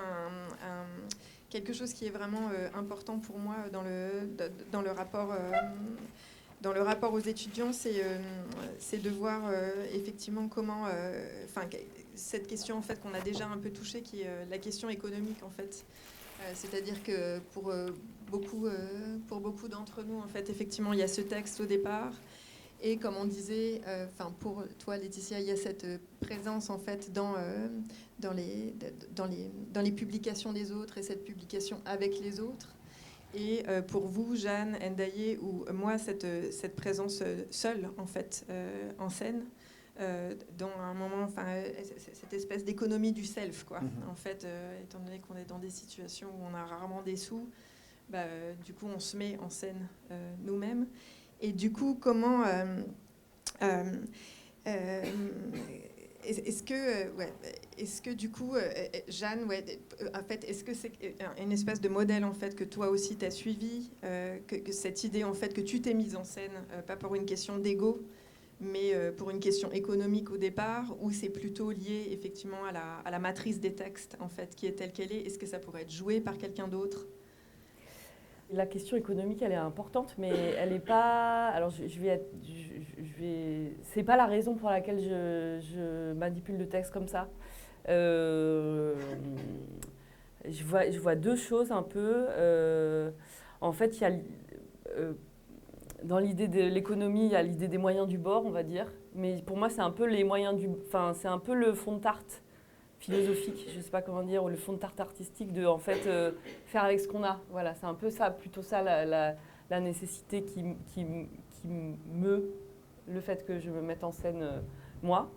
quelque 1.48 1.72
chose 1.72 1.92
qui 1.94 2.06
est 2.06 2.10
vraiment 2.10 2.50
important 2.74 3.18
pour 3.18 3.38
moi 3.38 3.56
dans 3.72 3.82
le, 3.82 4.28
dans 4.72 4.82
le 4.82 4.90
rapport 4.90 5.34
dans 6.60 6.74
le 6.74 6.82
rapport 6.82 7.14
aux 7.14 7.20
étudiants, 7.20 7.72
c'est 7.72 8.98
de 8.98 9.10
voir 9.10 9.42
effectivement 9.94 10.48
comment, 10.48 10.84
enfin, 11.44 11.66
cette 12.20 12.46
question 12.46 12.76
en 12.76 12.82
fait 12.82 13.00
qu'on 13.00 13.14
a 13.14 13.20
déjà 13.20 13.46
un 13.46 13.58
peu 13.58 13.70
touchée, 13.70 14.02
qui 14.02 14.22
est 14.22 14.28
euh, 14.28 14.44
la 14.50 14.58
question 14.58 14.88
économique 14.88 15.42
en 15.42 15.50
fait. 15.50 15.84
Euh, 16.40 16.52
c'est-à-dire 16.54 17.02
que 17.02 17.38
pour 17.52 17.70
euh, 17.70 17.90
beaucoup, 18.30 18.66
pour 19.26 19.40
beaucoup 19.40 19.68
d'entre 19.68 20.02
nous, 20.02 20.18
en 20.18 20.28
fait, 20.28 20.48
effectivement, 20.50 20.92
il 20.92 21.00
y 21.00 21.02
a 21.02 21.08
ce 21.08 21.20
texte 21.20 21.60
au 21.60 21.66
départ. 21.66 22.12
Et 22.82 22.96
comme 22.96 23.16
on 23.16 23.26
disait, 23.26 23.82
enfin 24.14 24.32
pour 24.40 24.64
toi 24.78 24.96
Laetitia, 24.96 25.38
il 25.40 25.46
y 25.46 25.50
a 25.50 25.56
cette 25.56 25.84
présence 26.20 26.70
en 26.70 26.78
fait 26.78 27.12
dans, 27.12 27.34
dans, 28.20 28.32
les, 28.32 28.72
dans, 29.14 29.26
les, 29.26 29.50
dans 29.70 29.82
les 29.82 29.92
publications 29.92 30.54
des 30.54 30.72
autres 30.72 30.96
et 30.96 31.02
cette 31.02 31.26
publication 31.26 31.82
avec 31.84 32.18
les 32.20 32.40
autres. 32.40 32.74
Et 33.34 33.64
pour 33.88 34.06
vous, 34.06 34.34
Jeanne, 34.34 34.78
Ndaye 34.80 35.36
ou 35.42 35.66
moi, 35.74 35.98
cette, 35.98 36.54
cette 36.54 36.74
présence 36.74 37.22
seule 37.50 37.90
en 37.98 38.06
fait 38.06 38.46
en 38.98 39.10
scène, 39.10 39.44
euh, 40.00 40.34
dans 40.56 40.70
un 40.80 40.94
moment, 40.94 41.24
enfin, 41.24 41.44
euh, 41.48 41.68
cette 42.14 42.32
espèce 42.32 42.64
d'économie 42.64 43.12
du 43.12 43.24
self, 43.24 43.64
quoi. 43.64 43.80
Mhm. 43.80 43.90
En 44.10 44.14
fait, 44.14 44.44
euh, 44.44 44.82
étant 44.82 44.98
donné 44.98 45.18
qu'on 45.18 45.36
est 45.36 45.44
dans 45.44 45.58
des 45.58 45.68
situations 45.68 46.28
où 46.28 46.44
on 46.50 46.54
a 46.54 46.64
rarement 46.64 47.02
des 47.02 47.16
sous, 47.16 47.50
bah, 48.08 48.24
du 48.64 48.72
coup, 48.72 48.86
on 48.86 48.98
se 48.98 49.16
met 49.16 49.36
en 49.38 49.50
scène 49.50 49.88
nous-mêmes. 50.42 50.86
Et 51.40 51.52
du 51.52 51.70
coup, 51.70 51.96
comment 52.00 52.44
est-ce 56.24 56.62
que, 56.62 57.10
ouais, 57.16 57.32
est-ce 57.78 58.02
que 58.02 58.10
du 58.10 58.30
coup, 58.30 58.54
Jeanne, 59.06 59.44
ouais, 59.44 59.64
en 60.14 60.24
fait, 60.24 60.44
est-ce 60.44 60.64
que 60.64 60.74
c'est 60.74 60.92
une 61.40 61.52
espèce 61.52 61.80
de 61.80 61.88
modèle 61.88 62.24
en 62.24 62.34
fait 62.34 62.56
que 62.56 62.64
toi 62.64 62.88
aussi 62.88 63.16
tu 63.16 63.24
as 63.26 63.30
suivi, 63.30 63.90
que, 64.02 64.56
que, 64.56 64.72
cette 64.72 65.04
idée 65.04 65.24
en 65.24 65.34
fait 65.34 65.54
que 65.54 65.60
tu 65.60 65.80
t'es 65.80 65.94
mise 65.94 66.16
en 66.16 66.24
scène, 66.24 66.52
pas 66.86 66.96
pour 66.96 67.14
une 67.14 67.26
question 67.26 67.58
d'ego, 67.58 68.02
mais 68.60 68.94
euh, 68.94 69.10
pour 69.10 69.30
une 69.30 69.40
question 69.40 69.72
économique 69.72 70.30
au 70.30 70.36
départ, 70.36 70.94
ou 71.00 71.10
c'est 71.10 71.30
plutôt 71.30 71.70
lié 71.70 72.08
effectivement 72.10 72.64
à 72.66 73.10
la, 73.10 73.18
matrice 73.18 73.58
des 73.58 73.74
textes, 73.74 74.16
en 74.20 74.28
fait, 74.28 74.54
qui 74.54 74.66
est 74.66 74.72
telle 74.72 74.92
qu'elle 74.92 75.12
est 75.12 75.26
Est-ce 75.26 75.38
que 75.38 75.46
ça 75.46 75.58
pourrait 75.58 75.82
être 75.82 75.90
joué 75.90 76.20
par 76.20 76.36
quelqu'un 76.36 76.68
d'autre? 76.68 77.06
La 78.52 78.66
question 78.66 78.96
économique, 78.96 79.42
elle 79.42 79.52
est 79.52 79.56
importante, 79.56 80.14
mais 80.18 80.32
elle 80.58 80.70
n'est 80.70 80.80
pas. 80.80 81.46
Alors, 81.48 81.70
je, 81.70 82.00
vais 82.00 82.08
être. 82.08 82.26
C'est 83.82 84.02
pas 84.02 84.16
la 84.16 84.26
raison 84.26 84.56
pour 84.56 84.68
laquelle 84.68 85.00
je, 85.00 86.12
manipule 86.14 86.58
le 86.58 86.68
texte 86.68 86.92
comme 86.92 87.06
ça. 87.06 87.28
Euh, 87.88 88.94
je, 90.48 90.64
vois, 90.64 90.90
je 90.90 90.98
vois 90.98 91.14
deux 91.14 91.36
choses 91.36 91.70
un 91.70 91.84
peu. 91.84 92.26
Euh, 92.30 93.12
en 93.60 93.72
fait, 93.72 93.98
il 93.98 94.02
y 94.02 94.04
a 94.04 94.12
dans 96.04 96.18
l'idée 96.18 96.48
de 96.48 96.60
l'économie, 96.60 97.26
il 97.26 97.32
y 97.32 97.36
a 97.36 97.42
l'idée 97.42 97.68
des 97.68 97.78
moyens 97.78 98.06
du 98.08 98.18
bord, 98.18 98.44
on 98.46 98.50
va 98.50 98.62
dire. 98.62 98.86
Mais 99.14 99.42
pour 99.44 99.56
moi, 99.56 99.68
c'est 99.68 99.80
un 99.80 99.90
peu 99.90 100.06
les 100.06 100.24
moyens 100.24 100.56
du, 100.58 100.68
enfin, 100.86 101.12
c'est 101.14 101.28
un 101.28 101.38
peu 101.38 101.54
le 101.54 101.72
fond 101.74 101.96
de 101.96 102.00
tarte 102.00 102.42
philosophique, 103.00 103.66
je 103.72 103.78
ne 103.78 103.82
sais 103.82 103.90
pas 103.90 104.02
comment 104.02 104.22
dire, 104.22 104.44
ou 104.44 104.48
le 104.48 104.56
fond 104.56 104.74
de 104.74 104.78
tarte 104.78 105.00
artistique 105.00 105.52
de 105.52 105.64
en 105.64 105.78
fait 105.78 106.06
euh, 106.06 106.32
faire 106.66 106.84
avec 106.84 107.00
ce 107.00 107.08
qu'on 107.08 107.24
a. 107.24 107.40
Voilà, 107.50 107.74
c'est 107.74 107.86
un 107.86 107.94
peu 107.94 108.10
ça, 108.10 108.30
plutôt 108.30 108.62
ça 108.62 108.82
la, 108.82 109.80
nécessité 109.80 110.42
qui, 110.42 110.62
qui, 110.92 111.06
qui, 111.50 111.68
me, 112.12 112.50
le 113.08 113.20
fait 113.20 113.46
que 113.46 113.58
je 113.58 113.70
me 113.70 113.80
mette 113.80 114.04
en 114.04 114.12
scène 114.12 114.42
euh, 114.42 114.60
moi. 115.02 115.30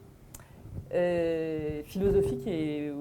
euh, 0.93 1.83
philosophique 1.85 2.45
et, 2.47 2.91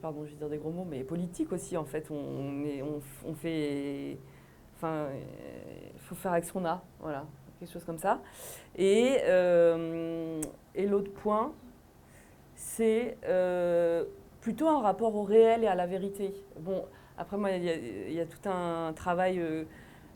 pardon, 0.00 0.24
je 0.24 0.30
vais 0.30 0.36
dire 0.36 0.48
des 0.48 0.58
gros 0.58 0.70
mots, 0.70 0.86
mais 0.88 1.04
politique 1.04 1.52
aussi, 1.52 1.76
en 1.76 1.84
fait. 1.84 2.10
On, 2.10 2.64
est, 2.64 2.82
on, 2.82 3.34
fait. 3.34 4.18
Enfin, 4.76 5.08
faut 6.04 6.14
faire 6.14 6.32
avec 6.32 6.44
ce 6.44 6.52
qu'on 6.52 6.64
a, 6.64 6.82
voilà, 7.00 7.26
quelque 7.58 7.72
chose 7.72 7.84
comme 7.84 7.98
ça. 7.98 8.20
Et, 8.76 9.18
euh, 9.24 10.40
et 10.74 10.86
l'autre 10.86 11.12
point, 11.12 11.52
c'est 12.54 13.16
euh, 13.24 14.04
plutôt 14.40 14.68
un 14.68 14.80
rapport 14.80 15.14
au 15.14 15.22
réel 15.22 15.64
et 15.64 15.66
à 15.66 15.74
la 15.74 15.86
vérité. 15.86 16.32
Bon, 16.60 16.84
après, 17.18 17.36
moi, 17.36 17.50
il 17.52 17.64
y, 18.12 18.20
a- 18.20 18.26
tout 18.26 18.48
un 18.48 18.92
travail 18.94 19.38
euh, 19.38 19.64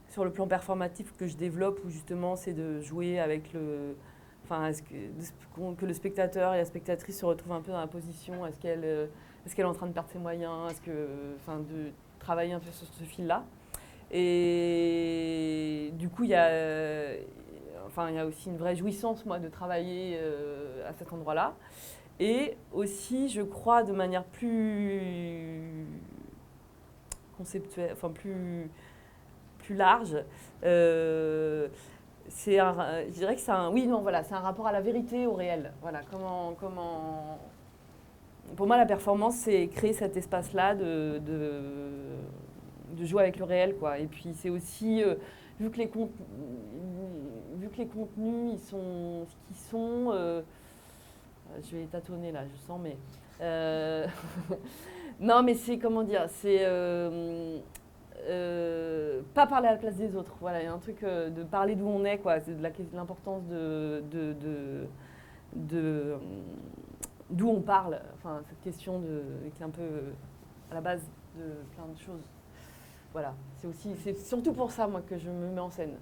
sur 0.08 0.24
le 0.24 0.32
plan 0.32 0.46
performatif 0.46 1.14
que 1.16 1.26
je 1.26 1.36
développe 1.36 1.80
où 1.84 1.90
justement 1.90 2.36
c'est 2.36 2.52
de 2.52 2.80
jouer 2.80 3.18
avec 3.18 3.52
le. 3.52 3.96
Enfin, 4.44 4.68
est-ce 4.68 4.82
que, 4.82 5.86
le 5.86 5.92
spectateur 5.92 6.54
et 6.54 6.58
la 6.58 6.64
spectatrice 6.64 7.18
se 7.18 7.26
retrouvent 7.26 7.52
un 7.52 7.60
peu 7.60 7.72
dans 7.72 7.80
la 7.80 7.88
position 7.88 8.46
Est-ce 8.46 8.58
qu'elle 8.60 8.84
est, 8.84 9.54
qu'elle 9.54 9.64
est 9.64 9.68
en 9.68 9.72
train 9.74 9.88
de 9.88 9.92
perdre 9.92 10.08
ses 10.10 10.18
moyens 10.18 10.70
Est-ce 10.70 10.80
que. 10.80 11.34
Enfin, 11.40 11.58
de 11.58 11.90
travailler 12.18 12.52
un 12.52 12.60
peu 12.60 12.70
sur 12.70 12.86
ce 12.86 13.04
fil-là. 13.04 13.44
Et 14.12 15.90
du 15.94 16.08
coup, 16.08 16.24
il 16.24 16.30
y 16.30 16.34
a. 16.34 16.46
euh, 16.46 17.18
Enfin, 17.86 18.10
il 18.10 18.16
y 18.16 18.18
a 18.18 18.26
aussi 18.26 18.50
une 18.50 18.58
vraie 18.58 18.76
jouissance, 18.76 19.24
moi, 19.24 19.38
de 19.38 19.48
travailler 19.48 20.18
euh, 20.20 20.86
à 20.88 20.92
cet 20.92 21.12
endroit-là. 21.14 21.54
Et 22.20 22.56
aussi, 22.72 23.28
je 23.30 23.40
crois, 23.42 23.82
de 23.84 23.92
manière 23.92 24.24
plus 24.24 25.86
conceptuelle, 27.38 27.90
enfin 27.92 28.10
plus, 28.10 28.70
plus 29.58 29.74
large, 29.76 30.16
euh, 30.64 31.68
c'est 32.28 32.58
un, 32.58 33.04
je 33.06 33.12
dirais 33.12 33.34
que 33.34 33.40
c'est 33.40 33.52
un, 33.52 33.70
oui, 33.70 33.86
non, 33.86 34.00
voilà, 34.00 34.24
c'est 34.24 34.34
un 34.34 34.40
rapport 34.40 34.66
à 34.66 34.72
la 34.72 34.80
vérité, 34.82 35.26
au 35.26 35.34
réel. 35.34 35.72
Voilà, 35.82 36.00
comment, 36.10 36.54
comment, 36.60 37.38
pour 38.56 38.66
moi, 38.66 38.76
la 38.76 38.86
performance, 38.86 39.36
c'est 39.36 39.68
créer 39.68 39.92
cet 39.92 40.16
espace-là 40.16 40.74
de, 40.74 41.18
de, 41.24 41.60
de 42.96 43.04
jouer 43.04 43.22
avec 43.22 43.38
le 43.38 43.44
réel, 43.44 43.76
quoi. 43.76 43.98
Et 43.98 44.06
puis, 44.06 44.32
c'est 44.34 44.50
aussi, 44.50 45.02
euh, 45.02 45.14
vu 45.60 45.70
que 45.70 45.78
les 45.78 45.86
vu 47.56 47.68
que 47.68 47.76
les 47.78 47.86
contenus, 47.86 48.52
ils 48.54 48.60
sont 48.60 49.24
ce 49.26 49.36
qu'ils 49.46 49.56
sont. 49.56 50.10
euh, 50.12 50.42
je 51.62 51.76
vais 51.76 51.84
tâtonner 51.86 52.32
là, 52.32 52.42
je 52.52 52.56
sens, 52.66 52.80
mais. 52.82 52.96
euh, 53.40 54.06
non, 55.20 55.42
mais 55.42 55.54
c'est 55.54 55.78
comment 55.78 56.02
dire 56.02 56.26
C'est. 56.28 56.58
euh, 56.62 57.58
euh, 58.28 59.22
pas 59.34 59.46
parler 59.46 59.68
à 59.68 59.72
la 59.72 59.78
place 59.78 59.96
des 59.96 60.16
autres. 60.16 60.34
Voilà, 60.40 60.60
il 60.62 60.64
y 60.64 60.68
a 60.68 60.72
un 60.72 60.78
truc 60.78 61.02
euh, 61.04 61.30
de 61.30 61.42
parler 61.44 61.76
d'où 61.76 61.86
on 61.86 62.04
est, 62.04 62.18
quoi. 62.18 62.40
C'est 62.40 62.54
de 62.60 62.62
l'importance 62.94 63.44
de. 63.46 64.02
de, 64.10 64.32
de, 64.32 64.86
euh, 65.74 66.16
d'où 67.30 67.48
on 67.48 67.60
parle. 67.60 68.00
Enfin, 68.16 68.42
cette 68.48 68.60
question 68.62 68.98
de, 69.00 69.22
qui 69.54 69.62
est 69.62 69.66
un 69.66 69.70
peu 69.70 69.82
euh, 69.82 70.12
à 70.70 70.74
la 70.74 70.80
base 70.80 71.02
de 71.36 71.44
plein 71.74 71.86
de 71.92 71.98
choses. 71.98 72.22
Voilà, 73.16 73.34
c'est 73.56 73.66
aussi, 73.66 73.88
c'est 74.04 74.18
surtout 74.18 74.52
pour 74.52 74.70
ça, 74.70 74.86
moi, 74.86 75.00
que 75.00 75.16
je 75.16 75.30
me 75.30 75.48
mets 75.50 75.60
en 75.62 75.70
scène. 75.70 75.94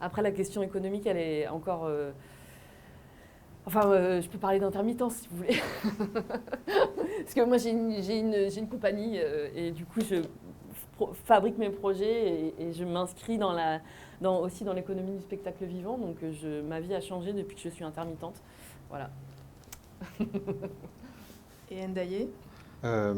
Après, 0.00 0.22
la 0.22 0.30
question 0.30 0.62
économique, 0.62 1.06
elle 1.06 1.18
est 1.18 1.46
encore. 1.48 1.84
euh, 1.84 2.12
Enfin, 3.66 3.90
euh, 3.90 4.22
je 4.22 4.28
peux 4.30 4.38
parler 4.38 4.58
d'intermittence 4.58 5.16
si 5.16 5.28
vous 5.30 5.36
voulez. 5.36 5.60
Parce 6.24 7.34
que 7.34 7.44
moi, 7.44 7.58
j'ai 7.58 7.72
une, 7.72 8.02
j'ai 8.02 8.20
une, 8.20 8.50
j'ai 8.50 8.60
une 8.60 8.70
compagnie 8.70 9.18
euh, 9.18 9.50
et 9.54 9.70
du 9.72 9.84
coup, 9.84 10.00
je 10.00 10.22
pro- 10.96 11.12
fabrique 11.12 11.58
mes 11.58 11.68
projets 11.68 12.54
et, 12.58 12.62
et 12.62 12.72
je 12.72 12.84
m'inscris 12.86 13.36
dans 13.36 13.52
la, 13.52 13.80
dans, 14.22 14.40
aussi 14.40 14.64
dans 14.64 14.72
l'économie 14.72 15.12
du 15.12 15.20
spectacle 15.20 15.66
vivant. 15.66 15.98
Donc, 15.98 16.22
euh, 16.22 16.32
je, 16.32 16.62
ma 16.62 16.80
vie 16.80 16.94
a 16.94 17.02
changé 17.02 17.34
depuis 17.34 17.54
que 17.54 17.60
je 17.60 17.68
suis 17.68 17.84
intermittente. 17.84 18.40
Voilà. 18.88 19.10
Et 21.70 21.86
Ndaye? 21.86 22.30
Euh, 22.82 23.12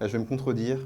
bah, 0.00 0.08
je 0.08 0.12
vais 0.12 0.18
me 0.18 0.24
contredire. 0.24 0.78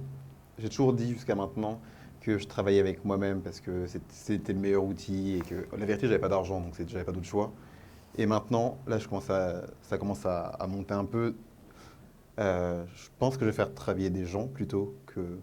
J'ai 0.58 0.68
toujours 0.68 0.94
dit 0.94 1.12
jusqu'à 1.12 1.34
maintenant 1.34 1.80
que 2.20 2.38
je 2.38 2.46
travaillais 2.46 2.80
avec 2.80 3.04
moi-même 3.04 3.42
parce 3.42 3.60
que 3.60 3.86
c'était 4.08 4.52
le 4.52 4.58
meilleur 4.58 4.84
outil 4.84 5.36
et 5.36 5.40
que 5.40 5.66
la 5.76 5.84
vérité, 5.84 6.06
j'avais 6.06 6.18
pas 6.18 6.28
d'argent, 6.28 6.60
donc 6.60 6.74
j'avais 6.86 7.04
pas 7.04 7.12
d'autre 7.12 7.26
choix. 7.26 7.52
Et 8.18 8.26
maintenant, 8.26 8.78
là, 8.86 8.98
ça 8.98 9.98
commence 9.98 10.26
à, 10.26 10.66
monter 10.66 10.94
un 10.94 11.04
peu. 11.04 11.34
Euh, 12.38 12.84
je 12.94 13.08
pense 13.18 13.36
que 13.36 13.44
je 13.44 13.50
vais 13.50 13.56
faire 13.56 13.74
travailler 13.74 14.10
des 14.10 14.24
gens 14.24 14.46
plutôt 14.46 14.96
que. 15.06 15.38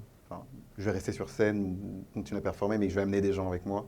je 0.78 0.84
vais 0.84 0.92
rester 0.92 1.12
sur 1.12 1.30
scène 1.30 2.04
continuer 2.14 2.40
à 2.40 2.42
performer, 2.42 2.80
mais 2.80 2.90
je 2.90 2.96
vais 2.96 3.02
amener 3.02 3.22
des 3.22 3.34
gens 3.34 3.48
avec 3.48 3.66
moi. 3.66 3.86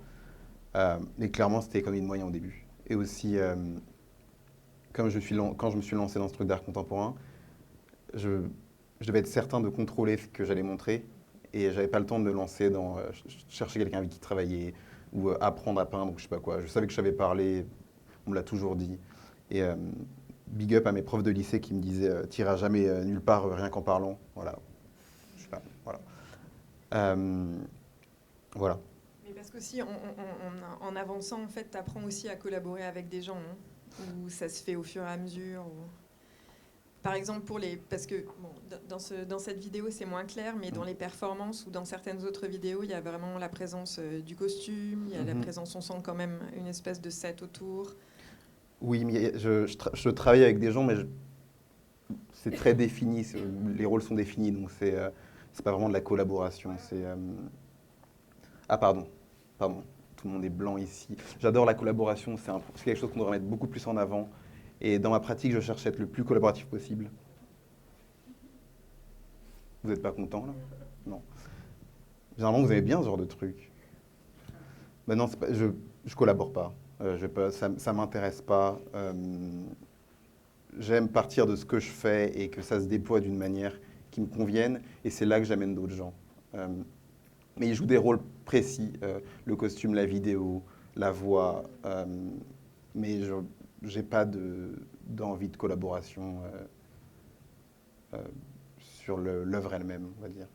Euh, 0.76 1.00
mais 1.18 1.30
clairement, 1.30 1.62
c'était 1.62 1.80
économie 1.80 2.02
de 2.02 2.08
moyens 2.08 2.30
au 2.30 2.32
début. 2.32 2.68
Et 2.88 2.96
aussi, 2.96 3.38
euh, 3.38 3.56
comme 4.94 5.10
quand 5.58 5.72
je 5.72 5.78
me 5.78 5.82
suis 5.82 5.96
lancé 5.96 6.20
dans 6.20 6.28
ce 6.28 6.34
truc 6.34 6.48
d'art 6.48 6.64
contemporain, 6.64 7.16
je 8.14 8.44
devais 9.02 9.20
être 9.20 9.28
certain 9.28 9.60
de 9.60 9.70
contrôler 9.70 10.18
ce 10.18 10.28
que 10.28 10.46
j'allais 10.46 10.64
montrer. 10.64 11.04
Et 11.58 11.72
j'avais 11.72 11.88
pas 11.88 12.00
le 12.00 12.06
temps 12.06 12.20
de 12.20 12.26
me 12.26 12.32
lancer 12.34 12.70
dans 12.70 12.98
euh, 12.98 13.06
ch- 13.14 13.46
chercher 13.48 13.80
quelqu'un 13.80 14.00
avec 14.00 14.10
qui 14.10 14.20
travailler 14.20 14.74
ou 15.14 15.30
euh, 15.30 15.38
apprendre 15.40 15.80
à 15.80 15.86
peindre 15.90 16.12
ou 16.14 16.18
je 16.18 16.24
sais 16.24 16.30
pas 16.30 16.40
quoi. 16.40 16.62
Je 16.62 16.68
savais 16.68 16.86
que 16.86 16.92
je 16.92 16.96
savais 16.98 17.14
parler, 17.14 17.66
on 18.28 18.32
me 18.32 18.36
l'a 18.36 18.44
toujours 18.44 18.76
dit. 18.76 19.00
Et 19.50 19.62
euh, 19.64 19.76
big 20.48 20.76
up 20.76 20.86
à 20.86 20.92
mes 20.92 21.02
profs 21.02 21.24
de 21.24 21.32
lycée 21.32 21.62
qui 21.62 21.74
me 21.74 21.80
disaient 21.82 22.10
euh, 22.10 22.24
T'iras 22.26 22.58
jamais 22.58 23.06
nulle 23.06 23.22
part 23.22 23.50
rien 23.50 23.70
qu'en 23.70 23.82
parlant. 23.82 24.20
Voilà. 24.36 24.60
Je 25.38 25.44
sais 25.44 25.48
pas. 25.50 25.62
Voilà. 25.86 26.00
Voilà. 28.56 28.80
Mais 29.26 29.32
parce 29.34 29.50
qu'aussi, 29.50 29.82
en, 29.82 29.86
en- 29.88 30.86
en- 30.86 30.88
en 30.90 30.96
avançant, 30.98 31.42
en 31.42 31.48
fait, 31.48 31.70
tu 31.72 31.78
apprends 31.78 32.04
aussi 32.04 32.28
à 32.30 32.36
collaborer 32.36 32.84
avec 32.84 33.08
des 33.10 33.22
gens, 33.22 33.38
hein, 33.38 34.04
où 34.24 34.30
ça 34.30 34.50
se 34.50 34.62
fait 34.64 34.76
au 34.76 34.84
fur 34.84 35.04
et 35.04 35.08
à 35.08 35.18
mesure. 35.18 35.62
ou- 35.66 36.05
Par 37.06 37.14
exemple, 37.14 37.42
pour 37.42 37.60
les. 37.60 37.78
Parce 37.78 38.08
que 38.08 38.16
bon, 38.42 38.50
dans- 38.68 38.80
dans, 38.90 38.98
ce, 39.00 39.14
dans 39.26 39.38
cette 39.38 39.60
vidéo, 39.60 39.86
c'est 39.92 40.06
moins 40.06 40.26
clair, 40.26 40.56
mais 40.60 40.72
dans 40.72 40.84
les 40.84 40.96
performances 40.96 41.64
ou 41.68 41.70
dans 41.70 41.86
certaines 41.86 42.24
autres 42.26 42.48
vidéos, 42.48 42.82
il 42.82 42.90
y 42.90 42.94
a 42.96 43.00
vraiment 43.00 43.38
la 43.38 43.48
présence 43.48 44.00
euh, 44.00 44.22
du 44.22 44.36
costume, 44.36 45.06
il 45.08 45.14
y 45.14 45.16
a 45.16 45.24
la 45.24 45.36
Mhm. 45.36 45.42
présence, 45.42 45.76
on 45.76 45.82
sent 45.82 46.02
quand 46.04 46.16
même 46.16 46.40
une 46.58 46.66
espèce 46.66 47.00
de 47.00 47.12
set 47.12 47.44
autour. 47.44 47.94
Oui, 48.82 49.06
mais 49.06 49.38
je, 49.38 49.68
je, 49.68 49.78
tra- 49.78 49.92
je 49.94 50.10
travaille 50.10 50.44
avec 50.44 50.58
des 50.58 50.72
gens, 50.72 50.84
mais 50.84 50.96
c'est 52.34 52.50
très 52.56 52.74
défini. 52.84 53.24
Les 53.78 53.86
rôles 53.86 54.02
sont 54.02 54.16
définis, 54.16 54.52
donc 54.52 54.72
c'est 54.72 54.96
euh, 54.96 55.12
pas 55.64 55.72
vraiment 55.74 55.90
de 55.90 55.94
la 55.94 56.02
collaboration. 56.02 56.72
C'est 56.90 57.06
euh, 57.06 57.16
ah 58.68 58.80
pardon, 58.80 59.08
pardon. 59.60 59.84
Tout 60.16 60.28
le 60.28 60.34
monde 60.34 60.46
est 60.46 60.50
blanc 60.50 60.78
ici. 60.78 61.16
J'adore 61.40 61.66
la 61.66 61.76
collaboration. 61.76 62.36
C'est 62.36 62.84
quelque 62.84 62.98
chose 62.98 63.12
qu'on 63.12 63.20
devrait 63.20 63.34
mettre 63.38 63.46
beaucoup 63.46 63.68
plus 63.68 63.86
en 63.86 63.96
avant. 63.96 64.28
Et 64.86 65.00
dans 65.00 65.10
ma 65.10 65.20
pratique, 65.20 65.52
je 65.52 65.60
cherche 65.60 65.84
à 65.88 65.90
être 65.90 65.98
le 65.98 66.06
plus 66.06 66.24
collaboratif 66.24 66.68
possible. 66.68 67.10
Vous 69.84 69.90
n'êtes 69.90 70.02
pas 70.04 70.12
content 70.12 70.46
là? 70.46 70.54
Non. 71.08 71.24
Généralement, 72.38 72.62
vous 72.62 72.72
aimez 72.72 72.84
bien 72.84 73.00
ce 73.00 73.06
genre 73.06 73.18
de 73.18 73.26
truc. 73.26 73.72
Ben 75.08 75.16
non, 75.16 75.28
pas- 75.28 75.52
je 75.52 75.66
je 76.06 76.16
collabore 76.16 76.54
pas. 76.54 76.72
Euh, 77.02 77.50
ça 77.50 77.72
ça 77.78 77.94
m'intéresse 77.94 78.44
pas. 78.44 78.80
Euh, 78.94 79.12
J'aime 80.78 81.10
partir 81.10 81.48
de 81.48 81.56
ce 81.56 81.66
que 81.66 81.80
je 81.80 81.90
fais 81.90 82.40
et 82.40 82.50
que 82.50 82.62
ça 82.62 82.80
se 82.80 82.86
déploie 82.86 83.22
d'une 83.22 83.38
manière 83.38 83.74
qui 84.12 84.22
me 84.22 84.28
convienne. 84.28 84.82
Et 85.04 85.10
c'est 85.10 85.26
là 85.26 85.40
que 85.40 85.46
j'amène 85.48 85.74
d'autres 85.74 85.96
gens. 85.96 86.14
Euh, 86.54 86.68
mais 87.58 87.70
ils 87.70 87.74
jouent 87.74 87.86
des 87.88 87.98
rôles 87.98 88.20
précis. 88.44 88.94
le 89.46 89.56
costume, 89.56 89.96
la 89.96 90.06
vidéo, 90.06 90.62
la 90.96 91.10
voix. 91.12 91.64
mais 92.94 93.22
je 93.24 93.34
n'ai 93.82 94.04
pas 94.04 94.26
de- 94.26 94.76
d'envie 95.08 95.50
de, 95.50 95.58
collaboration 95.58 96.42
euh, 96.44 96.66
euh, 98.16 98.24
sur 98.78 99.18
l'œuvre 99.18 99.74
elle-même, 99.74 100.12
on 100.18 100.22
va 100.22 100.30
dire. 100.30 100.48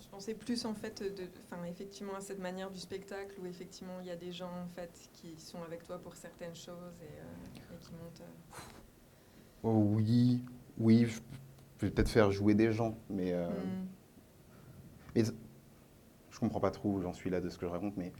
Je, 0.00 0.08
pensais 0.08 0.34
plus 0.34 0.64
en 0.64 0.74
fait, 0.74 1.02
de, 1.02 1.24
enfin, 1.44 1.62
effectivement, 1.64 2.14
à 2.14 2.20
cette 2.20 2.40
manière 2.40 2.70
du 2.70 2.78
spectacle 2.78 3.34
où 3.40 3.46
effectivement 3.46 4.00
il 4.00 4.06
y 4.06 4.10
a 4.10 4.16
des 4.16 4.32
gens 4.32 4.50
en 4.50 4.66
fait 4.74 5.08
qui 5.12 5.36
sont 5.38 5.62
avec 5.62 5.84
toi 5.84 5.98
pour 5.98 6.14
certaines 6.16 6.54
choses 6.54 7.00
et, 7.00 7.20
euh, 7.20 7.74
et 7.74 7.78
qui 7.78 7.92
montent. 7.92 8.22
Oh, 9.62 9.82
oui, 9.94 10.42
oui, 10.78 11.06
je 11.06 11.20
vais 11.80 11.90
peut-être 11.90 12.08
faire 12.08 12.30
jouer 12.30 12.54
des 12.54 12.72
gens, 12.72 12.98
mais 13.08 13.32
hmm. 13.34 13.86
mais 15.14 15.24
je 16.30 16.40
comprends 16.40 16.60
pas 16.60 16.72
trop 16.72 16.90
où 16.90 17.00
j'en 17.00 17.12
suis 17.12 17.30
là 17.30 17.40
de 17.40 17.48
ce 17.48 17.56
que 17.56 17.66
je 17.66 17.70
raconte, 17.70 17.96
mais 17.96 18.12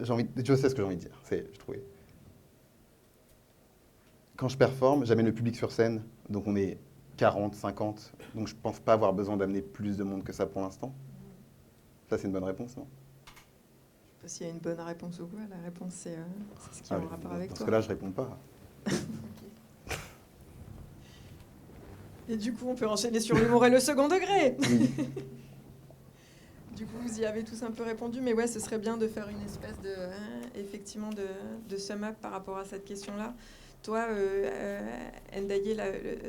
j'ai 0.00 0.12
envie, 0.12 0.26
je 0.36 0.54
sais 0.54 0.68
ce 0.68 0.74
que 0.74 0.80
j'ai 0.82 0.86
envie 0.86 0.96
de 0.96 1.00
dire. 1.02 1.20
C'est, 1.24 1.46
je 1.52 1.58
trouvais. 1.58 1.82
Quand 4.36 4.48
je 4.48 4.56
performe, 4.56 5.04
j'amène 5.04 5.26
le 5.26 5.34
public 5.34 5.56
sur 5.56 5.70
scène, 5.70 6.02
donc 6.28 6.46
on 6.46 6.56
est 6.56 6.78
40, 7.18 7.54
50, 7.54 8.12
donc 8.34 8.48
je 8.48 8.54
pense 8.54 8.80
pas 8.80 8.94
avoir 8.94 9.12
besoin 9.12 9.36
d'amener 9.36 9.60
plus 9.60 9.96
de 9.98 10.04
monde 10.04 10.24
que 10.24 10.32
ça 10.32 10.46
pour 10.46 10.62
l'instant. 10.62 10.94
Ça, 12.08 12.16
c'est 12.18 12.26
une 12.26 12.32
bonne 12.32 12.44
réponse, 12.44 12.76
non? 12.76 12.86
Je 12.86 13.30
sais 13.30 14.22
pas 14.22 14.28
s'il 14.28 14.46
y 14.46 14.50
a 14.50 14.52
une 14.52 14.58
bonne 14.58 14.80
réponse 14.80 15.20
ou 15.20 15.26
quoi. 15.26 15.40
La 15.50 15.58
réponse, 15.62 15.92
c'est 15.94 16.16
euh, 16.16 16.22
ce 16.72 16.82
qui 16.82 16.92
est 16.92 16.96
Ah 16.96 17.00
en 17.00 17.06
rapport 17.08 17.32
avec 17.32 17.50
Dans 17.50 17.56
toi. 17.56 17.66
ce 17.66 17.70
cas-là, 17.70 17.80
je 17.82 17.88
réponds 17.88 18.10
pas. 18.10 18.38
Et 22.28 22.36
du 22.36 22.52
coup, 22.52 22.66
on 22.68 22.74
peut 22.76 22.86
enchaîner 22.86 23.18
sur 23.20 23.36
l'humour 23.36 23.66
et 23.66 23.70
le 23.70 23.80
second 23.80 24.06
degré. 24.06 24.56
Oui. 24.60 24.90
du 26.80 26.86
coup, 26.86 26.96
vous 26.98 27.20
y 27.20 27.26
avez 27.26 27.44
tous 27.44 27.62
un 27.62 27.72
peu 27.72 27.82
répondu, 27.82 28.22
mais 28.22 28.32
ouais, 28.32 28.46
ce 28.46 28.58
serait 28.58 28.78
bien 28.78 28.96
de 28.96 29.06
faire 29.06 29.28
une 29.28 29.42
espèce 29.42 29.78
de, 29.82 29.90
hein, 29.90 30.48
effectivement, 30.54 31.10
de, 31.10 31.26
de 31.68 31.76
sum-up 31.76 32.16
par 32.22 32.32
rapport 32.32 32.56
à 32.56 32.64
cette 32.64 32.86
question-là. 32.86 33.34
Toi, 33.82 34.06
euh, 34.08 34.80
euh, 35.34 35.40
Ndaye, 35.42 35.76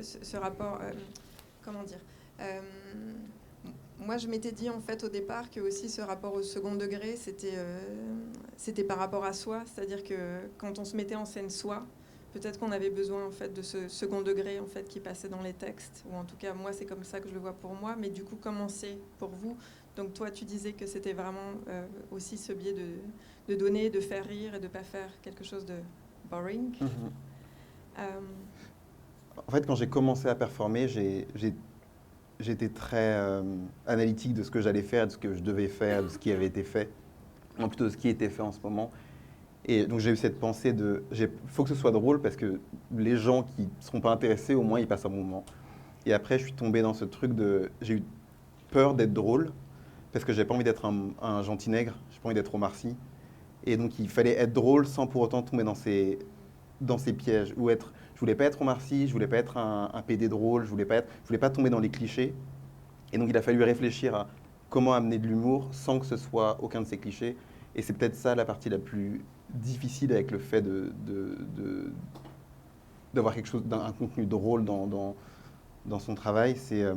ce, 0.02 0.36
rapport, 0.36 0.80
euh, 0.82 0.92
comment 1.64 1.84
dire 1.84 2.02
euh, 2.42 2.60
Moi, 4.00 4.18
je 4.18 4.28
m'étais 4.28 4.52
dit 4.52 4.70
en 4.70 4.82
fait 4.82 5.06
au 5.06 5.08
départ 5.08 5.50
que 5.50 5.62
aussi 5.62 5.88
ce 5.88 6.02
rapport 6.02 6.34
au 6.34 6.42
second 6.44 6.76
degré, 6.76 7.16
c'était 7.16 7.56
c'était 8.58 8.84
par 8.84 8.98
rapport 8.98 9.24
à 9.24 9.32
soi, 9.32 9.64
c'est-à-dire 9.74 10.04
que 10.04 10.16
quand 10.58 10.80
on 10.80 10.84
se 10.84 10.98
mettait 10.98 11.16
en 11.16 11.24
scène 11.24 11.50
soi, 11.50 11.86
peut-être 12.34 12.60
qu'on 12.60 12.74
avait 12.74 12.90
besoin 12.90 13.26
en 13.26 13.32
fait 13.32 13.54
de 13.54 13.62
ce 13.62 13.88
second 13.88 14.22
degré 14.22 14.60
en 14.60 14.66
fait 14.66 14.88
qui 14.90 15.00
passait 15.00 15.30
dans 15.30 15.42
les 15.42 15.54
textes, 15.54 16.04
ou 16.10 16.16
en 16.16 16.26
tout 16.26 16.36
cas 16.36 16.54
moi 16.54 16.74
c'est 16.74 16.86
comme 16.86 17.04
ça 17.06 17.22
que 17.22 17.30
je 17.30 17.34
le 17.34 17.40
vois 17.40 17.54
pour 17.54 17.74
moi. 17.74 17.96
Mais 17.98 18.10
du 18.10 18.26
coup, 18.26 18.38
comment 18.42 18.68
c'est 18.68 18.98
pour 19.18 19.30
vous 19.30 19.56
Donc 19.96 20.14
toi, 20.14 20.32
tu 20.32 20.46
disais 20.46 20.74
que 20.74 20.86
c'était 20.86 21.14
vraiment 21.14 21.54
euh, 21.68 21.86
aussi 22.12 22.38
ce 22.38 22.54
biais 22.54 22.74
de, 22.74 23.54
de 23.54 23.60
donner, 23.60 23.90
de 23.90 24.00
faire 24.00 24.26
rire 24.26 24.56
et 24.56 24.60
de 24.60 24.68
pas 24.68 24.84
faire 24.84 25.10
quelque 25.22 25.44
chose 25.44 25.66
de 25.66 25.76
boring. 26.30 26.72
Mhm. 26.80 26.90
Euh, 28.00 28.04
En 29.48 29.52
fait, 29.52 29.66
quand 29.66 29.76
j'ai 29.76 29.88
commencé 29.88 30.28
à 30.28 30.36
performer, 30.36 30.88
j'étais 32.40 32.70
très 32.70 33.16
euh, 33.18 33.44
analytique 33.86 34.34
de 34.34 34.44
ce 34.44 34.52
que 34.52 34.62
j'allais 34.62 34.82
faire, 34.82 35.08
de 35.08 35.12
ce 35.12 35.18
que 35.18 35.34
je 35.34 35.42
devais 35.42 35.68
faire, 35.68 36.04
de 36.04 36.10
ce 36.10 36.18
qui 36.18 36.32
avait 36.32 36.46
été 36.46 36.64
fait, 36.64 36.90
non 37.60 37.68
plutôt 37.68 37.86
de 37.86 37.90
ce 37.90 37.98
qui 37.98 38.08
était 38.08 38.30
fait 38.30 38.42
en 38.42 38.52
ce 38.52 38.60
moment. 38.62 38.92
Et 39.66 39.86
donc 39.86 40.00
j'ai 40.00 40.12
eu 40.12 40.16
cette 40.16 40.40
pensée 40.40 40.74
de, 40.74 41.04
il 41.12 41.30
faut 41.48 41.64
que 41.64 41.70
ce 41.70 41.76
soit 41.76 41.92
drôle 41.92 42.22
parce 42.22 42.36
que 42.36 42.60
les 42.96 43.16
gens 43.16 43.44
qui 43.44 43.64
ne 43.64 43.68
seront 43.82 44.02
pas 44.02 44.12
intéressés, 44.12 44.56
au 44.56 44.64
moins 44.64 44.80
ils 44.80 44.88
passent 44.88 45.06
un 45.06 45.10
moment. 45.10 45.44
Et 46.06 46.14
après, 46.14 46.40
je 46.40 46.46
suis 46.46 46.54
tombé 46.54 46.82
dans 46.82 46.96
ce 46.96 47.06
truc 47.06 47.34
de, 47.34 47.70
j'ai 47.82 47.96
eu 47.96 48.04
peur 48.72 48.96
d'être 48.96 49.14
drôle 49.14 49.52
parce 50.12 50.26
que 50.26 50.34
j'ai 50.34 50.46
pas 50.46 50.54
envie 50.54 50.64
d'être 50.64 50.86
un, 50.86 51.42
gentil 51.44 51.70
nègre, 51.70 51.94
j'ai 52.12 52.20
pas 52.20 52.28
envie 52.28 52.36
d'être 52.36 52.54
Omar 52.54 52.76
Sy. 52.76 52.96
Et 53.66 53.78
donc 53.78 54.00
il 54.00 54.10
fallait 54.10 54.38
être 54.38 54.54
drôle 54.54 54.88
sans 54.88 55.08
pour 55.08 55.22
autant 55.22 55.42
tomber 55.44 55.64
dans 55.64 55.76
ces, 55.76 56.20
dans 56.82 56.98
ces 56.98 57.14
pièges 57.14 57.54
ou 57.58 57.70
être 57.70 57.94
je 58.22 58.26
voulais 58.26 58.36
pas 58.36 58.44
être 58.44 58.62
Omar 58.62 58.80
Sy, 58.82 59.08
je 59.08 59.14
voulais 59.14 59.28
pas 59.28 59.38
être 59.38 59.58
un, 59.58 60.04
PD 60.06 60.30
drôle, 60.30 60.64
je 60.64 60.70
voulais 60.70 60.86
pas 60.86 60.98
être, 60.98 61.10
je 61.24 61.28
voulais 61.28 61.40
pas 61.40 61.50
tomber 61.50 61.72
dans 61.72 61.80
les 61.80 61.90
clichés. 61.90 62.36
Et 63.12 63.18
donc 63.18 63.30
il 63.32 63.36
a 63.36 63.42
fallu 63.42 63.64
réfléchir 63.64 64.14
à 64.14 64.28
comment 64.70 64.94
amener 64.94 65.18
de 65.18 65.26
l'humour 65.26 65.70
sans 65.72 65.98
que 65.98 66.06
ce 66.06 66.18
soit 66.18 66.58
aucun 66.62 66.82
de 66.82 66.86
ces 66.86 67.00
clichés. 67.00 67.36
Et 67.74 67.82
c'est 67.82 67.94
peut-être 67.94 68.16
ça 68.16 68.36
la 68.36 68.46
partie 68.46 68.70
la 68.70 68.78
plus 68.78 69.22
difficile 69.56 70.12
avec 70.12 70.30
le 70.30 70.38
fait 70.38 70.62
de, 70.62 70.94
d'avoir 73.12 73.34
quelque 73.34 73.50
contenu 73.98 74.28
drôle 74.28 74.66
dans, 74.66 75.16
dans, 75.86 76.00
son 76.00 76.14
travail. 76.14 76.56
C'est, 76.58 76.84
euh, 76.84 76.94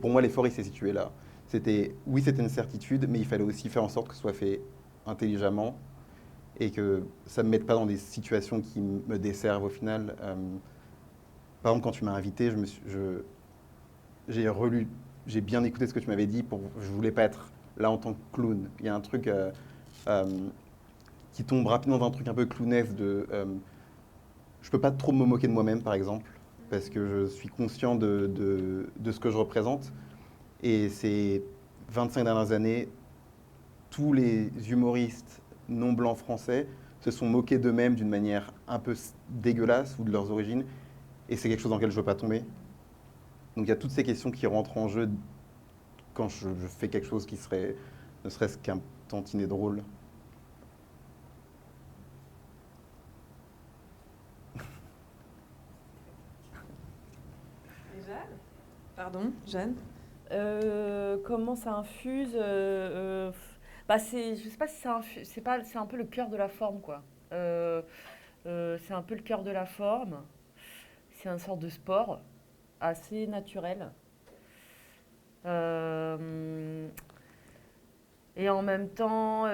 pour 0.00 0.10
moi 0.10 0.22
l'effort 0.22 0.46
il 0.46 0.52
s'est 0.52 0.62
situé 0.62 0.92
là. 0.92 1.10
C'était, 1.52 1.94
oui, 2.06 2.22
c'était 2.22 2.40
une 2.40 2.48
certitude, 2.48 3.06
mais 3.10 3.18
il 3.18 3.26
fallait 3.26 3.44
aussi 3.44 3.68
faire 3.68 3.84
en 3.84 3.90
sorte 3.90 4.08
que 4.08 4.14
ce 4.14 4.22
soit 4.22 4.32
fait 4.32 4.62
intelligemment 5.04 5.76
et 6.58 6.70
que 6.70 7.02
ça 7.26 7.42
ne 7.42 7.48
me 7.48 7.50
mette 7.50 7.66
pas 7.66 7.74
dans 7.74 7.84
des 7.84 7.98
situations 7.98 8.62
qui 8.62 8.80
me 8.80 9.18
desservent 9.18 9.64
au 9.64 9.68
final. 9.68 10.16
Euh, 10.22 10.34
par 11.62 11.72
exemple, 11.72 11.84
quand 11.84 11.90
tu 11.90 12.04
m'as 12.06 12.12
invité, 12.12 12.50
j'ai 14.28 14.48
relu, 14.48 14.88
j'ai 15.26 15.42
bien 15.42 15.62
écouté 15.62 15.86
ce 15.86 15.92
que 15.92 15.98
tu 16.00 16.08
m'avais 16.08 16.26
dit. 16.26 16.42
Pour, 16.42 16.60
je 16.80 16.88
voulais 16.90 17.12
pas 17.12 17.24
être 17.24 17.52
là 17.76 17.90
en 17.90 17.98
tant 17.98 18.14
que 18.14 18.18
clown. 18.32 18.70
Il 18.80 18.86
y 18.86 18.88
a 18.88 18.94
un 18.94 19.00
truc 19.00 19.26
euh, 19.26 19.50
euh, 20.08 20.24
qui 21.32 21.44
tombe 21.44 21.66
rapidement 21.66 21.98
dans 21.98 22.06
un 22.06 22.10
truc 22.12 22.28
un 22.28 22.34
peu 22.34 22.46
clownesque 22.46 22.94
de. 22.94 23.26
euh, 23.30 23.44
je 24.62 24.70
peux 24.70 24.80
pas 24.80 24.90
trop 24.90 25.12
me 25.12 25.24
moquer 25.26 25.48
de 25.48 25.52
moi-même, 25.52 25.82
par 25.82 25.94
exemple, 25.94 26.30
parce 26.70 26.88
que 26.88 27.06
je 27.06 27.26
suis 27.26 27.48
conscient 27.48 27.94
de- 27.94 28.90
de 28.96 29.12
ce 29.12 29.20
que 29.20 29.28
je 29.30 29.36
représente. 29.36 29.92
Et 30.62 30.88
ces 30.88 31.42
25 31.90 32.24
dernières 32.24 32.52
années, 32.52 32.88
tous 33.90 34.12
les 34.12 34.50
humoristes 34.70 35.42
non 35.68 35.92
blancs 35.92 36.16
français 36.16 36.66
se 37.00 37.10
sont 37.10 37.26
moqués 37.26 37.58
d'eux-mêmes 37.58 37.94
d'une 37.94 38.08
manière 38.08 38.52
un 38.68 38.78
peu 38.78 38.94
dégueulasse 39.28 39.96
ou 39.98 40.04
de 40.04 40.10
leurs 40.10 40.30
origines. 40.30 40.64
Et 41.28 41.36
c'est 41.36 41.48
quelque 41.48 41.60
chose 41.60 41.70
dans 41.70 41.76
lequel 41.76 41.90
je 41.90 41.96
ne 41.96 42.00
veux 42.00 42.04
pas 42.04 42.14
tomber. 42.14 42.44
Donc 43.56 43.66
il 43.66 43.68
y 43.68 43.72
a 43.72 43.76
toutes 43.76 43.90
ces 43.90 44.04
questions 44.04 44.30
qui 44.30 44.46
rentrent 44.46 44.78
en 44.78 44.88
jeu 44.88 45.10
quand 46.14 46.28
je, 46.28 46.48
fais 46.78 46.88
quelque 46.88 47.06
chose 47.06 47.26
qui 47.26 47.36
serait 47.36 47.76
ne 48.24 48.30
serait-ce 48.30 48.56
qu'un 48.58 48.80
tantinet 49.08 49.46
drôle. 49.46 49.82
Pardon, 58.94 59.32
Jeanne? 59.46 59.74
Euh, 60.32 61.18
comment 61.24 61.54
ça 61.54 61.74
infuse 61.74 62.34
euh, 62.34 63.28
euh, 63.28 63.32
bah 63.86 63.98
c'est, 63.98 64.34
sais 64.36 64.56
pas 64.56 64.66
si 64.66 64.80
ça 64.80 65.00
c'est, 65.24 65.42
pas, 65.42 65.58
un 65.74 65.86
peu 65.86 65.98
le 65.98 66.04
cœur 66.04 66.28
de 66.28 66.36
la 66.36 66.48
forme, 66.48 66.80
quoi. 66.80 67.02
Euh, 67.32 67.82
c'est 68.44 68.94
un 68.94 69.02
peu 69.02 69.14
le 69.14 69.22
cœur 69.22 69.42
de 69.42 69.50
la 69.50 69.66
forme. 69.66 70.22
C'est 71.12 71.28
un 71.28 71.38
sort 71.38 71.56
de 71.56 71.68
sport 71.68 72.20
assez 72.80 73.26
naturel. 73.26 73.90
Et 78.34 78.48
en 78.48 78.62
même 78.62 78.88
temps, 78.88 79.46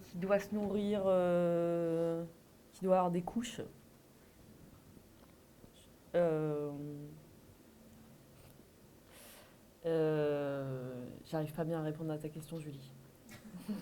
qui 0.00 0.18
doit 0.18 0.40
se 0.40 0.54
nourrir, 0.54 1.02
qui 2.72 2.84
doit 2.84 2.96
avoir 2.96 3.10
des 3.10 3.22
couches. 3.22 3.60
Euh, 9.86 11.06
J'arrive 11.24 11.52
pas 11.52 11.64
bien 11.64 11.80
à 11.80 11.82
répondre 11.82 12.12
à 12.12 12.18
ta 12.18 12.28
question, 12.28 12.58
Julie. 12.58 12.92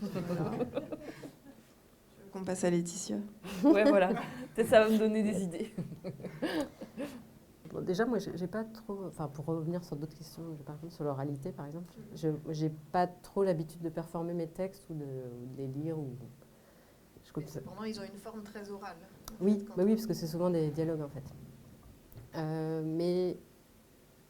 Qu'on 2.33 2.45
passe 2.45 2.65
à 2.65 2.71
Laetitia. 2.71 3.17
Ouais, 3.63 3.85
voilà. 3.85 4.09
Peut-être 4.55 4.69
ça 4.69 4.85
va 4.85 4.91
me 4.91 4.99
donner 4.99 5.23
des 5.23 5.43
idées. 5.43 5.75
Bon, 7.73 7.81
déjà, 7.81 8.05
moi, 8.05 8.19
j'ai 8.19 8.47
pas 8.47 8.65
trop. 8.65 9.07
Enfin, 9.07 9.29
pour 9.29 9.47
revenir 9.47 9.83
sur 9.83 9.97
d'autres 9.97 10.17
questions, 10.17 10.43
j'ai 10.57 10.65
par 10.65 10.75
exemple 10.77 10.93
sur 10.93 11.05
l'oralité, 11.05 11.53
par 11.53 11.67
exemple, 11.67 11.93
je 12.15 12.29
j'ai 12.51 12.71
pas 12.71 13.07
trop 13.07 13.45
l'habitude 13.45 13.81
de 13.81 13.89
performer 13.89 14.35
mes 14.35 14.47
textes 14.47 14.89
ou 14.91 14.95
de, 14.95 15.05
ou 15.05 15.47
de 15.47 15.57
les 15.57 15.69
lire. 15.69 15.99
Ou... 15.99 16.15
Je 17.25 17.33
coupe 17.33 17.47
ça. 17.47 17.61
Cependant, 17.61 17.85
ils 17.85 17.99
ont 17.99 18.05
une 18.05 18.19
forme 18.19 18.43
très 18.43 18.71
orale. 18.71 18.97
Oui, 19.41 19.65
bah 19.77 19.85
oui, 19.85 19.95
parce 19.95 20.07
que 20.07 20.13
c'est 20.13 20.27
souvent 20.27 20.51
des 20.51 20.71
dialogues 20.71 21.01
en 21.01 21.09
fait. 21.09 21.25
Euh, 22.35 22.83
mais 22.85 23.39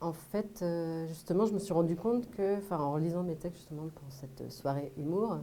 en 0.03 0.13
fait, 0.13 0.61
euh, 0.63 1.07
justement, 1.07 1.47
je 1.47 1.55
me 1.55 1.59
suis 1.59 1.73
rendu 1.73 1.97
compte 1.97 2.31
que, 2.31 2.59
en 2.73 2.97
lisant 2.97 3.23
mes 3.23 3.37
textes 3.37 3.59
justement 3.61 3.89
pour 3.95 4.11
cette 4.11 4.51
soirée 4.51 4.93
humour, 4.97 5.31
je 5.31 5.37
me 5.37 5.43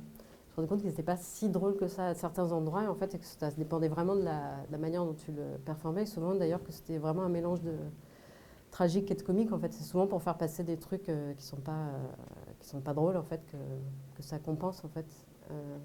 suis 0.51 0.55
rendu 0.55 0.67
compte 0.67 0.79
qu'ils 0.79 0.89
n'étaient 0.89 1.03
pas 1.03 1.17
si 1.17 1.49
drôles 1.49 1.75
que 1.75 1.87
ça 1.87 2.07
à 2.07 2.13
certains 2.13 2.51
endroits, 2.51 2.83
en 2.89 2.95
fait, 2.95 3.17
que 3.17 3.25
ça 3.25 3.51
dépendait 3.51 3.87
vraiment 3.87 4.15
de 4.15 4.23
la, 4.23 4.77
manière 4.77 5.05
dont 5.05 5.13
tu 5.13 5.31
le 5.31 5.57
performais. 5.65 6.03
Et 6.03 6.05
souvent, 6.05 6.35
d'ailleurs, 6.35 6.63
que 6.63 6.71
c'était 6.71 6.97
vraiment 6.97 7.23
un 7.23 7.29
mélange 7.29 7.61
de 7.61 7.73
tragique 8.71 9.09
et 9.11 9.15
de 9.15 9.21
comique. 9.21 9.51
En 9.51 9.59
fait, 9.59 9.73
c'est 9.73 9.83
souvent 9.83 10.07
pour 10.07 10.21
faire 10.21 10.37
passer 10.37 10.63
des 10.63 10.77
trucs 10.77 11.09
euh, 11.09 11.33
qui 11.33 11.45
sont 11.45 11.57
pas, 11.57 11.71
euh, 11.71 12.07
qui 12.59 12.67
sont 12.69 12.81
pas 12.81 12.93
drôles 12.93 13.17
en 13.17 13.23
fait, 13.23 13.41
que, 13.47 14.21
ça 14.21 14.37
compense 14.37 14.83
en 14.83 14.89
fait. 14.89 15.07
Euh, 15.51 15.77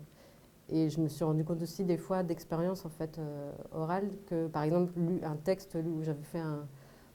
et 0.69 0.89
je 0.89 1.01
me 1.01 1.09
suis 1.09 1.25
rendu 1.25 1.45
compte 1.45 1.63
aussi 1.63 1.85
des 1.85 1.99
fois 1.99 2.23
d'expériences 2.23 2.87
en 2.87 2.89
fait 2.89 3.19
euh, 3.19 3.53
orales 3.73 4.11
que 4.27 4.47
par 4.47 4.63
exemple 4.63 4.93
lu 4.97 5.21
un 5.23 5.37
texte 5.37 5.77
où 5.77 6.03
j'avais 6.03 6.23
fait 6.23 6.39
un 6.39 6.67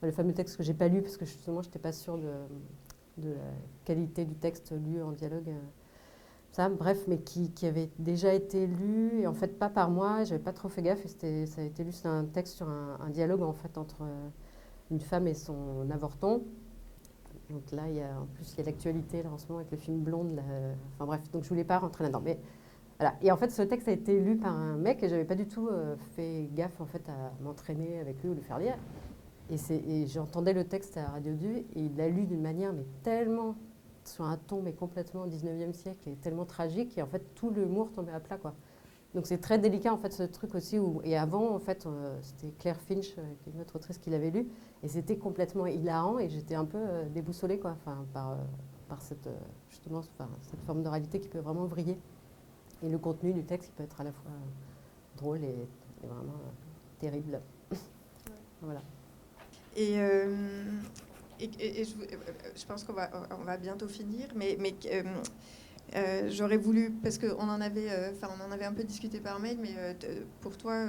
le 0.06 0.12
fameux 0.12 0.32
texte 0.32 0.56
que 0.56 0.62
j'ai 0.62 0.74
pas 0.74 0.88
lu 0.88 1.02
parce 1.02 1.16
que 1.16 1.24
justement 1.24 1.62
j'étais 1.62 1.78
pas 1.78 1.92
sûre 1.92 2.18
de, 2.18 2.30
la 3.22 3.34
qualité 3.84 4.24
du 4.24 4.34
texte 4.34 4.72
lu 4.72 5.02
en 5.02 5.12
dialogue 5.12 5.48
euh, 5.48 5.60
ça 6.52 6.68
bref 6.68 7.04
mais 7.06 7.18
qui, 7.18 7.50
qui 7.50 7.66
avait 7.66 7.90
déjà 7.98 8.32
été 8.32 8.66
lu 8.66 9.20
et 9.20 9.26
en 9.26 9.34
fait 9.34 9.58
pas 9.58 9.68
par 9.68 9.90
moi 9.90 10.24
j'avais 10.24 10.42
pas 10.42 10.52
trop 10.52 10.68
fait 10.68 10.82
gaffe 10.82 11.04
et 11.22 11.46
ça 11.46 11.60
a 11.60 11.64
été 11.64 11.84
lu 11.84 11.92
c'est 11.92 12.08
un 12.08 12.24
texte 12.24 12.54
sur 12.54 12.68
un, 12.68 13.10
dialogue 13.10 13.42
en 13.42 13.52
fait 13.52 13.76
entre 13.76 14.02
euh, 14.02 14.28
une 14.90 15.00
femme 15.00 15.26
et 15.26 15.34
son 15.34 15.88
avorton 15.90 16.42
donc 17.50 17.70
là 17.72 17.88
il 17.88 17.96
y 17.96 18.02
a 18.02 18.20
en 18.20 18.26
plus 18.26 18.54
il 18.54 18.58
y 18.58 18.62
a 18.62 18.64
l'actualité 18.64 19.22
en 19.26 19.36
ce 19.36 19.46
moment 19.48 19.58
avec 19.58 19.70
le 19.70 19.76
film 19.76 19.98
Blonde 19.98 20.40
euh, 20.48 20.74
enfin 20.94 21.04
bref 21.04 21.30
donc 21.30 21.44
je 21.44 21.48
voulais 21.48 21.64
pas 21.64 21.78
rentrer 21.78 22.04
là-dedans 22.04 22.22
mais 22.24 22.38
voilà. 22.98 23.14
Et 23.22 23.32
en 23.32 23.38
fait, 23.38 23.50
ce 23.50 23.62
texte 23.62 23.88
a 23.88 23.92
été 23.92 24.20
lu 24.20 24.36
par 24.36 24.54
un 24.54 24.76
mec 24.76 25.02
et 25.02 25.08
j'avais 25.08 25.24
pas 25.24 25.34
du 25.34 25.46
tout 25.46 25.70
fait 26.14 26.50
gaffe 26.52 26.78
en 26.82 26.84
fait 26.84 27.00
à 27.08 27.32
m'entraîner 27.42 27.98
avec 27.98 28.22
lui 28.22 28.28
ou 28.28 28.34
le 28.34 28.42
faire 28.42 28.58
lire. 28.58 28.76
Et, 29.50 30.06
j'entendais 30.06 30.52
le 30.52 30.64
texte 30.64 30.96
à 30.96 31.08
Radio 31.08 31.34
2 31.34 31.46
et 31.48 31.66
il 31.74 31.96
l'a 31.96 32.08
lu 32.08 32.24
d'une 32.24 32.40
manière 32.40 32.72
mais 32.72 32.86
tellement 33.02 33.56
sur 34.04 34.24
un 34.24 34.36
ton 34.36 34.62
mais 34.62 34.72
complètement 34.72 35.22
au 35.22 35.26
19e 35.26 35.72
siècle 35.72 36.08
et 36.08 36.14
tellement 36.14 36.44
tragique 36.44 36.96
et 36.96 37.02
en 37.02 37.06
fait 37.06 37.34
tout 37.34 37.50
l'humour 37.50 37.90
tombait 37.92 38.12
à 38.12 38.20
plat 38.20 38.38
quoi. 38.38 38.54
Donc 39.14 39.26
c'est 39.26 39.38
très 39.38 39.58
délicat 39.58 39.92
en 39.92 39.98
fait 39.98 40.12
ce 40.12 40.22
truc 40.22 40.54
aussi 40.54 40.78
et 41.02 41.16
avant 41.16 41.54
en 41.54 41.58
fait 41.58 41.84
euh, 41.86 42.16
c'était 42.22 42.52
Claire 42.58 42.80
Finch 42.80 43.14
euh, 43.18 43.22
qui 43.42 43.50
est 43.50 43.52
une 43.52 43.60
autre 43.60 43.76
autrice 43.76 43.98
qui 43.98 44.10
l'avait 44.10 44.30
lu 44.30 44.46
et 44.84 44.88
c'était 44.88 45.16
complètement 45.16 45.66
hilarant 45.66 46.18
et 46.18 46.28
j'étais 46.28 46.54
un 46.54 46.64
peu 46.64 46.78
euh, 46.78 47.08
déboussolée 47.08 47.58
quoi 47.58 47.72
enfin 47.72 48.04
par 48.14 48.30
euh, 48.30 48.36
par 48.88 49.02
cette 49.02 49.28
justement 49.68 50.02
cette 50.02 50.60
forme 50.66 50.82
d'oralité 50.82 51.20
qui 51.20 51.28
peut 51.28 51.38
vraiment 51.38 51.64
vriller. 51.64 51.98
Et 52.82 52.88
le 52.88 52.98
contenu 52.98 53.32
du 53.32 53.44
texte, 53.44 53.70
il 53.70 53.76
peut 53.76 53.84
être 53.84 54.00
à 54.00 54.04
la 54.04 54.12
fois 54.12 54.30
drôle 55.16 55.44
et, 55.44 55.68
vraiment 56.02 56.40
terrible. 56.98 57.40
voilà. 58.62 58.80
Et, 59.76 59.98
euh, 60.00 60.26
et, 61.38 61.50
et- 61.58 61.84
je, 61.84 61.92
je 62.56 62.66
pense 62.66 62.84
qu'on 62.84 62.92
va, 62.92 63.10
on 63.38 63.44
va 63.44 63.56
bientôt 63.56 63.88
finir, 63.88 64.26
mais, 64.34 64.56
mais 64.60 64.74
euh, 64.86 65.02
euh, 65.96 66.28
j'aurais 66.30 66.56
voulu, 66.56 66.90
parce 67.02 67.18
qu'on 67.18 67.48
en 67.48 67.60
avait, 67.60 67.88
en 68.22 68.50
avait 68.52 68.64
un 68.64 68.72
peu 68.72 68.84
discuté 68.84 69.20
par 69.20 69.38
mail, 69.40 69.58
mais 69.60 69.74
pour 70.40 70.56
toi, 70.56 70.88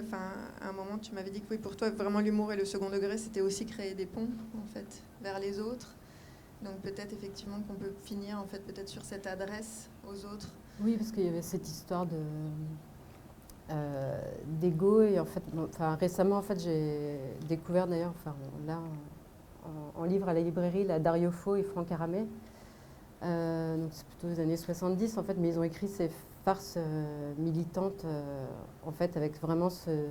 à 0.61 0.69
un 0.69 0.73
moment, 0.73 0.97
tu 0.97 1.13
m'avais 1.13 1.31
dit 1.31 1.41
que 1.41 1.47
oui, 1.51 1.57
pour 1.57 1.75
toi, 1.75 1.89
vraiment 1.89 2.19
l'humour 2.19 2.51
et 2.53 2.55
le 2.57 2.65
second 2.65 2.89
degré, 2.89 3.17
c'était 3.17 3.41
aussi 3.41 3.65
créer 3.65 3.93
des 3.93 4.05
ponts, 4.05 4.29
en 4.61 4.65
fait, 4.73 5.01
vers 5.21 5.39
les 5.39 5.59
autres. 5.59 5.95
Donc 6.63 6.79
peut-être 6.81 7.11
effectivement 7.13 7.59
qu'on 7.61 7.73
peut 7.73 7.93
finir, 8.03 8.37
en 8.39 8.45
fait, 8.45 8.59
peut-être 8.59 8.89
sur 8.89 9.03
cette 9.03 9.25
adresse 9.25 9.89
aux 10.07 10.25
autres. 10.25 10.49
Oui, 10.83 10.95
parce 10.97 11.11
qu'il 11.11 11.23
y 11.25 11.29
avait 11.29 11.41
cette 11.41 11.67
histoire 11.67 12.05
de 12.05 12.17
euh, 13.71 14.21
d'ego 14.59 15.01
et 15.01 15.19
en 15.19 15.25
fait, 15.25 15.43
enfin 15.69 15.95
récemment 15.95 16.37
en 16.37 16.41
fait 16.41 16.59
j'ai 16.59 17.19
découvert 17.47 17.87
d'ailleurs, 17.87 18.13
enfin 18.19 18.35
là 18.67 18.79
en, 19.95 20.03
livre 20.03 20.27
à 20.27 20.33
la 20.33 20.41
librairie, 20.41 20.83
la 20.83 20.99
Dario 20.99 21.31
Fo 21.31 21.55
et 21.55 21.63
Franck 21.63 21.91
Aramé. 21.91 22.25
Euh, 23.23 23.77
donc 23.77 23.89
c'est 23.91 24.05
plutôt 24.05 24.27
les 24.27 24.39
années 24.39 24.57
70 24.57 25.17
en 25.17 25.23
fait, 25.23 25.35
mais 25.37 25.49
ils 25.49 25.59
ont 25.59 25.63
écrit 25.63 25.87
ces 25.87 26.09
farces 26.43 26.75
euh, 26.77 27.33
militantes 27.37 28.03
euh, 28.05 28.45
en 28.85 28.91
fait 28.91 29.15
avec 29.15 29.39
vraiment 29.41 29.69
ce, 29.69 30.07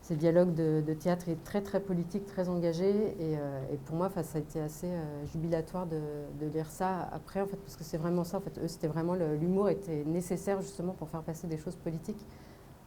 ces 0.00 0.16
dialogues 0.16 0.54
de, 0.54 0.94
théâtre 0.94 1.26
très 1.44 1.60
très 1.60 1.80
politiques, 1.80 2.26
très 2.26 2.48
engagés. 2.48 3.14
Et, 3.20 3.36
euh, 3.38 3.60
pour 3.86 3.96
moi, 3.96 4.10
ça 4.10 4.38
a 4.38 4.40
été 4.40 4.60
assez 4.60 4.88
jubilatoire 5.32 5.86
de, 5.86 6.00
de 6.40 6.46
lire 6.46 6.70
ça 6.70 7.08
après, 7.12 7.40
en 7.40 7.46
fait, 7.46 7.56
parce 7.56 7.76
que 7.76 7.84
c'est 7.84 7.96
vraiment 7.96 8.24
ça. 8.24 8.38
En 8.38 8.40
fait, 8.40 8.58
eux, 8.58 8.68
c'était 8.68 8.88
vraiment 8.88 9.14
l'humour 9.14 9.68
était 9.70 10.04
nécessaire 10.04 10.60
justement 10.60 10.92
pour 10.92 11.08
faire 11.08 11.22
passer 11.22 11.46
des 11.46 11.58
choses 11.58 11.76
politiques, 11.76 12.24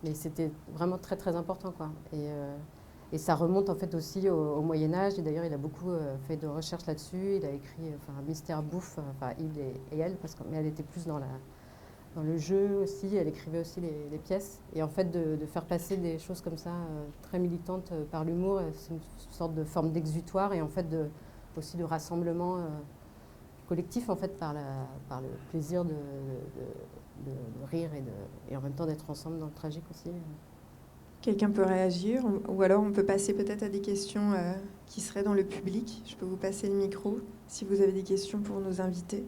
mais 0.03 0.13
c'était 0.13 0.51
vraiment 0.73 0.97
très 0.97 1.15
très 1.15 1.35
important, 1.35 1.71
quoi. 1.71 1.89
Et, 2.13 2.29
euh, 2.29 2.55
et 3.13 3.17
ça 3.17 3.35
remonte 3.35 3.69
en 3.69 3.75
fait 3.75 3.95
aussi 3.95 4.29
au, 4.29 4.61
Moyen 4.61 4.93
Âge. 4.93 5.17
Et 5.17 5.21
d'ailleurs, 5.21 5.45
il 5.45 5.53
a 5.53 5.57
beaucoup 5.57 5.91
euh, 5.91 6.15
fait 6.27 6.37
de 6.37 6.47
recherches 6.47 6.85
là-dessus. 6.85 7.37
Il 7.37 7.45
a 7.45 7.51
écrit, 7.51 7.93
enfin, 7.95 8.13
Mystère 8.27 8.61
Bouffe, 8.61 8.99
enfin, 9.15 9.33
il 9.39 9.59
et, 9.59 9.99
elle, 9.99 10.15
parce 10.17 10.35
que 10.35 10.43
mais 10.49 10.57
elle 10.57 10.67
était 10.67 10.83
plus 10.83 11.05
dans 11.05 11.19
la 11.19 11.27
dans 12.15 12.23
le 12.23 12.37
jeu 12.37 12.77
aussi, 12.77 13.15
elle 13.15 13.27
écrivait 13.27 13.59
aussi 13.59 13.79
les, 13.79 14.17
pièces. 14.17 14.59
Et 14.73 14.81
en 14.81 14.87
fait, 14.87 15.11
de, 15.11 15.45
faire 15.45 15.65
passer 15.65 15.97
des 15.97 16.17
choses 16.17 16.41
comme 16.41 16.57
ça, 16.57 16.71
euh, 16.71 17.05
très 17.21 17.37
militantes 17.37 17.93
par 18.09 18.23
l'humour, 18.23 18.59
c'est 18.73 18.93
une 18.93 18.99
sorte 19.29 19.53
de 19.53 19.63
forme 19.63 19.91
d'exutoire 19.91 20.51
et 20.53 20.61
en 20.61 20.67
fait 20.67 20.89
de, 20.89 21.09
aussi 21.55 21.77
de 21.77 21.83
rassemblement 21.83 22.57
collectif 23.67 24.09
en 24.09 24.15
fait 24.15 24.37
par, 24.39 24.53
la, 24.53 24.87
par 25.09 25.21
le 25.21 25.27
plaisir 25.51 25.83
de, 25.85 25.91
de- 25.91 27.25
de- 27.25 27.31
de 27.31 27.65
rire 27.71 27.89
et, 27.93 28.01
de, 28.01 28.11
et 28.51 28.57
en 28.57 28.61
même 28.61 28.73
temps 28.73 28.85
d'être 28.85 29.09
ensemble 29.09 29.39
dans 29.39 29.47
le 29.47 29.51
tragique 29.51 29.83
aussi. 29.91 30.09
Quelqu'un 31.21 31.49
peut 31.49 31.63
réagir, 31.63 32.23
ou 32.47 32.61
alors 32.61 32.83
on 32.83 32.91
peut 32.91 33.03
passer 33.05 33.33
peut-être 33.33 33.63
à 33.63 33.69
des 33.69 33.81
questions 33.81 34.33
euh, 34.33 34.53
qui 34.85 35.01
seraient 35.01 35.23
dans 35.23 35.33
le 35.33 35.43
public. 35.43 36.03
Je 36.05 36.15
peux 36.15 36.25
vous 36.25 36.37
passer 36.37 36.69
le 36.69 36.75
micro 36.75 37.19
si 37.47 37.65
vous 37.65 37.81
avez 37.81 37.91
des 37.91 38.03
questions 38.03 38.39
pour 38.39 38.59
nos 38.59 38.79
invités. 38.81 39.25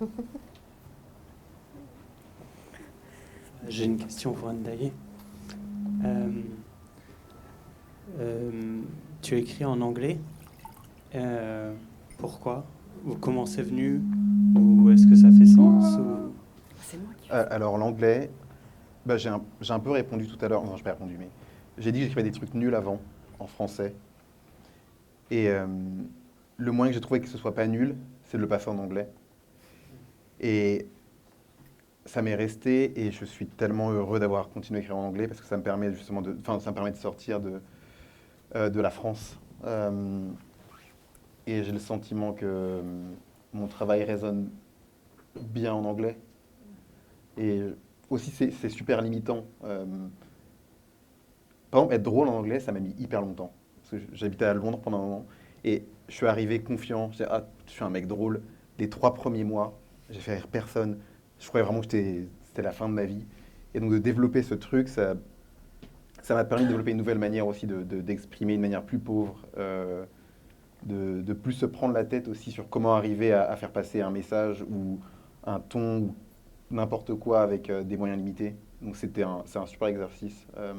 J'ai 3.68 3.84
une 3.84 3.96
question 3.98 4.32
pour 4.32 4.48
Anne 4.48 4.62
Daguet. 4.62 4.92
Euh, 6.04 6.30
euh, 8.18 8.80
tu 9.20 9.34
as 9.34 9.38
écrit 9.38 9.64
en 9.64 9.80
anglais. 9.80 10.18
Pourquoi 12.18 12.64
Ou 13.06 13.14
comment 13.14 13.46
c'est 13.46 13.62
venu 13.62 14.00
Ou 14.56 14.90
est-ce 14.90 15.06
que 15.06 15.14
ça 15.14 15.30
fait 15.30 15.46
sens 15.46 15.96
ou- 15.98 16.32
Euh, 17.32 17.46
alors 17.50 17.78
l'anglais, 17.78 18.30
bah, 19.06 19.16
j'ai 19.16 19.28
un, 19.28 19.40
j'ai 19.60 19.72
un 19.72 19.80
peu 19.80 19.90
répondu 19.90 20.26
tout 20.26 20.42
à 20.44 20.48
l'heure. 20.48 20.64
Non, 20.64 20.72
je 20.72 20.78
n'ai 20.78 20.84
pas 20.84 20.90
répondu, 20.92 21.16
mais 21.18 21.28
j'ai 21.78 21.92
dit 21.92 21.98
que 22.00 22.04
j'écrivais 22.06 22.28
des 22.28 22.32
trucs 22.36 22.54
nuls 22.54 22.74
avant 22.74 23.00
en 23.38 23.46
français. 23.46 23.94
Et 25.30 25.48
euh, 25.48 25.66
le 26.56 26.72
moyen 26.72 26.90
que 26.90 26.94
j'ai 26.94 27.00
trouvé 27.00 27.20
que 27.20 27.28
ce 27.28 27.38
soit 27.38 27.54
pas 27.54 27.66
nul, 27.66 27.94
c'est 28.24 28.36
de 28.38 28.42
le 28.42 28.48
passer 28.48 28.68
en 28.68 28.78
anglais. 28.78 29.08
Et 30.40 30.86
ça 32.06 32.22
m'est 32.22 32.34
resté 32.34 33.06
et 33.06 33.10
je 33.12 33.24
suis 33.26 33.46
tellement 33.46 33.90
heureux 33.90 34.18
d'avoir 34.18 34.48
continué 34.48 34.78
à 34.78 34.82
écrire 34.82 34.96
en 34.96 35.06
anglais 35.08 35.28
parce 35.28 35.40
que 35.42 35.46
ça 35.46 35.58
me 35.58 35.62
permet 35.62 35.92
justement 35.92 36.22
de, 36.22 36.34
enfin, 36.40 36.58
ça 36.58 36.70
me 36.70 36.74
permet 36.74 36.92
de 36.92 36.96
sortir 36.96 37.38
de, 37.40 37.60
euh, 38.56 38.70
de 38.70 38.80
la 38.80 38.90
France. 38.90 39.38
Euh, 39.64 40.26
et 41.48 41.64
j'ai 41.64 41.72
le 41.72 41.78
sentiment 41.78 42.34
que 42.34 42.44
euh, 42.44 42.82
mon 43.54 43.66
travail 43.68 44.04
résonne 44.04 44.50
bien 45.40 45.72
en 45.72 45.84
anglais. 45.86 46.18
Et 47.38 47.62
aussi, 48.10 48.30
c'est 48.30 48.68
super 48.68 49.00
limitant. 49.00 49.44
Euh, 49.64 49.86
par 51.70 51.80
exemple, 51.80 51.94
être 51.94 52.02
drôle 52.02 52.28
en 52.28 52.34
anglais, 52.34 52.60
ça 52.60 52.70
m'a 52.72 52.80
mis 52.80 52.94
hyper 52.98 53.22
longtemps. 53.22 53.52
Parce 53.80 54.02
que 54.02 54.08
j'habitais 54.12 54.44
à 54.44 54.52
Londres 54.52 54.78
pendant 54.80 54.98
un 54.98 55.02
moment. 55.02 55.26
Et 55.64 55.84
je 56.08 56.14
suis 56.14 56.26
arrivé 56.26 56.60
confiant. 56.60 57.10
Je 57.12 57.24
ah, 57.24 57.46
je 57.66 57.72
suis 57.72 57.84
un 57.84 57.90
mec 57.90 58.06
drôle. 58.06 58.42
Les 58.78 58.90
trois 58.90 59.14
premiers 59.14 59.44
mois, 59.44 59.78
j'ai 60.10 60.20
fait 60.20 60.34
rire 60.34 60.48
personne. 60.48 60.98
Je 61.38 61.48
croyais 61.48 61.64
vraiment 61.64 61.80
que 61.80 61.86
c'était 61.90 62.62
la 62.62 62.72
fin 62.72 62.88
de 62.90 62.94
ma 62.94 63.04
vie. 63.04 63.24
Et 63.72 63.80
donc, 63.80 63.90
de 63.90 63.98
développer 63.98 64.42
ce 64.42 64.54
truc, 64.54 64.88
ça 64.88 65.14
m'a 66.28 66.44
permis 66.44 66.64
de 66.64 66.68
développer 66.68 66.90
une 66.90 66.98
nouvelle 66.98 67.18
manière 67.18 67.46
aussi 67.46 67.66
de- 67.66 67.82
de- 67.84 68.00
d'exprimer 68.02 68.54
une 68.54 68.60
manière 68.60 68.82
plus 68.82 68.98
pauvre. 68.98 69.46
euh, 69.56 70.04
de, 70.84 71.22
de 71.22 71.32
plus 71.32 71.52
se 71.52 71.66
prendre 71.66 71.94
la 71.94 72.04
tête 72.04 72.28
aussi 72.28 72.50
sur 72.50 72.68
comment 72.68 72.94
arriver 72.94 73.32
à, 73.32 73.50
à 73.50 73.56
faire 73.56 73.72
passer 73.72 74.00
un 74.00 74.10
message 74.10 74.62
ou 74.62 75.00
un 75.44 75.60
ton 75.60 76.00
ou 76.02 76.14
n'importe 76.70 77.14
quoi 77.14 77.40
avec 77.42 77.70
euh, 77.70 77.82
des 77.82 77.96
moyens 77.96 78.18
limités. 78.18 78.56
Donc 78.82 78.96
c'était 78.96 79.22
un, 79.22 79.42
c'est 79.46 79.58
un 79.58 79.66
super 79.66 79.88
exercice 79.88 80.46
euh, 80.56 80.74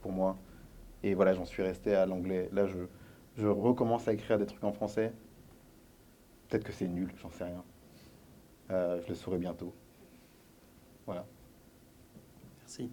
pour 0.00 0.12
moi. 0.12 0.36
Et 1.02 1.14
voilà, 1.14 1.32
j'en 1.32 1.46
suis 1.46 1.62
resté 1.62 1.94
à 1.94 2.04
l'anglais. 2.04 2.50
Là, 2.52 2.66
je, 2.66 2.78
je 3.36 3.46
recommence 3.46 4.06
à 4.08 4.12
écrire 4.12 4.38
des 4.38 4.46
trucs 4.46 4.64
en 4.64 4.72
français. 4.72 5.12
Peut-être 6.48 6.64
que 6.64 6.72
c'est 6.72 6.88
nul, 6.88 7.10
j'en 7.16 7.30
sais 7.30 7.44
rien. 7.44 7.64
Euh, 8.70 9.00
je 9.02 9.08
le 9.08 9.14
saurai 9.14 9.38
bientôt. 9.38 9.72
Voilà. 11.06 11.24
Merci. 12.58 12.90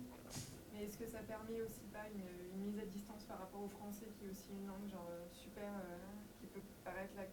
Mais 0.74 0.86
est-ce 0.86 0.98
que 0.98 1.08
ça 1.08 1.20
permet 1.20 1.62
aussi 1.62 1.82
pas 1.92 2.06
une, 2.14 2.22
une 2.56 2.66
mise 2.70 2.80
à 2.80 2.86
distance 2.86 3.26
par 3.26 3.40
rapport 3.40 3.64
au 3.64 3.68
français 3.68 4.06
qui 4.18 4.26
est 4.26 4.30
aussi 4.30 4.52
une 4.54 4.68
langue 4.68 4.88
genre 4.90 5.10
euh, 5.12 5.26
super, 5.34 5.68
euh, 5.68 5.98
qui 6.40 6.48
peut 6.48 6.62
paraître 6.86 7.16
là, 7.18 7.24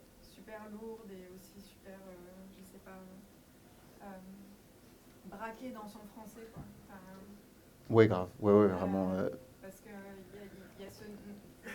super 0.55 0.71
lourde 0.71 1.11
et 1.11 1.29
aussi 1.37 1.61
super, 1.61 1.99
euh, 2.07 2.15
je 2.57 2.63
sais 2.63 2.79
pas, 2.79 2.99
euh, 4.03 4.07
braquée 5.25 5.71
dans 5.73 5.89
son 5.89 6.01
français 6.15 6.49
quoi. 6.53 6.63
Enfin, 6.85 7.01
Ouais, 7.91 8.07
grave. 8.07 8.31
Ouais, 8.39 8.53
ouais, 8.53 8.69
vraiment. 8.69 9.13
euh, 9.13 9.29
parce 9.61 9.81
qu'il 9.81 9.91
y 9.91 10.83
y 10.83 10.87
a 10.87 10.91
ce- 10.91 11.05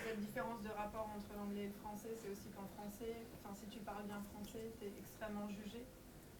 cette 0.05 0.19
différence 0.19 0.61
de 0.63 0.69
rapport 0.69 1.09
entre 1.15 1.33
l'anglais 1.37 1.63
et 1.63 1.67
le 1.67 1.73
français, 1.73 2.15
c'est 2.15 2.29
aussi 2.29 2.49
qu'en 2.55 2.67
français, 2.79 3.25
enfin 3.43 3.53
si 3.53 3.67
tu 3.67 3.79
parles 3.79 4.05
bien 4.05 4.21
français, 4.33 4.71
tu 4.79 4.85
es 4.85 4.93
extrêmement 4.97 5.49
jugé. 5.49 5.85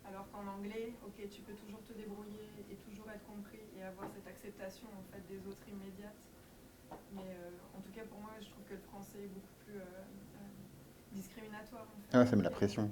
Alors 0.05 0.31
qu'en 0.31 0.47
anglais, 0.47 0.93
ok, 1.05 1.29
tu 1.29 1.41
peux 1.41 1.53
toujours 1.53 1.83
te 1.83 1.93
débrouiller 1.93 2.49
et 2.71 2.75
toujours 2.77 3.09
être 3.11 3.25
compris 3.25 3.61
et 3.77 3.83
avoir 3.83 4.09
cette 4.09 4.25
acceptation 4.27 4.87
en 4.97 5.03
fait 5.11 5.21
des 5.27 5.45
autres 5.45 5.67
immédiates. 5.67 6.15
Mais 7.11 7.35
euh, 7.35 7.51
en 7.77 7.81
tout 7.81 7.91
cas 7.91 8.05
pour 8.05 8.19
moi, 8.19 8.31
je 8.39 8.49
trouve 8.49 8.63
que 8.65 8.73
le 8.73 8.79
français 8.79 9.23
est 9.25 9.27
beaucoup 9.27 9.53
plus 9.65 9.75
euh, 9.77 9.81
euh, 9.83 10.03
discriminatoire. 11.13 11.83
En 11.83 12.11
fait. 12.11 12.17
Ah, 12.17 12.25
ça 12.25 12.35
met 12.35 12.43
la 12.43 12.49
pression. 12.49 12.89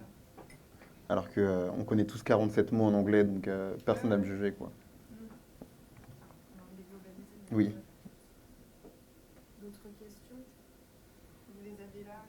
alors 1.10 1.30
qu'on 1.32 1.84
connaît 1.86 2.06
tous 2.06 2.22
47 2.24 2.72
mots 2.72 2.86
en 2.86 2.94
anglais, 2.94 3.24
donc 3.24 3.48
euh, 3.48 3.76
personne 3.86 4.10
n'a 4.10 4.18
me 4.18 4.24
juger, 4.26 4.52
quoi. 4.54 4.72
Mm. 5.12 5.16
Oui. 7.54 7.76
D'autres 9.62 9.90
questions 10.00 10.36
Vous 11.56 11.64
les 11.64 11.72
avez 11.72 12.04
là 12.04 12.24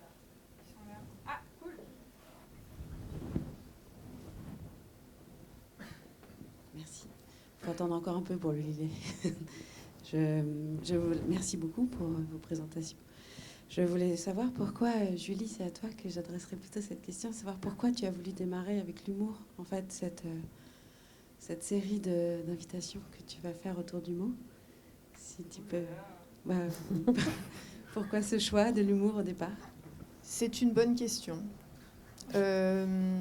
Qui 0.64 0.72
sont 0.72 0.80
là 0.88 0.98
Ah, 1.26 1.40
cool 1.60 1.72
Merci. 6.76 7.08
Il 7.60 7.64
faut 7.64 7.70
attendre 7.72 7.94
encore 7.94 8.16
un 8.16 8.22
peu 8.22 8.36
pour 8.36 8.52
le 8.52 8.58
lire. 8.58 8.88
je, 10.04 10.42
je 10.84 10.94
vous, 10.94 11.14
merci 11.28 11.56
beaucoup 11.56 11.86
pour 11.86 12.06
euh, 12.06 12.24
vos 12.30 12.38
présentations. 12.38 12.96
Je 13.70 13.82
voulais 13.82 14.16
savoir 14.16 14.50
pourquoi, 14.52 14.88
euh, 14.88 15.16
Julie, 15.16 15.46
c'est 15.46 15.62
à 15.62 15.70
toi 15.70 15.90
que 16.02 16.08
j'adresserai 16.08 16.56
plutôt 16.56 16.80
cette 16.80 17.02
question, 17.02 17.32
savoir 17.32 17.56
pourquoi 17.56 17.90
tu 17.90 18.06
as 18.06 18.10
voulu 18.10 18.32
démarrer 18.32 18.80
avec 18.80 19.06
l'humour, 19.06 19.34
en 19.58 19.64
fait, 19.64 19.84
cette, 19.92 20.24
euh, 20.24 20.40
cette 21.38 21.62
série 21.62 22.00
d'invitations 22.00 23.00
que 23.12 23.22
tu 23.30 23.42
vas 23.42 23.52
faire 23.52 23.78
autour 23.78 24.00
du 24.00 24.12
mot. 24.12 24.30
Si 25.14 25.42
tu 25.44 25.60
peux. 25.60 25.82
Bah, 26.46 26.54
pourquoi 27.92 28.22
ce 28.22 28.38
choix 28.38 28.72
de 28.72 28.80
l'humour 28.80 29.16
au 29.16 29.22
départ? 29.22 29.48
C'est 30.22 30.62
une 30.62 30.72
bonne 30.72 30.94
question. 30.94 31.36
Euh, 32.34 33.18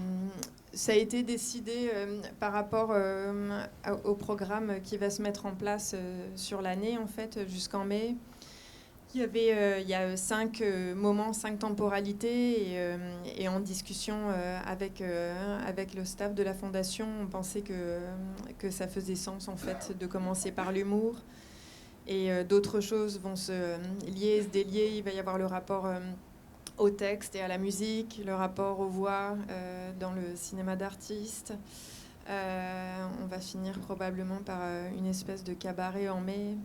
ça 0.71 0.93
a 0.93 0.95
été 0.95 1.23
décidé 1.23 1.91
par 2.39 2.53
rapport 2.53 2.93
au 4.03 4.13
programme 4.13 4.81
qui 4.83 4.97
va 4.97 5.09
se 5.09 5.21
mettre 5.21 5.45
en 5.45 5.55
place 5.55 5.95
sur 6.35 6.61
l'année, 6.61 6.97
en 6.97 7.07
fait, 7.07 7.47
jusqu'en 7.47 7.83
mai. 7.83 8.15
Il 9.15 9.21
y 9.21 9.23
avait 9.23 9.53
euh, 9.53 9.79
il 9.79 9.87
y 9.87 9.93
a 9.93 10.17
cinq 10.17 10.59
euh, 10.59 10.93
moments, 10.93 11.31
cinq 11.31 11.59
temporalités, 11.59 12.73
et, 12.73 12.77
euh, 12.77 13.47
en 13.47 13.61
discussion 13.61 14.29
avec, 14.65 15.01
avec 15.65 15.93
le 15.93 16.03
staff 16.03 16.35
de 16.35 16.43
la 16.43 16.53
fondation, 16.53 17.07
on 17.21 17.27
pensait 17.27 17.61
que, 17.61 17.99
que 18.59 18.69
ça 18.69 18.87
faisait 18.87 19.15
sens 19.15 19.47
en 19.47 19.55
fait 19.55 19.97
de 19.97 20.05
commencer 20.05 20.51
par 20.51 20.71
l'humour. 20.71 21.15
Et 22.07 22.29
d'autres 22.45 22.79
choses 22.79 23.19
vont 23.19 23.35
se 23.35 23.77
lier, 24.05 24.41
se 24.41 24.47
délier. 24.47 24.91
Il 24.95 25.03
va 25.03 25.11
y 25.11 25.19
avoir 25.19 25.37
le 25.37 25.45
rapport 25.45 25.87
au 26.77 26.89
texte 26.89 27.35
et 27.35 27.41
à 27.41 27.47
la 27.47 27.57
musique, 27.57 28.21
le 28.25 28.33
rapport 28.33 28.79
aux 28.79 28.87
voix 28.87 29.35
dans 29.99 30.11
le 30.11 30.35
cinéma 30.35 30.75
d'artiste. 30.75 31.53
On 32.27 33.25
va 33.27 33.39
finir 33.39 33.79
probablement 33.79 34.39
par 34.45 34.61
une 34.97 35.07
espèce 35.07 35.43
de 35.43 35.53
cabaret 35.53 36.09
en 36.09 36.21
mai. 36.21 36.55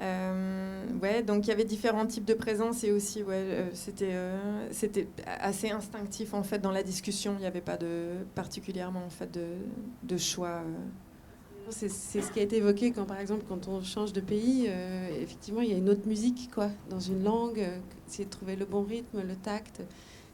Euh, 0.00 0.86
ouais, 1.00 1.22
donc 1.22 1.46
il 1.46 1.50
y 1.50 1.52
avait 1.52 1.64
différents 1.64 2.06
types 2.06 2.24
de 2.24 2.34
présence 2.34 2.82
et 2.82 2.90
aussi, 2.90 3.22
ouais, 3.22 3.34
euh, 3.34 3.70
c'était 3.74 4.14
euh, 4.14 4.68
c'était 4.72 5.06
assez 5.40 5.70
instinctif 5.70 6.34
en 6.34 6.42
fait 6.42 6.58
dans 6.58 6.72
la 6.72 6.82
discussion. 6.82 7.34
Il 7.38 7.40
n'y 7.40 7.46
avait 7.46 7.60
pas 7.60 7.76
de 7.76 8.08
particulièrement 8.34 9.04
en 9.04 9.10
fait 9.10 9.30
de, 9.30 9.46
de 10.02 10.16
choix. 10.16 10.62
C'est 11.70 11.88
c'est 11.88 12.20
ce 12.22 12.30
qui 12.32 12.40
a 12.40 12.42
été 12.42 12.56
évoqué 12.56 12.90
quand, 12.92 13.06
par 13.06 13.18
exemple, 13.18 13.44
quand 13.48 13.68
on 13.68 13.82
change 13.82 14.12
de 14.12 14.20
pays, 14.20 14.68
effectivement, 15.20 15.62
il 15.62 15.70
y 15.70 15.72
a 15.72 15.78
une 15.78 15.88
autre 15.88 16.06
musique, 16.06 16.50
quoi, 16.52 16.68
dans 16.90 17.00
une 17.00 17.22
langue, 17.24 17.66
essayer 18.06 18.26
de 18.26 18.30
trouver 18.30 18.54
le 18.56 18.66
bon 18.66 18.82
rythme, 18.82 19.22
le 19.22 19.34
tact, 19.34 19.80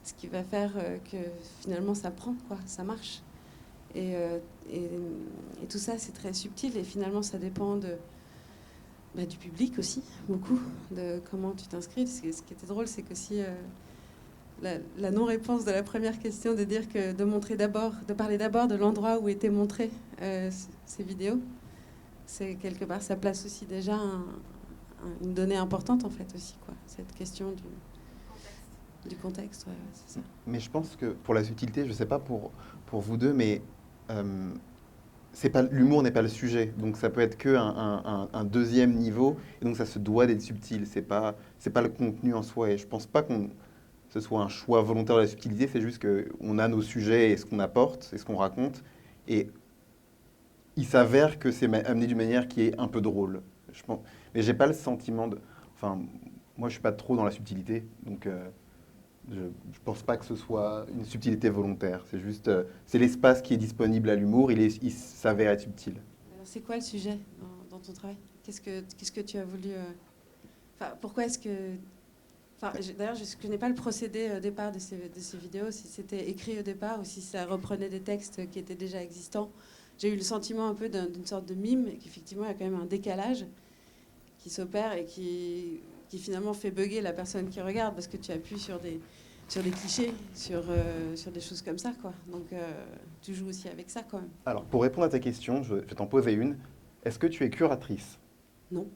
ce 0.03 0.13
qui 0.15 0.27
va 0.27 0.43
faire 0.43 0.73
que 1.11 1.19
finalement 1.61 1.95
ça 1.95 2.11
prend, 2.11 2.35
quoi, 2.49 2.59
ça 2.67 2.83
marche. 2.83 3.23
Et, 3.95 4.15
et, 4.73 4.91
et 5.63 5.67
tout 5.69 5.79
ça, 5.79 5.99
c'est 5.99 6.13
très 6.13 6.33
subtil 6.33 6.77
et 6.77 6.83
finalement, 6.83 7.23
ça 7.23 7.39
dépend 7.39 7.77
de, 7.77 7.95
bah, 9.15 9.27
du 9.27 9.37
public 9.37 9.79
aussi, 9.79 10.03
beaucoup, 10.29 10.59
de 10.91 11.21
comment 11.31 11.53
tu 11.53 11.67
t'inscris. 11.67 12.07
Ce 12.07 12.21
qui 12.23 12.29
était 12.53 12.67
drôle, 12.67 12.87
c'est 12.89 13.03
que 13.03 13.15
si 13.15 13.41
la, 14.63 14.75
la 14.99 15.11
non-réponse 15.11 15.65
de 15.65 15.71
la 15.71 15.83
première 15.83 16.19
question, 16.19 16.55
de 16.55 16.65
dire 16.65 16.89
que 16.89 17.13
de 17.13 17.25
montrer 17.25 17.57
d'abord, 17.57 17.93
de 18.07 18.13
parler 18.15 18.39
d'abord 18.39 18.69
de 18.69 18.75
l'endroit 18.77 19.19
où 19.19 19.29
étaient 19.29 19.51
montrées 19.51 19.91
euh, 20.23 20.51
ces 20.87 21.03
vidéos, 21.03 21.41
c'est 22.27 22.55
quelque 22.57 22.85
part, 22.85 23.03
ça 23.03 23.17
place 23.17 23.45
aussi 23.47 23.65
déjà 23.65 23.95
un- 23.97 24.21
un- 25.05 25.25
une 25.25 25.35
donnée 25.35 25.57
importante 25.57 26.05
en 26.05 26.11
fait 26.11 26.27
aussi, 26.35 26.55
quoi. 26.65 26.75
Cette 26.87 27.13
question 27.15 27.53
du, 27.53 29.09
du 29.09 29.17
contexte, 29.17 29.67
ouais, 29.67 29.73
ouais, 29.73 29.79
c'est 29.95 30.15
ça. 30.15 30.21
Mais 30.47 30.61
je 30.61 30.71
pense 30.71 30.95
que 30.95 31.07
pour 31.07 31.33
la 31.35 31.43
subtilité, 31.43 31.85
je 31.85 31.89
ne 31.89 31.95
sais 31.95 32.07
pas 32.07 32.19
pour, 32.19 32.51
pour 32.87 33.01
vous 33.01 33.17
deux, 33.17 33.33
mais 33.33 33.63
euh, 34.11 34.53
pas 35.51 35.63
l'humour 35.63 36.03
n'est 36.03 36.11
pas 36.11 36.23
le 36.23 36.29
sujet. 36.29 36.73
Donc 36.79 36.97
ça 36.97 37.11
peut 37.11 37.21
être 37.21 37.39
que 37.39 37.55
un, 37.57 38.29
un- 38.33 38.45
deuxième 38.45 38.95
niveau, 38.95 39.37
et 39.61 39.65
donc 39.65 39.77
ça 39.77 39.87
se 39.87 39.99
doit 39.99 40.27
d'être 40.27 40.43
subtil. 40.43 40.87
C'est 40.87 41.03
pas 41.03 41.37
c'est 41.59 41.71
pas 41.71 41.83
le 41.83 41.89
contenu 41.89 42.35
en 42.35 42.43
soi. 42.43 42.71
Et 42.71 42.79
je 42.79 42.87
pense 42.87 43.07
pas 43.07 43.23
qu'on 43.23 43.51
ce 44.11 44.21
soit 44.21 44.41
un 44.43 44.49
choix 44.49 44.83
volontaire 44.83 45.17
de 45.17 45.23
la 45.23 45.27
subtilité. 45.29 45.69
C'est 45.69 45.81
juste 45.83 45.99
que 46.01 46.29
on 46.41 46.59
a 46.59 46.69
nos 46.69 46.83
sujets 46.83 47.31
et 47.33 47.37
ce 47.37 47.47
qu'on 47.47 47.61
apporte 47.61 48.11
et 48.15 48.19
ce 48.19 48.25
qu'on 48.25 48.37
raconte, 48.37 48.85
et 49.29 49.51
il 50.77 50.87
s'avère 50.87 51.39
que 51.39 51.51
c'est 51.51 51.73
amené 51.87 52.07
d'une 52.07 52.17
manière 52.17 52.49
qui 52.49 52.63
est 52.63 52.79
un 52.79 52.89
peu 52.89 53.01
drôle. 53.01 53.43
Je 53.73 53.83
pense, 53.83 54.01
mais 54.35 54.43
j'ai 54.43 54.55
pas 54.55 54.67
le 54.67 54.73
sentiment 54.73 55.29
de. 55.29 55.39
Enfin, 55.75 55.99
moi 56.57 56.69
je 56.69 56.75
suis 56.75 56.83
pas 56.83 56.93
trop 56.93 57.17
dans 57.17 57.25
la 57.25 57.31
subtilité, 57.31 57.85
donc. 58.05 58.27
euh, 58.27 58.49
je 59.29 59.41
ne 59.41 59.51
pense 59.85 60.03
pas 60.03 60.17
que 60.17 60.25
ce 60.25 60.37
soit 60.37 60.87
une 60.93 61.05
subtilité 61.05 61.51
volontaire. 61.51 62.05
C'est 62.11 62.21
juste, 62.21 62.49
euh, 62.49 62.65
c'est 62.87 62.99
l'espace 62.99 63.43
qui 63.43 63.55
est 63.55 63.59
disponible 63.59 64.11
à 64.11 64.15
l'humour. 64.15 64.51
Il, 64.51 64.93
s'avère 64.93 65.51
être 65.53 65.61
subtil. 65.61 65.95
Alors, 66.35 66.47
c'est 66.47 66.61
quoi 66.61 66.77
le 66.77 66.83
sujet 66.83 67.19
dans, 67.71 67.79
ton 67.79 67.93
travail? 67.93 68.17
Qu'est-ce 68.43 68.61
que 68.61 68.81
qu'est-ce 68.97 69.13
que 69.13 69.21
tu 69.21 69.37
as 69.37 69.45
voulu 69.45 69.71
euh, 69.71 70.87
pourquoi 71.01 71.27
est-ce 71.27 71.39
que 71.39 71.51
je- 72.81 72.93
d'ailleurs, 72.93 73.15
je 73.15 73.23
ne 73.23 73.43
connais 73.43 73.59
pas 73.59 73.69
le 73.69 73.75
procédé 73.75 74.31
au 74.37 74.41
départ 74.41 74.73
de 74.73 74.79
ces, 74.79 74.97
vidéos, 75.35 75.71
si 75.71 75.87
c'était 75.87 76.29
écrit 76.29 76.59
au 76.59 76.63
départ 76.63 77.01
ou 77.01 77.05
si 77.05 77.21
ça 77.21 77.47
reprenait 77.47 77.89
des 77.89 78.01
textes 78.01 78.49
qui 78.51 78.59
étaient 78.59 78.75
déjà 78.75 79.03
existants. 79.03 79.51
J'ai 79.99 80.13
eu 80.13 80.17
le 80.17 80.23
sentiment 80.23 80.69
un 80.69 80.75
peu 80.75 80.89
d'un- 80.89 81.07
d'une 81.09 81.27
sorte 81.27 81.47
de 81.47 81.55
mime, 81.55 81.87
et 81.89 81.97
qu'effectivement, 81.97 82.45
il 82.45 82.49
y 82.49 82.51
a 82.51 82.55
quand 82.55 82.65
même 82.65 82.81
un 82.81 82.87
décalage 82.87 83.47
qui 84.39 84.51
s'opère 84.51 84.93
et 84.95 85.05
qui, 85.05 85.81
qui 86.11 86.19
finalement 86.19 86.53
fait 86.53 86.73
bugger 86.73 87.01
la 87.01 87.13
personne 87.13 87.49
qui 87.49 87.61
regarde 87.61 87.95
parce 87.95 88.09
que 88.09 88.17
tu 88.17 88.33
appuies 88.33 88.59
sur 88.59 88.81
des, 88.81 89.01
sur 89.49 89.63
des 89.63 89.71
clichés, 89.71 90.13
sur, 90.35 90.63
euh, 90.69 91.15
sur 91.15 91.31
des 91.31 91.41
choses 91.41 91.63
comme 91.63 91.79
ça. 91.79 91.93
Quoi. 92.03 92.13
Donc, 92.31 92.53
euh, 92.53 92.59
tu 93.23 93.33
joues 93.33 93.49
aussi 93.49 93.69
avec 93.69 93.89
ça 93.89 94.03
quand 94.11 94.19
même. 94.19 94.29
Alors, 94.45 94.65
pour 94.65 94.83
répondre 94.83 95.07
à 95.07 95.09
ta 95.09 95.21
question, 95.21 95.63
je, 95.63 95.77
vais 95.77 95.83
t'en 95.95 96.07
poser 96.07 96.33
une. 96.33 96.57
Est-ce 97.05 97.19
que 97.19 97.29
tu 97.29 97.45
es 97.45 97.51
curatrice? 97.51 98.19
Non. 98.73 98.87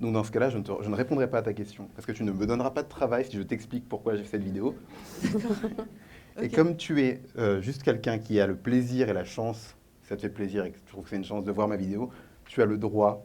Donc, 0.00 0.14
dans 0.14 0.24
ce 0.24 0.32
cas-là, 0.32 0.48
je 0.48 0.58
je 0.58 0.88
ne 0.88 0.94
répondrai 0.94 1.28
pas 1.28 1.38
à 1.38 1.42
ta 1.42 1.52
question. 1.52 1.88
Parce 1.94 2.06
que 2.06 2.12
tu 2.12 2.24
ne 2.24 2.32
me 2.32 2.46
donneras 2.46 2.70
pas 2.70 2.82
de 2.82 2.88
travail 2.88 3.26
si 3.26 3.36
je 3.36 3.42
t'explique 3.42 3.86
pourquoi 3.86 4.16
j'ai 4.16 4.24
fait 4.24 4.38
cette 4.38 4.42
vidéo. 4.42 4.74
Et 6.42 6.46
Ok. 6.46 6.54
comme 6.54 6.76
tu 6.76 7.00
es 7.02 7.22
euh, 7.38 7.60
juste 7.60 7.82
quelqu'un 7.82 8.18
qui 8.18 8.40
a 8.40 8.46
le 8.46 8.56
plaisir 8.56 9.08
et 9.08 9.12
la 9.12 9.24
chance, 9.24 9.76
ça 10.02 10.16
te 10.16 10.22
fait 10.22 10.30
plaisir 10.30 10.64
et 10.64 10.72
que 10.72 10.78
tu 10.78 10.84
trouves 10.84 11.04
que 11.04 11.10
c'est 11.10 11.16
une 11.16 11.24
chance 11.24 11.44
de 11.44 11.52
voir 11.52 11.68
ma 11.68 11.76
vidéo, 11.76 12.10
tu 12.46 12.60
as 12.60 12.66
le 12.66 12.76
droit 12.76 13.24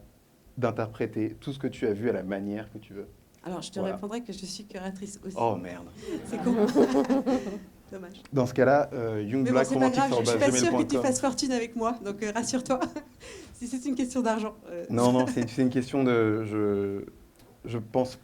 d'interpréter 0.58 1.36
tout 1.40 1.52
ce 1.52 1.58
que 1.58 1.68
tu 1.68 1.88
as 1.88 1.94
vu 1.94 2.10
à 2.10 2.14
la 2.14 2.22
manière 2.22 2.72
que 2.72 2.78
tu 2.78 2.94
veux. 2.94 3.08
Alors, 3.46 3.62
je 3.62 3.72
te 3.72 3.80
Voilà. 3.80 3.96
répondrai 3.96 4.22
que 4.22 4.34
je 4.34 4.46
suis 4.46 4.66
curatrice 4.66 5.20
aussi. 5.26 5.36
Oh 5.40 5.56
merde. 5.56 5.86
C'est 6.26 6.38
con. 6.44 6.56
Dommage. 7.92 8.22
Dans 8.32 8.46
ce 8.46 8.54
cas-là, 8.54 8.90
euh, 8.94 9.16
Mais 9.16 9.24
bon, 9.24 9.30
Youngblack 9.30 9.66
c'est 9.66 9.80
pas 9.80 9.90
grave, 9.90 10.12
je, 10.12 10.26
je 10.26 10.30
suis 10.30 10.40
pas 10.40 10.52
sûre 10.52 10.78
que 10.78 10.84
tu 10.84 10.98
fasses 10.98 11.20
fortune 11.20 11.52
avec 11.52 11.76
moi, 11.76 11.98
donc 12.06 12.22
euh, 12.22 12.32
rassure-toi. 12.32 12.80
si 13.56 13.68
c'est 13.68 13.84
une 13.88 13.96
question 13.96 14.22
d'argent. 14.22 14.54
euh, 14.70 14.86
Non, 14.92 15.12
non, 15.12 15.26
c'est 15.28 15.58
une 15.58 15.70
question 15.72 16.04
de. 16.04 16.44
Je, 16.44 17.04
je 17.66 17.78
pense. 17.80 18.20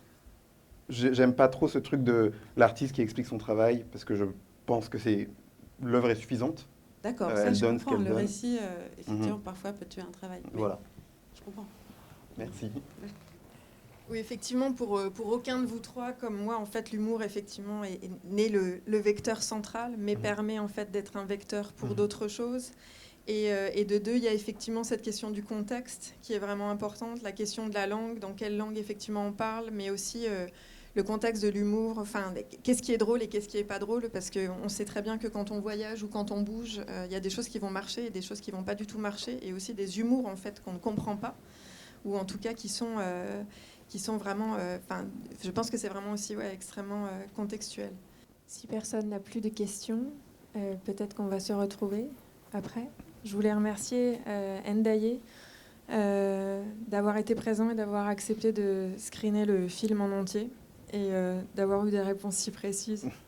j'ai- 0.89 1.16
J'aime 1.16 1.34
pas 1.34 1.47
trop 1.47 1.68
ce 1.68 1.80
truc 1.80 2.03
de 2.03 2.32
l'artiste 2.57 2.93
qui 2.93 3.01
explique 3.01 3.26
son 3.26 3.39
travail 3.39 3.86
parce 3.91 4.05
que 4.05 4.16
je 4.16 4.26
pense 4.68 4.88
que 4.88 4.99
c'est 4.99 5.30
l'œuvre 5.82 6.11
est 6.11 6.16
suffisante. 6.16 6.68
D'accord, 7.01 7.32
ça 7.32 7.45
elle 7.47 7.55
je 7.55 7.61
donne 7.61 7.80
ce 7.80 7.86
comprends. 7.86 7.97
qu'elle 7.97 8.03
Le 8.07 8.13
donne. 8.13 8.22
récit, 8.22 8.59
euh, 8.61 8.88
effectivement, 8.99 9.39
parfois 9.39 9.72
peut 9.74 9.86
tuer 9.88 10.01
un 10.01 10.11
travail. 10.11 10.41
Mais 10.53 10.59
Voilà. 10.59 10.80
Je 11.36 11.41
comprends. 11.41 11.66
Merci. 12.38 12.70
Oui, 14.10 14.20
effectivement, 14.20 14.72
pour, 14.72 14.97
euh, 14.99 15.10
pour 15.10 15.28
aucun 15.28 15.60
de 15.60 15.66
vous 15.66 15.80
trois, 15.80 16.12
comme 16.12 16.38
moi, 16.38 16.58
en 16.58 16.66
fait, 16.68 16.91
l'humour, 16.91 17.24
effectivement, 17.24 17.84
est, 17.84 17.93
est 18.03 18.12
né 18.26 18.49
le, 18.49 18.82
le 18.86 18.97
vecteur 18.99 19.41
central, 19.41 19.95
mais 19.97 20.16
Mhm. 20.16 20.22
permet, 20.22 20.60
en 20.60 20.68
fait, 20.68 20.91
d'être 20.91 21.18
un 21.18 21.26
vecteur 21.26 21.74
pour 21.74 21.89
Mhm. 21.89 21.95
d'autres 21.95 22.28
choses. 22.28 22.72
Et, 23.28 23.51
euh, 23.51 23.70
et 23.74 23.84
de 23.86 23.97
deux, 23.97 24.16
il 24.18 24.24
y 24.24 24.28
a 24.28 24.34
effectivement 24.34 24.84
cette 24.84 25.01
question 25.01 25.32
du 25.32 25.41
contexte 25.41 26.14
qui 26.22 26.34
est 26.34 26.39
vraiment 26.39 26.70
importante, 26.70 27.24
la 27.24 27.32
question 27.32 27.68
de 27.68 27.74
la 27.74 27.88
langue, 27.88 28.20
dans 28.20 28.34
quelle 28.34 28.56
langue, 28.56 28.78
effectivement, 28.78 29.26
on 29.26 29.32
parle, 29.34 29.72
mais 29.72 29.89
aussi 29.89 30.28
euh, 30.28 30.45
le 30.93 31.01
contexte 31.01 31.41
de 31.41 31.49
l'humour, 31.49 31.97
enfin, 31.97 32.32
qu'est-ce 32.62 32.84
qui 32.84 32.93
est 32.93 32.99
drôle 32.99 33.24
et 33.24 33.28
qu'est-ce 33.28 33.47
qui 33.47 33.58
n'est 33.58 33.64
pas 33.64 33.80
drôle, 33.80 34.10
parce 34.12 34.30
qu'on 34.30 34.70
sait 34.70 34.86
très 34.86 35.01
bien 35.01 35.18
que 35.18 35.28
quand 35.28 35.49
on 35.49 35.60
voyage 35.60 36.03
ou 36.03 36.08
quand 36.08 36.30
on 36.30 36.41
bouge, 36.41 36.80
euh, 36.88 37.06
il 37.08 37.12
y 37.12 37.16
a 37.16 37.20
des 37.20 37.32
choses 37.32 37.49
qui 37.49 37.58
vont 37.58 37.72
marcher 37.72 38.06
et 38.06 38.10
des 38.12 38.22
choses 38.22 38.39
qui 38.41 38.51
vont 38.51 38.64
pas 38.64 38.76
du 38.76 38.86
tout 38.86 38.99
marcher, 38.99 39.39
et 39.41 39.51
aussi 39.53 39.74
des 39.74 39.99
humours, 39.99 40.28
en 40.28 40.36
fait, 40.36 40.62
qu'on 40.62 40.74
ne 40.74 40.78
comprend 40.78 41.18
pas, 41.18 41.36
ou 42.06 42.16
en 42.16 42.26
tout 42.26 42.38
cas 42.38 42.53
qui 42.53 42.70
sont... 42.70 42.97
qui 43.88 44.00
sont 44.00 44.18
vraiment, 44.18 44.56
euh, 44.58 44.78
enfin, 44.84 45.06
je 45.44 45.52
pense 45.52 45.70
que 45.70 45.78
c'est 45.78 45.90
vraiment 45.90 46.12
aussi 46.12 46.36
ouais, 46.36 46.52
extrêmement 46.54 47.06
euh, 47.06 47.10
contextuel. 47.36 47.92
Si 48.48 48.68
personne 48.68 49.10
n'a 49.10 49.20
plus 49.20 49.42
de 49.42 49.50
questions, 49.50 50.04
euh, 50.56 50.76
peut-être 50.86 51.16
qu'on 51.16 51.26
va 51.28 51.40
se 51.40 51.54
retrouver 51.54 52.08
après. 52.54 52.88
Je 53.24 53.34
voulais 53.34 53.54
remercier 53.54 54.20
euh, 54.28 54.60
Ndaye 54.74 55.20
euh, 55.92 56.64
d'avoir 56.88 57.18
été 57.18 57.36
présent 57.36 57.70
et 57.70 57.76
d'avoir 57.76 58.08
accepté 58.08 58.52
de 58.52 58.90
screener 58.98 59.46
le 59.46 59.68
film 59.68 60.02
en 60.02 60.12
entier 60.20 60.50
et 60.94 61.10
euh, 61.12 61.40
d'avoir 61.56 61.86
eu 61.86 61.92
des 61.92 62.02
réponses 62.02 62.36
si 62.36 62.52
précises. 62.52 63.10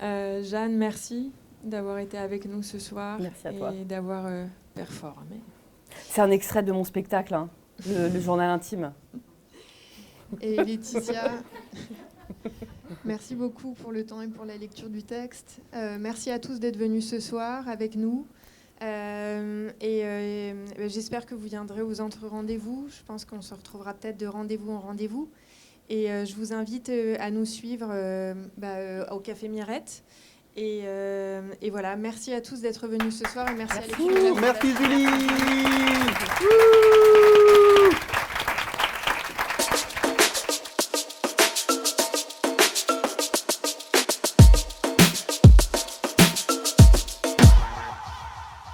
Euh, 0.00 0.44
Jeanne, 0.44 0.76
merci 0.76 1.32
d'avoir 1.64 1.98
été 1.98 2.16
avec 2.16 2.46
nous 2.46 2.62
ce 2.62 2.78
soir 2.78 3.18
Merci 3.20 3.48
à 3.48 3.52
toi. 3.52 3.74
et 3.74 3.84
d'avoir 3.84 4.26
euh, 4.26 4.46
performé. 4.72 5.40
C'est 6.04 6.20
un 6.20 6.30
extrait 6.30 6.62
de 6.62 6.70
mon 6.70 6.84
spectacle, 6.84 7.34
hein, 7.34 7.48
le, 7.84 8.08
le 8.08 8.20
journal 8.20 8.48
intime. 8.48 8.92
Et 10.40 10.56
Laetitia, 10.56 11.32
merci 13.04 13.34
beaucoup 13.34 13.72
pour 13.72 13.92
le 13.92 14.04
temps 14.04 14.22
et 14.22 14.28
pour 14.28 14.44
la 14.44 14.56
lecture 14.56 14.88
du 14.88 15.02
texte. 15.02 15.60
Euh, 15.74 15.96
merci 15.98 16.30
à 16.30 16.38
tous 16.38 16.60
d'être 16.60 16.76
venus 16.76 17.08
ce 17.08 17.20
soir 17.20 17.68
avec 17.68 17.96
nous. 17.96 18.26
Euh, 18.82 19.70
et 19.80 20.02
euh, 20.04 20.52
ben, 20.76 20.88
j'espère 20.88 21.26
que 21.26 21.34
vous 21.34 21.46
viendrez 21.46 21.82
aux 21.82 22.00
entre-rendez-vous. 22.00 22.86
Je 22.90 23.02
pense 23.04 23.24
qu'on 23.24 23.42
se 23.42 23.54
retrouvera 23.54 23.94
peut-être 23.94 24.18
de 24.18 24.26
rendez-vous 24.26 24.70
en 24.72 24.80
rendez-vous. 24.80 25.28
Et 25.90 26.08
je 26.08 26.34
vous 26.34 26.52
invite 26.52 26.92
à 27.18 27.30
nous 27.30 27.46
suivre 27.46 27.88
bah, 28.58 29.10
au 29.10 29.20
Café 29.20 29.48
Mirette. 29.48 30.04
Et, 30.54 30.82
et 31.62 31.70
voilà, 31.70 31.96
merci 31.96 32.34
à 32.34 32.42
tous 32.42 32.60
d'être 32.60 32.86
venus 32.86 33.16
ce 33.16 33.26
soir 33.26 33.48
et 33.48 33.54
merci, 33.54 33.78
à 33.78 33.80
l'équipe 33.80 34.38
Merci. 34.38 34.68
Julie 34.76 35.06